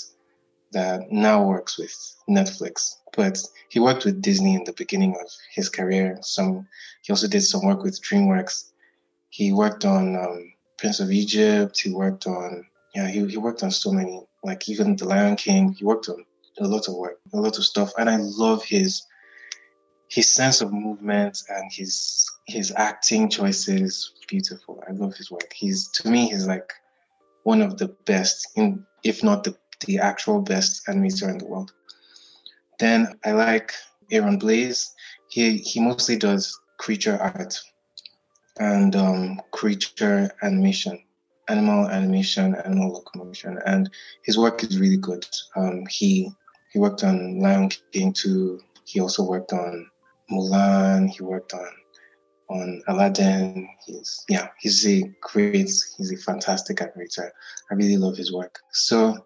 that 0.73 1.13
now 1.13 1.45
works 1.45 1.79
with 1.79 1.95
Netflix, 2.29 2.95
but 3.15 3.39
he 3.69 3.81
worked 3.81 4.07
with 4.07 4.23
Disney 4.23 4.55
in 4.55 4.65
the 4.65 4.73
beginning 4.73 5.15
of 5.21 5.31
his 5.55 5.69
career. 5.69 6.19
Some 6.23 6.67
he 7.03 7.13
also 7.13 7.29
did 7.29 7.43
some 7.43 7.67
work 7.67 7.83
with 7.83 8.01
DreamWorks. 8.01 8.73
He 9.29 9.53
worked 9.53 9.85
on 9.85 10.17
um, 10.17 10.55
Prince 10.79 11.01
of 11.01 11.13
Egypt. 11.13 11.79
He 11.79 11.93
worked 11.93 12.27
on 12.27 12.65
yeah, 12.95 13.09
he, 13.09 13.27
he 13.27 13.37
worked 13.37 13.63
on 13.63 13.71
so 13.71 13.93
many 13.93 14.23
like 14.43 14.69
even 14.69 14.97
The 14.97 15.05
Lion 15.07 15.37
King. 15.37 15.73
He 15.73 15.85
worked 15.85 16.09
on 16.09 16.25
a 16.59 16.67
lot 16.67 16.89
of 16.89 16.95
work, 16.95 17.19
a 17.33 17.41
lot 17.41 17.59
of 17.59 17.65
stuff, 17.65 17.93
and 17.99 18.09
I 18.09 18.17
love 18.17 18.65
his 18.65 19.03
his 20.09 20.33
sense 20.33 20.63
of 20.63 20.73
movement 20.73 21.39
and 21.49 21.71
his 21.71 22.29
his 22.47 22.73
acting 22.77 23.29
choices. 23.29 24.13
Beautiful. 24.29 24.83
I 24.89 24.93
love 24.93 25.15
his 25.15 25.31
work. 25.31 25.53
He's 25.55 25.89
to 25.93 26.09
me, 26.09 26.29
he's 26.29 26.47
like 26.47 26.73
one 27.43 27.63
of 27.63 27.79
the 27.79 27.89
best, 28.07 28.49
in 28.57 28.85
if 29.05 29.23
not 29.23 29.45
the 29.45 29.57
the 29.87 29.99
actual 29.99 30.41
best 30.41 30.87
animator 30.87 31.29
in 31.29 31.39
the 31.39 31.47
world. 31.47 31.73
Then 32.79 33.19
I 33.25 33.33
like 33.33 33.73
Aaron 34.11 34.39
Blaise. 34.39 34.95
He 35.29 35.59
he 35.59 35.81
mostly 35.81 36.17
does 36.17 36.59
creature 36.79 37.19
art 37.21 37.59
and 38.59 38.95
um, 38.97 39.41
creature 39.53 40.31
animation 40.43 41.01
animal 41.49 41.89
animation, 41.89 42.55
animal 42.55 42.93
locomotion, 42.93 43.59
and 43.67 43.91
his 44.23 44.39
work 44.39 44.63
is 44.63 44.79
really 44.79 44.97
good. 44.97 45.27
Um, 45.57 45.85
he 45.89 46.31
he 46.73 46.79
worked 46.79 47.03
on 47.03 47.41
Lion 47.41 47.71
King 47.93 48.13
2. 48.13 48.61
He 48.85 49.01
also 49.01 49.23
worked 49.23 49.53
on 49.53 49.91
Mulan. 50.31 51.09
He 51.09 51.23
worked 51.23 51.55
on 51.55 51.69
on 52.51 52.83
Aladdin. 52.89 53.69
He's 53.87 54.25
yeah, 54.29 54.49
he's 54.59 54.87
a 54.87 55.03
great, 55.21 55.71
he's 55.97 56.13
a 56.13 56.17
fantastic 56.17 56.79
animator. 56.79 57.31
I 57.71 57.75
really 57.75 57.97
love 57.97 58.17
his 58.17 58.33
work. 58.33 58.59
So 58.73 59.17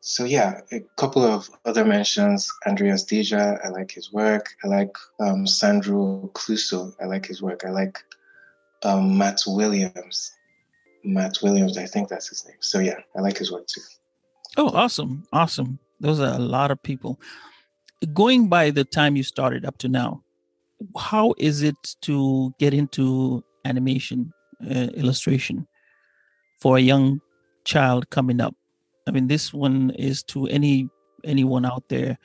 so 0.00 0.24
yeah, 0.24 0.60
a 0.70 0.80
couple 0.96 1.24
of 1.24 1.50
other 1.64 1.84
mentions. 1.84 2.48
Andreas 2.64 3.02
Deja, 3.02 3.58
I 3.64 3.68
like 3.70 3.90
his 3.90 4.12
work. 4.12 4.46
I 4.62 4.68
like 4.68 4.96
um, 5.18 5.48
Sandro 5.48 6.30
Cleuzo. 6.32 6.94
I 7.00 7.06
like 7.06 7.26
his 7.26 7.42
work. 7.42 7.64
I 7.64 7.70
like 7.70 7.98
um, 8.84 9.18
Matt 9.18 9.40
Williams. 9.48 10.32
Matt 11.06 11.38
Williams. 11.42 11.78
I 11.78 11.86
think 11.86 12.08
that's 12.08 12.28
his 12.28 12.44
name. 12.46 12.56
So 12.60 12.78
yeah, 12.78 12.98
I 13.16 13.20
like 13.20 13.38
his 13.38 13.52
work 13.52 13.66
too. 13.66 13.80
Oh, 14.56 14.68
awesome. 14.70 15.24
Awesome. 15.32 15.78
Those 16.00 16.20
are 16.20 16.34
a 16.34 16.38
lot 16.38 16.70
of 16.70 16.82
people. 16.82 17.20
Going 18.12 18.48
by 18.48 18.70
the 18.70 18.84
time 18.84 19.16
you 19.16 19.22
started 19.22 19.64
up 19.64 19.78
to 19.78 19.88
now, 19.88 20.22
how 20.98 21.34
is 21.38 21.62
it 21.62 21.76
to 22.02 22.54
get 22.58 22.74
into 22.74 23.42
animation 23.64 24.32
uh, 24.62 24.88
illustration 24.94 25.66
for 26.60 26.76
a 26.76 26.80
young 26.80 27.20
child 27.64 28.10
coming 28.10 28.40
up? 28.40 28.54
I 29.06 29.12
mean, 29.12 29.28
this 29.28 29.54
one 29.54 29.90
is 29.90 30.22
to 30.24 30.46
any 30.48 30.88
anyone 31.24 31.64
out 31.64 31.88
there 31.88 32.18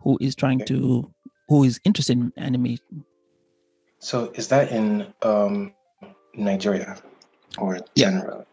who 0.00 0.18
is 0.20 0.34
trying 0.34 0.64
to 0.66 1.10
who 1.48 1.64
is 1.64 1.80
interested 1.84 2.16
in 2.16 2.32
animation. 2.36 3.04
So, 3.98 4.30
is 4.34 4.48
that 4.48 4.70
in 4.70 5.12
um, 5.22 5.74
Nigeria? 6.34 6.96
Or 7.56 7.80
yeah. 7.94 8.10
generally? 8.10 8.44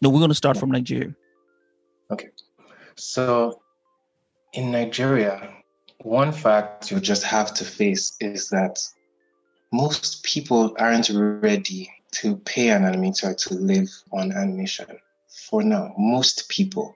No, 0.00 0.10
we're 0.10 0.18
going 0.18 0.30
to 0.30 0.34
start 0.34 0.56
from 0.56 0.70
Nigeria. 0.70 1.14
Okay. 2.10 2.28
So 2.96 3.60
in 4.52 4.70
Nigeria, 4.70 5.50
one 6.02 6.32
fact 6.32 6.90
you 6.90 7.00
just 7.00 7.24
have 7.24 7.52
to 7.54 7.64
face 7.64 8.16
is 8.20 8.48
that 8.50 8.78
most 9.72 10.22
people 10.22 10.74
aren't 10.78 11.10
ready 11.10 11.90
to 12.10 12.36
pay 12.36 12.70
an 12.70 12.82
animator 12.82 13.36
to 13.36 13.54
live 13.54 13.88
on 14.12 14.32
animation 14.32 14.86
for 15.48 15.62
now. 15.62 15.94
Most 15.98 16.48
people. 16.48 16.94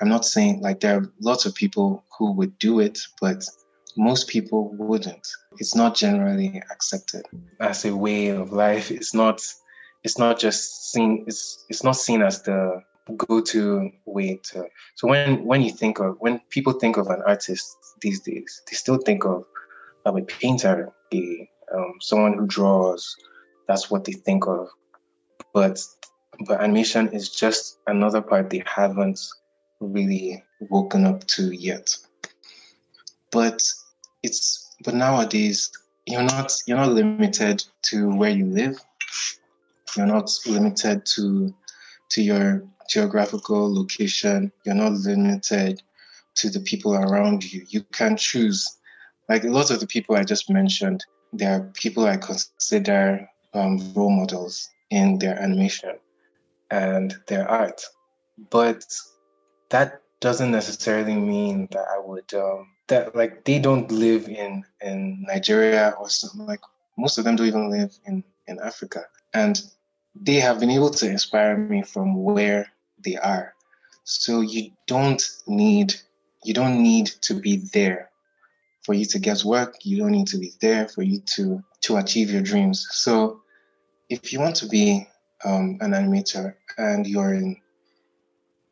I'm 0.00 0.08
not 0.08 0.24
saying 0.24 0.62
like 0.62 0.80
there 0.80 0.96
are 0.96 1.12
lots 1.20 1.44
of 1.44 1.54
people 1.54 2.04
who 2.16 2.32
would 2.32 2.58
do 2.58 2.80
it, 2.80 2.98
but 3.20 3.44
most 3.96 4.28
people 4.28 4.72
wouldn't. 4.78 5.28
It's 5.58 5.74
not 5.74 5.94
generally 5.94 6.62
accepted 6.70 7.26
as 7.58 7.84
a 7.84 7.94
way 7.94 8.28
of 8.28 8.52
life. 8.52 8.90
It's 8.90 9.12
not 9.12 9.42
it's 10.04 10.18
not 10.18 10.38
just 10.38 10.92
seen 10.92 11.24
it's 11.26 11.64
it's 11.68 11.84
not 11.84 11.96
seen 11.96 12.22
as 12.22 12.42
the 12.42 12.82
go-to 13.16 13.90
way 14.06 14.38
to 14.42 14.64
so 14.94 15.08
when 15.08 15.44
when 15.44 15.62
you 15.62 15.70
think 15.70 15.98
of 15.98 16.16
when 16.20 16.40
people 16.50 16.72
think 16.72 16.96
of 16.96 17.08
an 17.08 17.20
artist 17.26 17.76
these 18.00 18.20
days 18.20 18.62
they 18.70 18.74
still 18.74 18.98
think 18.98 19.24
of 19.24 19.44
um, 20.06 20.16
a 20.16 20.22
painter 20.22 20.92
a 21.12 21.50
um, 21.74 21.94
someone 22.00 22.34
who 22.34 22.46
draws 22.46 23.16
that's 23.70 23.88
what 23.88 24.04
they 24.04 24.12
think 24.12 24.48
of. 24.48 24.68
But 25.54 25.78
but 26.46 26.60
animation 26.60 27.08
is 27.12 27.30
just 27.30 27.78
another 27.86 28.20
part 28.20 28.50
they 28.50 28.64
haven't 28.66 29.20
really 29.78 30.42
woken 30.58 31.06
up 31.06 31.24
to 31.28 31.52
yet. 31.52 31.94
But 33.30 33.62
it's 34.24 34.74
but 34.84 34.94
nowadays 34.94 35.70
you're 36.06 36.24
not 36.24 36.52
you're 36.66 36.78
not 36.78 36.90
limited 36.90 37.64
to 37.90 38.10
where 38.10 38.30
you 38.30 38.46
live 38.46 38.76
you're 39.96 40.06
not 40.06 40.30
limited 40.46 41.04
to 41.14 41.54
to 42.10 42.22
your 42.22 42.64
geographical 42.88 43.72
location. 43.72 44.50
You're 44.64 44.74
not 44.74 44.92
limited 44.92 45.82
to 46.36 46.50
the 46.50 46.60
people 46.60 46.94
around 46.94 47.50
you. 47.52 47.64
You 47.68 47.82
can 47.92 48.16
choose. 48.16 48.76
Like 49.28 49.44
a 49.44 49.48
lot 49.48 49.70
of 49.70 49.78
the 49.78 49.86
people 49.86 50.16
I 50.16 50.24
just 50.24 50.50
mentioned, 50.50 51.04
there 51.32 51.52
are 51.52 51.70
people 51.74 52.06
I 52.06 52.16
consider 52.16 53.28
um, 53.54 53.92
role 53.94 54.10
models 54.10 54.68
in 54.90 55.18
their 55.18 55.40
animation 55.40 55.96
and 56.70 57.14
their 57.28 57.48
art. 57.48 57.82
But 58.50 58.84
that 59.68 60.02
doesn't 60.20 60.50
necessarily 60.50 61.14
mean 61.14 61.68
that 61.70 61.86
I 61.94 61.98
would 61.98 62.32
um, 62.34 62.68
that 62.88 63.14
like 63.14 63.44
they 63.44 63.58
don't 63.58 63.90
live 63.90 64.28
in 64.28 64.64
in 64.82 65.22
Nigeria 65.22 65.94
or 65.98 66.08
something 66.08 66.46
like 66.46 66.60
most 66.98 67.18
of 67.18 67.24
them 67.24 67.36
don't 67.36 67.46
even 67.46 67.70
live 67.70 67.96
in 68.04 68.24
in 68.46 68.58
Africa. 68.60 69.04
And 69.32 69.62
they 70.14 70.36
have 70.36 70.60
been 70.60 70.70
able 70.70 70.90
to 70.90 71.08
inspire 71.08 71.56
me 71.56 71.82
from 71.82 72.22
where 72.22 72.70
they 73.04 73.16
are. 73.16 73.54
So 74.04 74.40
you 74.40 74.72
don't 74.86 75.22
need 75.46 75.94
you 76.42 76.54
don't 76.54 76.82
need 76.82 77.06
to 77.22 77.34
be 77.34 77.56
there 77.72 78.10
for 78.82 78.94
you 78.94 79.04
to 79.04 79.18
get 79.18 79.44
work. 79.44 79.76
You 79.82 79.98
don't 79.98 80.12
need 80.12 80.28
to 80.28 80.38
be 80.38 80.52
there 80.60 80.88
for 80.88 81.02
you 81.02 81.20
to 81.36 81.62
to 81.82 81.96
achieve 81.96 82.30
your 82.30 82.42
dreams. 82.42 82.86
So 82.90 83.42
if 84.08 84.32
you 84.32 84.40
want 84.40 84.56
to 84.56 84.66
be 84.66 85.06
um, 85.44 85.78
an 85.80 85.92
animator 85.92 86.54
and 86.76 87.06
you're 87.06 87.34
in, 87.34 87.56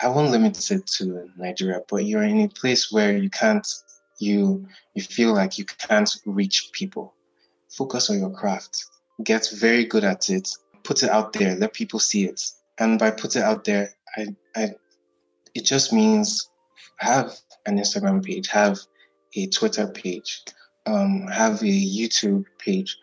I 0.01 0.09
won't 0.09 0.31
limit 0.31 0.71
it 0.71 0.87
to 0.99 1.31
Nigeria, 1.37 1.83
but 1.89 2.05
you're 2.05 2.25
in 2.25 2.41
a 2.41 2.49
place 2.49 2.91
where 2.93 3.17
you 3.17 3.31
can't, 3.31 3.67
you 4.19 4.67
you 4.95 5.03
feel 5.03 5.33
like 5.35 5.59
you 5.59 5.65
can't 5.65 6.11
reach 6.27 6.71
people. 6.73 7.15
Focus 7.71 8.11
on 8.11 8.19
your 8.19 8.31
craft. 8.31 8.87
Get 9.23 9.49
very 9.55 9.85
good 9.85 10.05
at 10.05 10.31
it. 10.31 10.49
Put 10.89 11.03
it 11.03 11.11
out 11.11 11.35
there. 11.35 11.55
Let 11.55 11.75
people 11.75 11.99
see 11.99 12.25
it. 12.25 12.41
And 12.79 12.99
by 12.99 13.11
put 13.11 13.37
it 13.37 13.43
out 13.43 13.65
there, 13.65 13.91
I, 14.17 14.29
I, 14.57 14.71
it 15.55 15.67
just 15.67 15.93
means 15.93 16.49
have 16.97 17.37
an 17.67 17.77
Instagram 17.77 18.25
page, 18.25 18.49
have 18.49 18.79
a 19.37 19.47
Twitter 19.49 19.87
page, 19.87 20.45
um, 20.87 21.27
have 21.27 21.61
a 21.61 21.67
YouTube 21.67 22.47
page, 22.59 22.97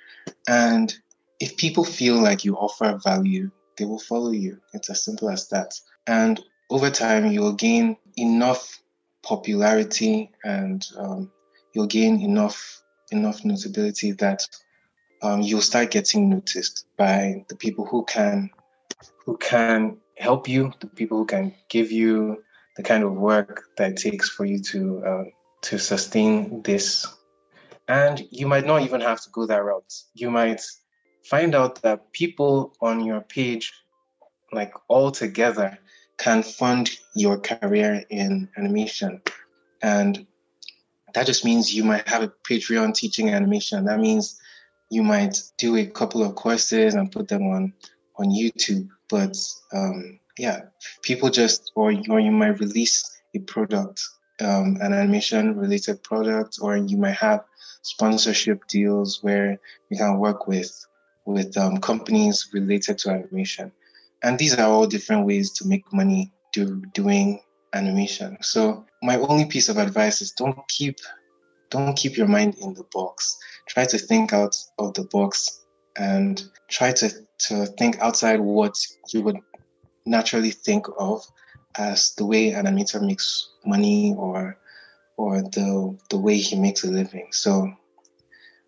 and 0.48 0.92
if 1.40 1.58
people 1.58 1.84
feel 1.84 2.16
like 2.16 2.44
you 2.44 2.56
offer 2.56 3.00
value, 3.04 3.52
they 3.78 3.86
will 3.86 4.00
follow 4.00 4.32
you. 4.32 4.60
It's 4.74 4.90
as 4.90 5.04
simple 5.04 5.30
as 5.30 5.50
that. 5.50 5.74
And 6.08 6.42
over 6.72 6.90
time, 6.90 7.32
you 7.32 7.42
will 7.42 7.54
gain 7.54 7.98
enough 8.18 8.82
popularity 9.22 10.32
and 10.44 10.84
um, 10.98 11.32
you'll 11.74 11.88
gain 11.88 12.20
enough 12.22 12.82
enough 13.12 13.46
notability 13.46 14.14
that 14.14 14.48
um, 15.26 15.42
you'll 15.42 15.62
start 15.62 15.92
getting 15.92 16.30
noticed 16.30 16.86
by 16.98 17.44
the 17.50 17.56
people 17.56 17.86
who 17.86 18.06
can 18.06 18.50
who 19.26 19.38
can 19.38 19.98
help 20.18 20.48
you, 20.48 20.72
the 20.80 20.88
people 20.88 21.18
who 21.18 21.26
can 21.26 21.54
give 21.68 21.92
you 21.92 22.44
the 22.78 22.84
kind 22.84 23.04
of 23.04 23.14
work 23.14 23.64
that 23.78 23.92
it 23.92 23.98
takes 23.98 24.30
for 24.30 24.46
you 24.46 24.62
to 24.62 25.04
uh, 25.06 25.24
to 25.64 25.80
sustain 25.80 26.62
this. 26.62 27.08
And 27.88 28.28
you 28.32 28.48
might 28.48 28.66
not 28.66 28.84
even 28.84 29.02
have 29.02 29.22
to 29.22 29.30
go 29.32 29.46
that 29.48 29.64
route. 29.64 29.94
You 30.14 30.30
might 30.30 30.62
find 31.24 31.56
out 31.56 31.82
that 31.82 32.12
people 32.12 32.74
on 32.82 33.04
your 33.04 33.22
page, 33.22 33.74
like 34.52 34.74
all 34.88 35.12
together, 35.12 35.78
can 36.18 36.44
fund 36.44 36.92
your 37.16 37.40
career 37.40 38.04
in 38.10 38.50
animation. 38.58 39.22
And 39.82 40.26
that 41.14 41.26
just 41.26 41.46
means 41.46 41.74
you 41.74 41.84
might 41.84 42.08
have 42.08 42.24
a 42.24 42.34
Patreon 42.50 42.94
teaching 42.94 43.30
animation. 43.30 43.86
That 43.86 44.00
means 44.00 44.40
you 44.90 45.04
might 45.04 45.42
do 45.58 45.76
a 45.78 45.86
couple 45.86 46.24
of 46.24 46.36
courses 46.36 46.96
and 46.96 47.12
put 47.12 47.28
them 47.28 47.44
on 47.48 47.74
on 48.18 48.28
YouTube. 48.28 48.88
But 49.10 49.38
um, 49.74 50.20
yeah, 50.38 50.62
people 51.02 51.30
just 51.30 51.72
or 51.76 51.94
or 52.10 52.20
you 52.20 52.32
might 52.32 52.60
release 52.60 53.22
a 53.34 53.40
product, 53.40 54.02
um, 54.42 54.78
an 54.82 54.94
animation 54.94 55.58
related 55.58 56.04
product, 56.04 56.60
or 56.62 56.78
you 56.78 56.98
might 56.98 57.18
have 57.18 57.44
sponsorship 57.82 58.66
deals 58.68 59.22
where 59.22 59.60
you 59.90 59.98
can 59.98 60.18
work 60.18 60.48
with 60.48 60.86
with 61.26 61.58
um, 61.58 61.78
companies 61.78 62.50
related 62.54 62.98
to 63.00 63.10
animation. 63.10 63.72
And 64.24 64.40
these 64.40 64.58
are 64.58 64.68
all 64.68 64.88
different 64.88 65.26
ways 65.26 65.52
to 65.54 65.68
make 65.68 65.92
money 65.92 66.32
do, 66.54 66.82
doing 66.94 67.42
animation. 67.74 68.38
So 68.42 68.86
my 69.04 69.18
only 69.18 69.46
piece 69.46 69.70
of 69.70 69.78
advice 69.78 70.22
is 70.22 70.32
don't 70.32 70.68
keep 70.68 70.98
don't 71.70 71.96
keep 71.96 72.18
your 72.18 72.28
mind 72.28 72.56
in 72.62 72.74
the 72.74 72.86
box. 72.94 73.38
Try 73.68 73.86
to 73.86 73.98
think 73.98 74.34
out 74.34 74.56
of 74.78 74.94
the 74.94 75.04
box 75.06 75.66
and 75.98 76.44
try 76.70 76.92
to, 76.92 77.10
to 77.48 77.66
think 77.66 78.00
outside 78.00 78.40
what 78.40 78.76
you 79.14 79.22
would 79.22 79.40
naturally 80.06 80.52
think 80.52 80.86
of 80.98 81.26
as 81.78 82.14
the 82.16 82.26
way 82.26 82.52
an 82.52 82.66
animator 82.66 83.06
makes 83.06 83.50
money 83.66 84.14
or 84.18 84.58
or 85.18 85.42
the 85.42 85.98
the 86.10 86.18
way 86.18 86.38
he 86.38 86.56
makes 86.58 86.84
a 86.84 86.88
living. 86.88 87.28
So 87.32 87.72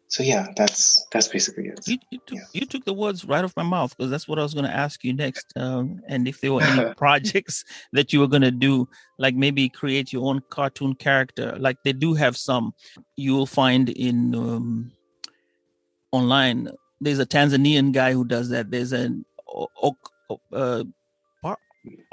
so 0.10 0.24
yeah, 0.24 0.48
that's 0.56 1.06
that's 1.12 1.28
basically 1.28 1.68
it. 1.68 1.86
You, 1.86 1.98
you, 2.12 2.20
took, 2.26 2.38
yeah. 2.38 2.44
you 2.54 2.66
took 2.66 2.86
the 2.86 2.94
words 2.94 3.26
right 3.26 3.44
off 3.44 3.54
my 3.58 3.64
mouth 3.64 3.96
because 3.96 4.10
that's 4.10 4.28
what 4.28 4.40
I 4.40 4.44
was 4.44 4.54
going 4.54 4.66
to 4.66 4.74
ask 4.74 5.04
you 5.04 5.14
next. 5.14 5.52
Um, 5.58 6.02
and 6.08 6.28
if 6.28 6.40
there 6.40 6.54
were 6.54 6.64
any 6.64 6.94
projects 6.98 7.66
that 7.92 8.14
you 8.14 8.22
were 8.22 8.28
going 8.28 8.42
to 8.44 8.52
do, 8.52 8.88
like 9.18 9.36
maybe 9.36 9.68
create 9.68 10.14
your 10.14 10.30
own 10.30 10.42
cartoon 10.50 10.96
character, 10.96 11.58
like 11.60 11.78
they 11.84 11.92
do 11.92 12.14
have 12.14 12.38
some, 12.38 12.74
you 13.18 13.36
will 13.36 13.46
find 13.46 13.90
in 13.90 14.34
um, 14.34 14.92
online. 16.14 16.70
There's 17.02 17.20
a 17.20 17.26
Tanzanian 17.26 17.92
guy 17.92 18.14
who 18.14 18.24
does 18.24 18.48
that. 18.50 18.72
There's 18.72 18.94
an 18.94 19.26
uh, 19.54 20.84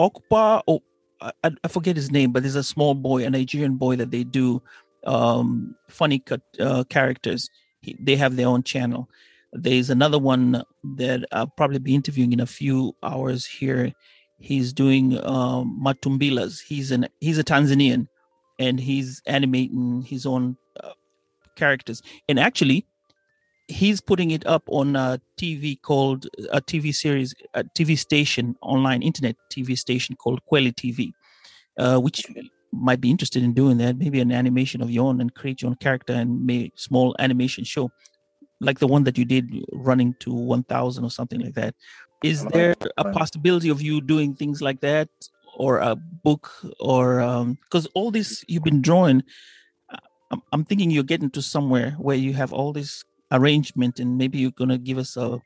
Okpa. 0.00 0.62
Oh, 0.66 0.82
I, 1.20 1.32
I 1.62 1.68
forget 1.68 1.94
his 1.94 2.10
name, 2.10 2.32
but 2.32 2.42
there's 2.42 2.56
a 2.56 2.64
small 2.64 2.94
boy, 2.94 3.24
a 3.24 3.30
Nigerian 3.30 3.76
boy 3.76 3.94
that 3.96 4.10
they 4.10 4.24
do 4.24 4.60
um, 5.06 5.76
funny 5.88 6.22
uh, 6.58 6.82
characters 6.84 7.48
they 8.00 8.16
have 8.16 8.36
their 8.36 8.48
own 8.48 8.62
channel. 8.62 9.08
There's 9.52 9.90
another 9.90 10.18
one 10.18 10.62
that 10.96 11.24
I'll 11.32 11.46
probably 11.46 11.78
be 11.78 11.94
interviewing 11.94 12.32
in 12.32 12.40
a 12.40 12.46
few 12.46 12.94
hours 13.02 13.46
here. 13.46 13.92
He's 14.38 14.72
doing 14.72 15.18
um, 15.24 15.80
Matumbilas. 15.82 16.60
He's 16.60 16.90
an 16.90 17.06
he's 17.20 17.38
a 17.38 17.44
Tanzanian, 17.44 18.08
and 18.58 18.80
he's 18.80 19.22
animating 19.26 20.02
his 20.02 20.26
own 20.26 20.56
uh, 20.82 20.90
characters. 21.56 22.02
And 22.28 22.38
actually, 22.38 22.86
he's 23.68 24.00
putting 24.00 24.30
it 24.32 24.46
up 24.46 24.62
on 24.66 24.96
a 24.96 25.20
TV 25.38 25.80
called 25.80 26.26
a 26.50 26.60
TV 26.60 26.94
series, 26.94 27.34
a 27.54 27.64
TV 27.64 27.98
station, 27.98 28.56
online 28.60 29.02
internet 29.02 29.36
TV 29.50 29.78
station 29.78 30.16
called 30.16 30.40
Kweli 30.50 30.74
TV, 30.74 31.12
uh, 31.78 31.98
which 32.00 32.24
might 32.74 33.00
be 33.00 33.10
interested 33.10 33.42
in 33.42 33.52
doing 33.52 33.78
that, 33.78 33.98
maybe 33.98 34.20
an 34.20 34.32
animation 34.32 34.82
of 34.82 34.90
your 34.90 35.06
own 35.06 35.20
and 35.20 35.34
create 35.34 35.62
your 35.62 35.70
own 35.70 35.76
character 35.76 36.12
and 36.12 36.44
make 36.44 36.72
small 36.76 37.14
animation 37.18 37.64
show, 37.64 37.90
like 38.60 38.78
the 38.78 38.86
one 38.86 39.04
that 39.04 39.16
you 39.16 39.24
did 39.24 39.50
running 39.72 40.14
to 40.20 40.32
1000 40.32 41.04
or 41.04 41.10
something 41.10 41.40
like 41.40 41.54
that. 41.54 41.74
Is 42.22 42.44
there 42.46 42.74
a 42.96 43.12
possibility 43.12 43.68
of 43.68 43.82
you 43.82 44.00
doing 44.00 44.34
things 44.34 44.62
like 44.62 44.80
that 44.80 45.08
or 45.56 45.78
a 45.78 45.94
book 45.94 46.50
or 46.80 47.18
because 47.64 47.86
um, 47.86 47.92
all 47.94 48.10
this 48.10 48.44
you've 48.48 48.64
been 48.64 48.80
drawing, 48.80 49.22
uh, 49.90 49.98
I'm, 50.30 50.42
I'm 50.52 50.64
thinking 50.64 50.90
you're 50.90 51.02
getting 51.04 51.30
to 51.30 51.42
somewhere 51.42 51.92
where 51.92 52.16
you 52.16 52.32
have 52.32 52.52
all 52.52 52.72
this 52.72 53.04
arrangement 53.30 54.00
and 54.00 54.16
maybe 54.16 54.38
you're 54.38 54.52
going 54.52 54.70
to 54.70 54.78
give 54.78 54.98
us 54.98 55.16
a 55.16 55.40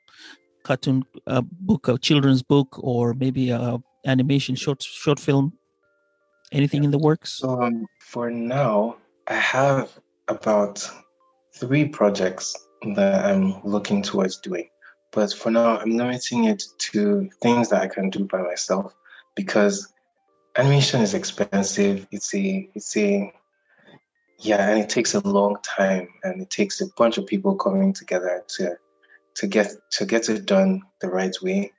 cartoon 0.63 1.05
a 1.27 1.43
book, 1.43 1.89
a 1.89 1.99
children's 1.99 2.43
book, 2.43 2.79
or 2.79 3.15
maybe 3.15 3.51
a 3.51 3.79
animation 4.07 4.55
short 4.55 4.83
short 4.83 5.19
film 5.19 5.53
Anything 6.53 6.85
in 6.85 6.91
the 6.91 6.99
works? 6.99 7.43
Um, 7.45 7.87
for 8.01 8.31
now, 8.31 8.97
I 9.27 9.35
have 9.35 9.91
about 10.29 10.89
three 11.55 11.87
projects 11.87 12.55
that 12.95 13.25
I'm 13.25 13.63
looking 13.65 14.03
towards 14.03 14.39
doing. 14.39 14.69
But 15.13 15.33
for 15.33 15.51
now, 15.51 15.79
I'm 15.79 15.97
limiting 15.97 16.45
it 16.45 16.63
to 16.91 17.29
things 17.43 17.71
that 17.71 17.83
I 17.83 17.89
can 17.89 18.11
do 18.11 18.25
by 18.25 18.43
myself 18.43 18.95
because 19.35 19.93
animation 20.57 21.01
is 21.01 21.15
expensive. 21.15 22.07
It's 22.11 22.35
a, 22.35 22.69
it's 22.75 22.97
a, 22.97 23.33
yeah, 24.39 24.71
and 24.71 24.81
it 24.81 24.89
takes 24.89 25.15
a 25.15 25.27
long 25.27 25.57
time, 25.63 26.09
and 26.23 26.41
it 26.41 26.51
takes 26.51 26.81
a 26.81 26.87
bunch 26.97 27.19
of 27.19 27.27
people 27.27 27.57
coming 27.57 27.93
together 27.93 28.45
to, 28.57 28.77
to 29.35 29.47
get 29.47 29.73
to 29.93 30.05
get 30.05 30.29
it 30.29 30.47
done 30.47 30.83
the 31.01 31.09
right 31.09 31.35
way. 31.43 31.73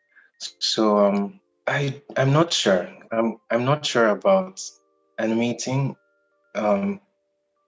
So 0.60 0.98
um, 0.98 1.40
I 1.68 2.02
I'm 2.18 2.34
not 2.34 2.52
sure. 2.52 2.90
I'm 3.12 3.38
I'm 3.50 3.66
not 3.66 3.86
sure 3.86 4.10
about 4.10 4.62
animating 5.18 5.96
um, 6.56 7.02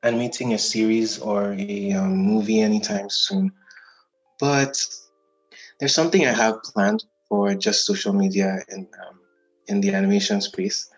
animating 0.04 0.54
a 0.54 0.58
series 0.58 1.20
or 1.20 1.54
a 1.54 1.94
um, 1.94 2.16
movie 2.16 2.62
anytime 2.62 3.10
soon. 3.10 3.52
But 4.40 4.78
there's 5.80 5.94
something 5.94 6.26
I 6.26 6.34
have 6.34 6.64
planned 6.64 7.04
for 7.28 7.54
just 7.56 7.86
social 7.86 8.14
media 8.14 8.60
in 8.70 8.88
um, 9.08 9.20
in 9.68 9.82
the 9.82 9.94
animation 9.94 10.42
space. 10.42 10.90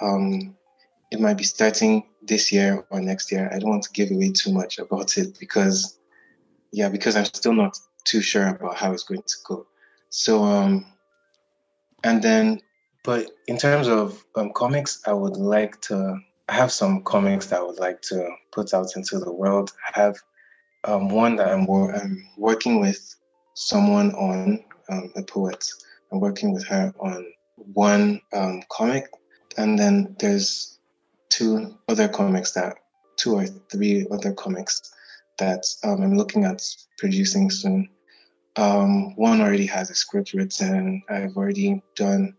Um, 0.00 0.56
it 1.10 1.20
might 1.20 1.36
be 1.36 1.44
starting 1.44 2.04
this 2.22 2.52
year 2.52 2.84
or 2.90 3.00
next 3.00 3.30
year. 3.30 3.50
I 3.52 3.58
don't 3.58 3.70
want 3.70 3.84
to 3.84 3.92
give 3.92 4.10
away 4.10 4.32
too 4.32 4.52
much 4.52 4.78
about 4.78 5.16
it 5.16 5.38
because, 5.38 5.98
yeah, 6.72 6.88
because 6.88 7.16
I'm 7.16 7.24
still 7.26 7.52
not 7.52 7.78
too 8.04 8.20
sure 8.20 8.48
about 8.48 8.76
how 8.76 8.92
it's 8.92 9.04
going 9.04 9.22
to 9.22 9.34
go. 9.46 9.66
So 10.08 10.42
um, 10.42 10.86
and 12.02 12.22
then, 12.22 12.60
but 13.04 13.30
in 13.46 13.58
terms 13.58 13.86
of 13.86 14.24
um, 14.34 14.50
comics, 14.52 15.02
I 15.06 15.12
would 15.12 15.36
like 15.36 15.80
to. 15.82 16.18
I 16.48 16.54
have 16.54 16.72
some 16.72 17.02
comics 17.04 17.46
that 17.46 17.60
I 17.60 17.62
would 17.62 17.78
like 17.78 18.02
to 18.02 18.28
put 18.52 18.74
out 18.74 18.96
into 18.96 19.18
the 19.18 19.32
world. 19.32 19.72
I 19.94 20.00
have 20.00 20.16
um, 20.84 21.08
one 21.08 21.36
that 21.36 21.48
I'm, 21.48 21.66
I'm, 21.70 22.28
working 22.36 22.80
with 22.80 23.14
someone 23.54 24.12
on, 24.12 24.62
um, 24.90 25.12
a 25.16 25.22
poet. 25.22 25.64
I'm 26.12 26.20
working 26.20 26.52
with 26.52 26.66
her 26.66 26.92
on 26.98 27.32
one 27.56 28.20
um, 28.34 28.62
comic, 28.70 29.06
and 29.56 29.78
then 29.78 30.16
there's 30.18 30.78
two 31.30 31.78
other 31.88 32.08
comics 32.08 32.52
that, 32.52 32.76
two 33.16 33.36
or 33.36 33.46
three 33.46 34.06
other 34.10 34.32
comics 34.32 34.82
that 35.38 35.64
um, 35.82 36.02
I'm 36.02 36.16
looking 36.16 36.44
at 36.44 36.62
producing 36.98 37.50
soon. 37.50 37.88
Um, 38.56 39.16
one 39.16 39.40
already 39.40 39.66
has 39.66 39.90
a 39.90 39.94
script 39.94 40.34
written. 40.34 41.02
I've 41.08 41.36
already 41.36 41.82
done 41.96 42.36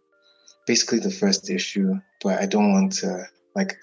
basically 0.65 0.99
the 0.99 1.11
first 1.11 1.49
issue, 1.49 1.95
but 2.21 2.41
I 2.41 2.45
don't 2.45 2.71
want 2.71 2.93
to 2.93 3.25
like. 3.55 3.77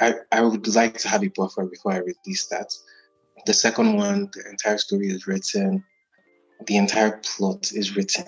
I 0.00 0.14
I 0.32 0.42
would 0.42 0.66
like 0.74 0.98
to 0.98 1.08
have 1.08 1.22
a 1.22 1.28
buffer 1.28 1.64
before 1.66 1.92
I 1.92 1.98
release 1.98 2.46
that. 2.48 2.72
The 3.46 3.54
second 3.54 3.96
one, 3.96 4.30
the 4.32 4.48
entire 4.50 4.78
story 4.78 5.08
is 5.08 5.26
written. 5.26 5.84
the 6.66 6.76
entire 6.76 7.18
plot 7.18 7.72
is 7.72 7.96
written. 7.96 8.26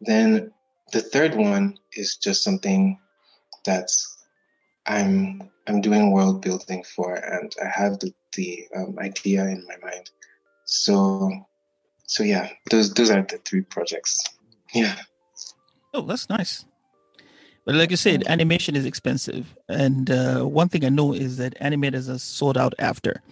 Then 0.00 0.52
the 0.92 1.00
third 1.00 1.34
one 1.34 1.78
is 1.92 2.16
just 2.16 2.42
something 2.42 2.98
that 3.64 3.90
I'm 4.86 5.50
I'm 5.66 5.80
doing 5.80 6.12
world 6.12 6.42
building 6.42 6.84
for, 6.84 7.14
and 7.14 7.52
I 7.62 7.68
have 7.68 7.98
the 7.98 8.12
the 8.36 8.66
um, 8.76 8.98
idea 8.98 9.44
in 9.44 9.66
my 9.66 9.76
mind. 9.82 10.10
So 10.64 11.30
so 12.06 12.22
yeah, 12.22 12.50
those 12.70 12.94
those 12.94 13.10
are 13.10 13.22
the 13.22 13.38
three 13.38 13.62
projects. 13.62 14.22
Yeah. 14.74 14.96
Oh, 15.94 16.02
that's 16.02 16.28
nice. 16.28 16.64
But 17.66 17.74
like 17.74 17.90
you 17.90 17.96
said, 17.96 18.22
animation 18.28 18.76
is 18.76 18.86
expensive, 18.86 19.56
and 19.68 20.08
uh, 20.08 20.44
one 20.44 20.68
thing 20.68 20.84
I 20.84 20.88
know 20.88 21.12
is 21.12 21.36
that 21.38 21.58
animators 21.60 22.08
are 22.08 22.18
sought 22.18 22.56
out 22.56 22.74
after 22.78 23.22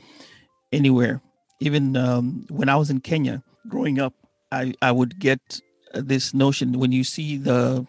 anywhere. 0.72 1.22
Even 1.60 1.96
um, 1.96 2.44
when 2.50 2.68
I 2.68 2.74
was 2.74 2.90
in 2.90 3.00
Kenya 3.00 3.44
growing 3.68 4.00
up, 4.00 4.12
I 4.50 4.74
I 4.82 4.90
would 4.90 5.20
get 5.20 5.60
this 5.94 6.34
notion 6.34 6.80
when 6.80 6.90
you 6.90 7.04
see 7.04 7.36
the 7.38 7.86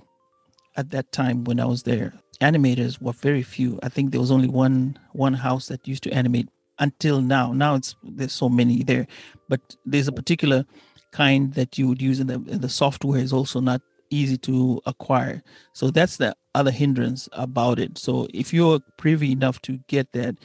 at 0.77 0.91
that 0.91 1.11
time 1.11 1.45
when 1.45 1.59
I 1.59 1.65
was 1.65 1.83
there, 1.83 2.13
animators 2.41 3.01
were 3.01 3.13
very 3.13 3.43
few. 3.43 3.79
I 3.81 3.89
think 3.89 4.11
there 4.11 4.21
was 4.21 4.31
only 4.31 4.47
one 4.47 4.99
one 5.13 5.33
house 5.33 5.67
that 5.67 5.87
used 5.87 6.03
to 6.03 6.11
animate 6.11 6.49
until 6.77 7.21
now. 7.21 7.53
Now 7.53 7.75
it's 7.75 7.95
there's 8.03 8.33
so 8.33 8.49
many 8.49 8.83
there, 8.83 9.07
but 9.49 9.61
there's 9.83 10.07
a 10.07 10.11
particular 10.11 10.65
kind 11.11 11.53
that 11.53 11.77
you 11.77 11.87
would 11.87 12.01
use 12.01 12.19
in 12.19 12.27
the 12.27 12.35
in 12.35 12.61
the 12.61 12.69
software 12.69 13.19
is 13.19 13.33
also 13.33 13.59
not 13.59 13.81
easy 14.15 14.37
to 14.37 14.81
acquire. 14.85 15.43
So 15.73 15.91
that's 15.91 16.17
the 16.17 16.35
other 16.53 16.71
hindrance 16.71 17.27
about 17.33 17.79
it. 17.79 17.97
So 17.97 18.27
if 18.33 18.53
you're 18.53 18.79
privy 18.97 19.31
enough 19.31 19.61
to 19.63 19.79
get 19.87 20.11
that, 20.13 20.35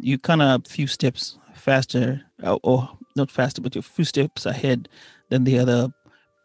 you 0.00 0.18
kind 0.18 0.42
of 0.42 0.62
a 0.66 0.68
few 0.68 0.86
steps 0.86 1.38
faster, 1.54 2.22
uh, 2.42 2.58
or 2.62 2.88
not 3.16 3.30
faster, 3.30 3.60
but 3.62 3.74
you're 3.74 3.80
a 3.80 3.94
few 3.96 4.04
steps 4.04 4.46
ahead 4.46 4.88
than 5.28 5.44
the 5.44 5.58
other 5.58 5.92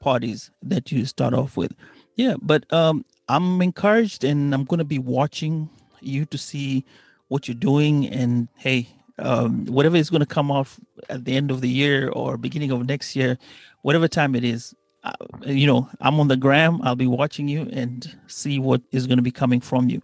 parties 0.02 0.52
that 0.62 0.92
you 0.92 1.06
start 1.06 1.34
off 1.34 1.58
with. 1.58 1.74
Yeah, 2.16 2.36
but 2.42 2.72
um, 2.72 3.06
I'm 3.28 3.62
encouraged, 3.62 4.24
and 4.24 4.54
I'm 4.54 4.66
going 4.66 4.80
to 4.80 4.86
be 4.86 5.00
watching 5.00 5.70
you 6.02 6.26
to 6.26 6.38
see 6.38 6.86
what 7.28 7.48
you're 7.48 7.56
doing. 7.56 8.08
And 8.08 8.48
hey, 8.56 8.88
um, 9.20 9.66
whatever 9.66 9.98
is 9.98 10.10
going 10.10 10.22
to 10.22 10.26
come 10.26 10.52
off 10.52 10.80
at 11.10 11.26
the 11.26 11.36
end 11.36 11.52
of 11.52 11.62
the 11.62 11.70
year 11.70 12.10
or 12.10 12.38
beginning 12.38 12.72
of 12.72 12.86
next 12.86 13.16
year, 13.16 13.38
whatever 13.82 14.08
time 14.08 14.36
it 14.36 14.44
is, 14.44 14.74
uh, 15.06 15.14
you 15.46 15.68
know, 15.68 15.88
I'm 16.02 16.20
on 16.20 16.28
the 16.28 16.38
gram. 16.38 16.82
I'll 16.84 16.96
be 16.96 17.08
watching 17.08 17.48
you 17.48 17.70
and 17.72 18.12
see 18.28 18.60
what 18.60 18.82
is 18.92 19.06
going 19.06 19.18
to 19.18 19.24
be 19.24 19.32
coming 19.32 19.62
from 19.62 19.90
you. 19.90 20.02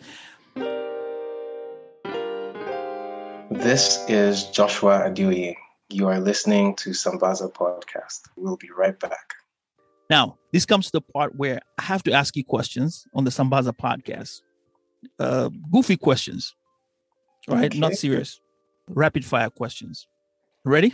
This 3.50 4.04
is 4.08 4.46
Joshua 4.46 5.10
Adeoye. 5.10 5.56
You 5.90 6.08
are 6.08 6.20
listening 6.20 6.76
to 6.78 6.92
Sambaza 6.92 7.52
Podcast. 7.52 8.22
We'll 8.38 8.58
be 8.58 8.70
right 8.78 8.98
back. 8.98 9.34
Now, 10.10 10.38
this 10.54 10.66
comes 10.66 10.86
to 10.88 10.92
the 10.94 11.02
part 11.02 11.36
where 11.36 11.60
I 11.78 11.84
have 11.84 12.04
to 12.04 12.12
ask 12.12 12.36
you 12.36 12.44
questions 12.44 13.06
on 13.14 13.24
the 13.24 13.32
Sambaza 13.32 13.74
podcast. 13.74 14.42
Uh, 15.20 15.50
goofy 15.72 15.98
questions, 15.98 16.56
right? 17.48 17.66
Okay. 17.66 17.80
Not 17.80 17.94
serious. 17.94 18.40
Rapid 18.88 19.26
fire 19.26 19.50
questions. 19.50 20.08
Ready? 20.64 20.94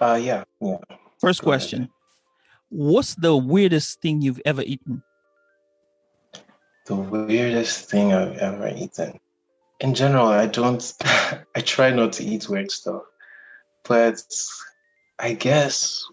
Uh, 0.00 0.18
yeah, 0.22 0.44
yeah. 0.60 0.78
First 1.20 1.42
Go 1.42 1.46
question. 1.46 1.80
Ahead. 1.80 1.90
What's 2.74 3.14
the 3.14 3.36
weirdest 3.36 4.00
thing 4.00 4.20
you've 4.20 4.40
ever 4.44 4.62
eaten? 4.62 5.04
The 6.86 6.96
weirdest 6.96 7.88
thing 7.88 8.12
I've 8.12 8.36
ever 8.38 8.66
eaten. 8.66 9.20
In 9.78 9.94
general, 9.94 10.26
I 10.26 10.46
don't, 10.46 10.82
I 11.04 11.60
try 11.60 11.90
not 11.90 12.14
to 12.14 12.24
eat 12.24 12.48
weird 12.48 12.72
stuff, 12.72 13.02
but 13.84 14.20
I 15.20 15.34
guess 15.34 16.04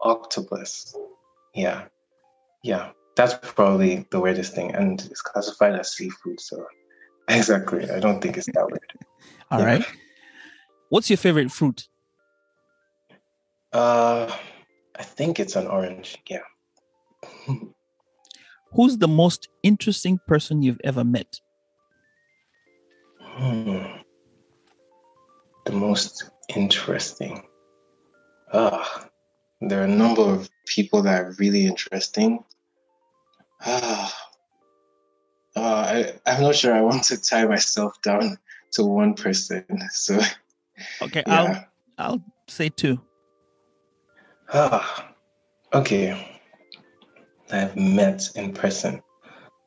octopus. 0.00 0.96
Yeah. 1.52 1.86
Yeah. 2.62 2.90
That's 3.16 3.34
probably 3.42 4.06
the 4.12 4.20
weirdest 4.20 4.54
thing. 4.54 4.72
And 4.72 5.04
it's 5.10 5.20
classified 5.20 5.74
as 5.74 5.96
seafood. 5.96 6.38
So, 6.38 6.64
exactly. 7.28 7.90
I 7.90 7.98
don't 7.98 8.20
think 8.20 8.36
it's 8.36 8.46
that 8.54 8.66
weird. 8.70 8.92
All 9.50 9.58
yeah. 9.58 9.66
right. 9.66 9.86
What's 10.90 11.10
your 11.10 11.16
favorite 11.16 11.50
fruit? 11.50 11.88
Uh, 13.72 14.30
I 14.96 15.02
think 15.02 15.40
it's 15.40 15.56
an 15.56 15.66
orange. 15.66 16.18
Yeah. 16.28 16.40
Who's 18.72 18.98
the 18.98 19.08
most 19.08 19.48
interesting 19.62 20.18
person 20.26 20.62
you've 20.62 20.80
ever 20.84 21.04
met? 21.04 21.40
Hmm. 23.20 23.84
The 25.64 25.72
most 25.72 26.30
interesting. 26.54 27.42
Ah, 28.52 29.08
there 29.60 29.80
are 29.80 29.84
a 29.84 29.88
number 29.88 30.22
of 30.22 30.50
people 30.66 31.02
that 31.02 31.22
are 31.22 31.34
really 31.38 31.66
interesting. 31.66 32.44
Ah, 33.64 34.14
uh, 35.56 35.60
I, 35.60 36.12
I'm 36.26 36.42
not 36.42 36.56
sure 36.56 36.74
I 36.74 36.80
want 36.80 37.04
to 37.04 37.20
tie 37.20 37.46
myself 37.46 38.00
down 38.02 38.38
to 38.72 38.84
one 38.84 39.14
person. 39.14 39.64
So, 39.90 40.20
okay, 41.02 41.22
yeah. 41.26 41.64
I'll 41.96 42.06
I'll 42.06 42.24
say 42.48 42.68
two. 42.68 43.00
Ah, 44.52 45.14
okay. 45.72 46.40
I've 47.50 47.76
met 47.76 48.30
in 48.34 48.52
person. 48.52 49.02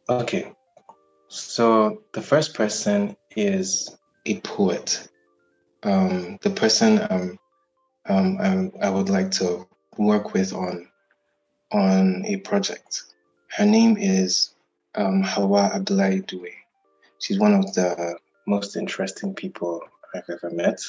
Okay, 0.10 0.52
so 1.28 2.04
the 2.14 2.22
first 2.22 2.54
person 2.54 3.16
is 3.36 3.98
a 4.26 4.40
poet. 4.42 5.08
Um, 5.84 6.38
the 6.42 6.50
person 6.50 7.06
um, 7.10 7.38
um, 8.08 8.38
I, 8.40 8.88
I 8.88 8.90
would 8.90 9.10
like 9.10 9.32
to 9.32 9.68
work 9.98 10.34
with 10.34 10.54
on 10.54 10.88
on 11.72 12.26
a 12.26 12.38
project. 12.38 13.04
Her 13.50 13.66
name 13.66 13.98
is 13.98 14.54
um, 14.96 15.22
Hawa 15.24 15.72
Abdullahi 15.74 16.22
Due. 16.22 16.48
She's 17.20 17.40
one 17.40 17.54
of 17.54 17.74
the 17.74 18.18
most 18.46 18.78
interesting 18.78 19.34
people 19.34 19.82
I've 20.16 20.30
ever 20.30 20.50
met. 20.54 20.80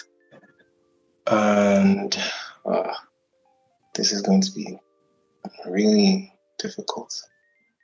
And 1.26 2.16
uh, 2.64 2.94
this 3.98 4.12
is 4.12 4.22
going 4.22 4.40
to 4.40 4.52
be 4.52 4.78
really 5.66 6.32
difficult. 6.58 7.12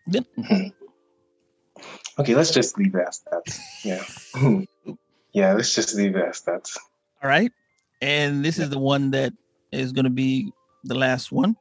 Hmm. 0.09 0.69
okay, 2.19 2.35
let's 2.35 2.53
just 2.53 2.79
leave 2.79 2.95
it 2.95 3.05
as 3.07 3.21
that. 3.31 3.43
Yeah. 3.85 4.05
yeah, 5.33 5.53
let's 5.55 5.75
just 5.75 5.95
leave 5.97 6.17
it 6.17 6.25
as 6.25 6.41
that. 6.43 6.71
All 7.23 7.29
right. 7.29 7.51
And 8.01 8.45
this 8.45 8.59
yeah. 8.59 8.65
is 8.65 8.71
the 8.71 8.79
one 8.79 9.11
that 9.11 9.33
is 9.73 9.93
going 9.93 10.05
to 10.05 10.11
be 10.11 10.53
the 10.85 10.95
last 10.95 11.33
one. 11.33 11.57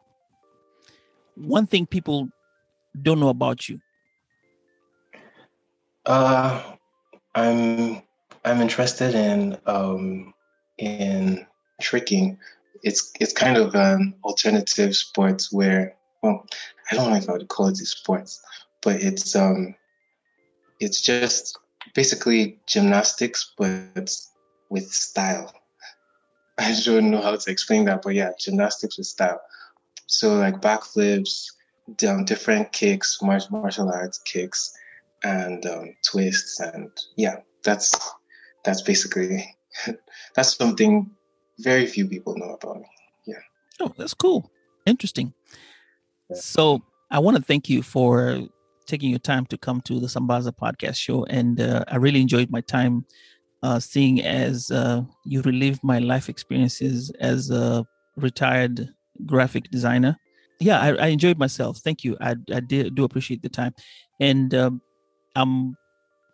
One 1.36 1.66
thing 1.66 1.88
people 1.88 2.30
don't 3.02 3.20
know 3.20 3.30
about 3.30 3.68
you. 3.68 3.80
Uh, 6.06 6.62
I'm 7.34 8.04
I'm 8.46 8.62
interested 8.62 9.16
in 9.16 9.58
um, 9.66 10.34
in 10.78 11.48
tricking. 11.82 12.38
It's 12.82 13.12
it's 13.20 13.34
kind 13.34 13.58
of 13.58 13.76
an 13.76 14.16
alternative 14.24 14.96
sport 14.96 15.44
where 15.52 15.96
well, 16.22 16.46
I 16.90 16.96
don't 16.96 17.10
know 17.10 17.18
if 17.18 17.30
I 17.30 17.34
would 17.34 17.48
call 17.48 17.68
it 17.68 17.82
a 17.82 17.86
sport, 17.86 18.32
but 18.82 19.02
it's 19.02 19.36
um 19.36 19.76
it's 20.80 21.02
just 21.02 21.58
basically 21.94 22.60
gymnastics 22.68 23.54
but 23.58 24.12
with 24.70 24.92
style. 24.92 25.54
I 26.58 26.76
don't 26.84 27.12
know 27.12 27.22
how 27.22 27.36
to 27.36 27.52
explain 27.52 27.86
that, 27.86 28.02
but 28.02 28.16
yeah, 28.16 28.32
gymnastics 28.40 28.98
with 28.98 29.08
style. 29.08 29.42
So 30.08 30.36
like 30.36 30.62
backflips, 30.62 31.48
um, 32.08 32.26
different 32.26 32.72
kicks, 32.72 33.22
martial 33.22 33.92
arts 33.92 34.20
kicks, 34.20 34.74
and 35.24 35.66
um, 35.66 35.96
twists, 36.04 36.60
and 36.60 36.92
yeah, 37.16 37.38
that's 37.64 37.94
that's 38.64 38.82
basically 38.82 39.56
that's 40.36 40.56
something 40.56 41.10
very 41.60 41.86
few 41.86 42.08
people 42.08 42.38
know 42.38 42.58
about 42.62 42.78
me. 42.78 42.88
Yeah. 43.26 43.36
Oh, 43.80 43.94
that's 43.98 44.14
cool. 44.14 44.52
Interesting. 44.86 45.34
Yeah. 46.30 46.38
So 46.38 46.82
I 47.12 47.20
want 47.20 47.38
to 47.38 47.44
thank 47.44 47.70
you 47.70 47.82
for 47.82 48.42
taking 48.86 49.10
your 49.10 49.20
time 49.20 49.46
to 49.48 49.58
come 49.58 49.82
to 49.82 50.00
the 50.00 50.08
Sambaza 50.08 50.52
podcast 50.52 50.96
show, 50.96 51.26
and 51.26 51.62
uh, 51.62 51.86
I 51.88 51.98
really 51.98 52.22
enjoyed 52.22 52.50
my 52.50 52.62
time 52.62 53.06
uh, 53.62 53.80
seeing 53.80 54.22
as 54.22 54.72
uh, 54.72 55.02
you 55.26 55.42
relive 55.42 55.82
my 55.84 56.00
life 56.00 56.28
experiences 56.30 57.12
as 57.20 57.50
a 57.50 57.86
retired 58.18 58.90
graphic 59.26 59.70
designer. 59.72 60.18
Yeah, 60.60 60.80
I, 60.80 60.96
I 60.96 61.08
enjoyed 61.08 61.38
myself. 61.38 61.80
Thank 61.80 62.04
you. 62.04 62.18
I, 62.22 62.36
I 62.54 62.60
did, 62.60 62.96
do 62.96 63.04
appreciate 63.04 63.42
the 63.42 63.50
time. 63.50 63.74
And 64.20 64.54
um, 64.54 64.82
I'm 65.36 65.76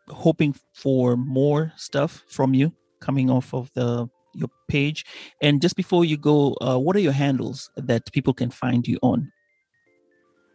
hoping 0.10 0.56
for 0.74 1.16
more 1.16 1.72
stuff 1.78 2.24
from 2.28 2.54
you 2.54 2.74
coming 3.00 3.30
off 3.30 3.54
of 3.54 3.72
the 3.76 4.10
your 4.40 4.50
page. 4.68 5.06
And 5.42 5.62
just 5.62 5.76
before 5.76 6.06
you 6.06 6.18
go, 6.18 6.56
uh, 6.62 6.78
what 6.78 6.96
are 6.96 7.02
your 7.02 7.12
handles 7.12 7.70
that 7.76 8.12
people 8.12 8.34
can 8.34 8.50
find 8.50 8.88
you 8.88 8.98
on? 9.02 9.32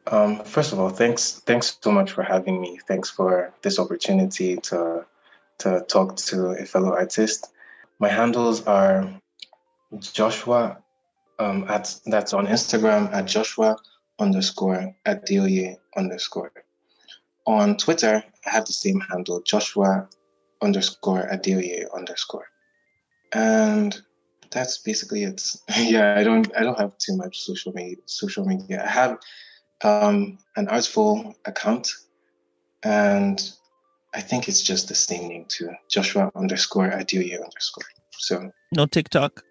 Um, 0.07 0.45
first 0.45 0.73
of 0.73 0.81
all, 0.81 0.91
thanks 0.91 1.41
thanks 1.47 1.79
so 1.81 1.91
much 1.91 2.11
for 2.13 2.23
having 2.23 2.61
me. 2.61 2.79
Thanks 2.87 3.11
for 3.11 3.55
this 3.63 3.79
opportunity 3.79 4.57
to 4.57 5.07
to 5.59 5.85
talk 5.89 6.17
to 6.17 6.51
a 6.51 6.67
fellow 6.67 6.93
artist. 6.93 7.53
My 7.99 8.09
handles 8.09 8.67
are 8.67 9.09
Joshua 9.99 10.79
um, 11.39 11.65
at 11.69 11.95
that's 12.07 12.35
on 12.35 12.47
Instagram 12.47 13.13
at 13.13 13.27
Joshua 13.27 13.77
underscore 14.19 14.95
at 15.07 15.27
Adeoye 15.27 15.77
underscore. 15.97 16.53
On 17.47 17.77
Twitter, 17.77 18.23
I 18.47 18.51
have 18.51 18.67
the 18.67 18.73
same 18.73 19.01
handle, 19.01 19.41
Joshua 19.43 20.09
underscore 20.63 21.29
Adeoye 21.33 21.87
underscore. 21.95 22.47
And 23.35 24.01
that's 24.51 24.79
basically 24.79 25.25
it. 25.25 25.43
yeah, 25.77 26.15
I 26.17 26.25
don't 26.25 26.51
I 26.57 26.63
don't 26.63 26.79
have 26.79 26.97
too 26.99 27.17
much 27.17 27.41
social 27.41 27.73
media 27.73 27.97
social 28.07 28.45
media. 28.45 28.83
I 28.85 28.89
have 28.89 29.19
um, 29.83 30.39
an 30.57 30.69
artful 30.69 31.35
account 31.45 31.93
and 32.85 33.51
I 34.15 34.21
think 34.21 34.49
it's 34.49 34.63
just 34.63 34.89
the 34.89 34.95
same 34.95 35.29
name 35.29 35.47
too. 35.49 35.71
Joshua 35.91 36.31
underscore 36.37 36.91
Adeoye 36.91 37.35
underscore. 37.35 37.85
So 38.13 38.51
no 38.73 38.87
TikTok. 38.87 39.43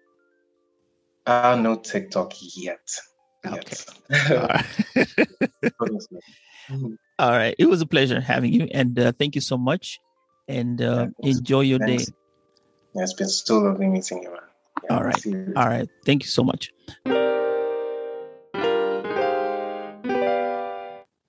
Uh 1.26 1.56
no 1.60 1.76
TikTok 1.76 2.32
yet. 2.56 2.88
Okay. 3.46 3.76
All 4.40 4.48
right. 4.48 4.64
All 7.18 7.30
right. 7.30 7.54
It 7.58 7.66
was 7.66 7.82
a 7.82 7.86
pleasure 7.86 8.20
having 8.20 8.52
you, 8.52 8.68
and 8.72 8.98
uh, 8.98 9.12
thank 9.18 9.34
you 9.34 9.40
so 9.40 9.58
much. 9.58 10.00
And 10.48 10.80
uh, 10.80 11.08
yeah, 11.22 11.30
enjoy 11.30 11.60
your 11.60 11.78
Thanks. 11.78 12.06
day. 12.06 12.12
It's 12.94 13.12
been 13.12 13.28
so 13.28 13.58
lovely 13.58 13.88
meeting 13.88 14.22
you, 14.22 14.30
man. 14.30 14.40
Yeah, 14.84 14.96
All 14.96 15.02
right. 15.02 15.26
All 15.56 15.66
right. 15.66 15.88
Thank 16.04 16.22
you 16.22 16.28
so 16.28 16.44
much. 16.44 16.72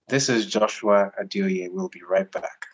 This 0.07 0.30
is 0.30 0.45
Joshua 0.45 1.11
Adeoye. 1.22 1.70
We'll 1.72 1.89
be 1.89 2.01
right 2.07 2.32
back. 2.32 2.68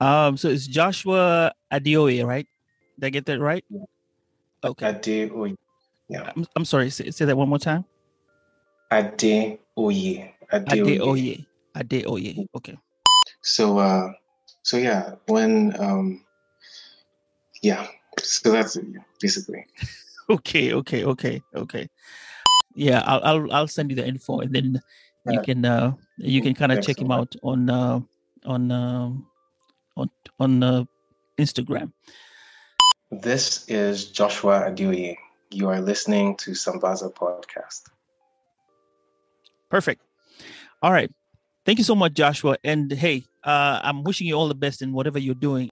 Um, 0.00 0.36
so 0.36 0.48
it's 0.48 0.66
Joshua 0.66 1.52
Adeoye, 1.72 2.24
right? 2.26 2.48
Did 2.98 3.06
I 3.06 3.10
get 3.10 3.26
that 3.26 3.40
right? 3.40 3.64
Yeah. 3.68 3.80
Okay. 4.64 4.86
Adeoye. 4.86 5.56
Yeah. 6.08 6.32
I'm, 6.34 6.46
I'm 6.56 6.64
sorry. 6.64 6.88
Say, 6.90 7.10
say 7.10 7.26
that 7.26 7.36
one 7.36 7.48
more 7.48 7.58
time. 7.58 7.84
Adeoye. 8.90 9.58
Adeoye. 9.76 10.32
Adeoye. 10.50 11.46
Adeoye. 11.76 12.46
Okay. 12.56 12.78
So, 13.46 13.78
uh, 13.78 14.10
so 14.62 14.76
yeah, 14.76 15.14
when, 15.28 15.72
um, 15.80 16.24
yeah, 17.62 17.86
so 18.18 18.50
that's 18.50 18.74
it, 18.74 18.84
basically. 19.20 19.64
okay. 20.30 20.74
Okay. 20.74 21.04
Okay. 21.04 21.42
Okay. 21.54 21.88
Yeah, 22.74 23.04
I'll, 23.06 23.22
I'll, 23.22 23.52
I'll 23.52 23.68
send 23.68 23.90
you 23.90 23.96
the 23.96 24.06
info 24.06 24.40
and 24.40 24.52
then 24.52 24.82
you 25.30 25.40
can, 25.42 25.64
uh, 25.64 25.92
you 26.18 26.42
can 26.42 26.54
kind 26.54 26.72
of 26.72 26.84
check 26.84 26.98
him 26.98 27.12
out 27.12 27.34
on, 27.42 27.70
uh, 27.70 28.00
on, 28.44 28.72
um, 28.72 29.26
on, 29.96 30.10
on, 30.40 30.62
uh, 30.62 30.84
Instagram. 31.38 31.92
This 33.12 33.64
is 33.68 34.10
Joshua 34.10 34.68
Adeoye. 34.68 35.16
You 35.52 35.68
are 35.68 35.80
listening 35.80 36.36
to 36.38 36.50
Sambaza 36.50 37.14
Podcast. 37.14 37.82
Perfect. 39.70 40.02
All 40.82 40.90
right. 40.90 41.12
Thank 41.64 41.78
you 41.78 41.84
so 41.84 41.94
much, 41.94 42.14
Joshua. 42.14 42.56
And 42.62 42.92
hey, 42.92 43.24
uh, 43.46 43.80
I'm 43.82 44.02
wishing 44.02 44.26
you 44.26 44.34
all 44.34 44.48
the 44.48 44.54
best 44.54 44.82
in 44.82 44.92
whatever 44.92 45.18
you're 45.18 45.34
doing. 45.34 45.70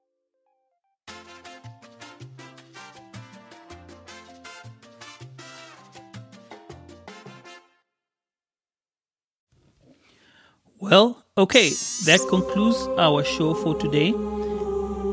Well, 10.78 11.24
okay, 11.38 11.70
that 12.04 12.20
concludes 12.28 12.76
our 12.98 13.24
show 13.24 13.54
for 13.54 13.74
today. 13.74 14.12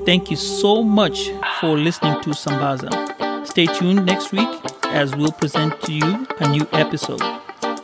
Thank 0.05 0.29
you 0.29 0.35
so 0.35 0.83
much 0.83 1.29
for 1.59 1.77
listening 1.77 2.21
to 2.23 2.31
Sambaza. 2.31 3.47
Stay 3.47 3.67
tuned 3.67 4.05
next 4.05 4.31
week 4.31 4.49
as 4.87 5.15
we'll 5.15 5.31
present 5.31 5.79
to 5.83 5.93
you 5.93 6.27
a 6.39 6.49
new 6.49 6.67
episode. 6.73 7.21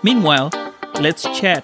Meanwhile, 0.03 0.51
let's 0.99 1.23
chat 1.39 1.63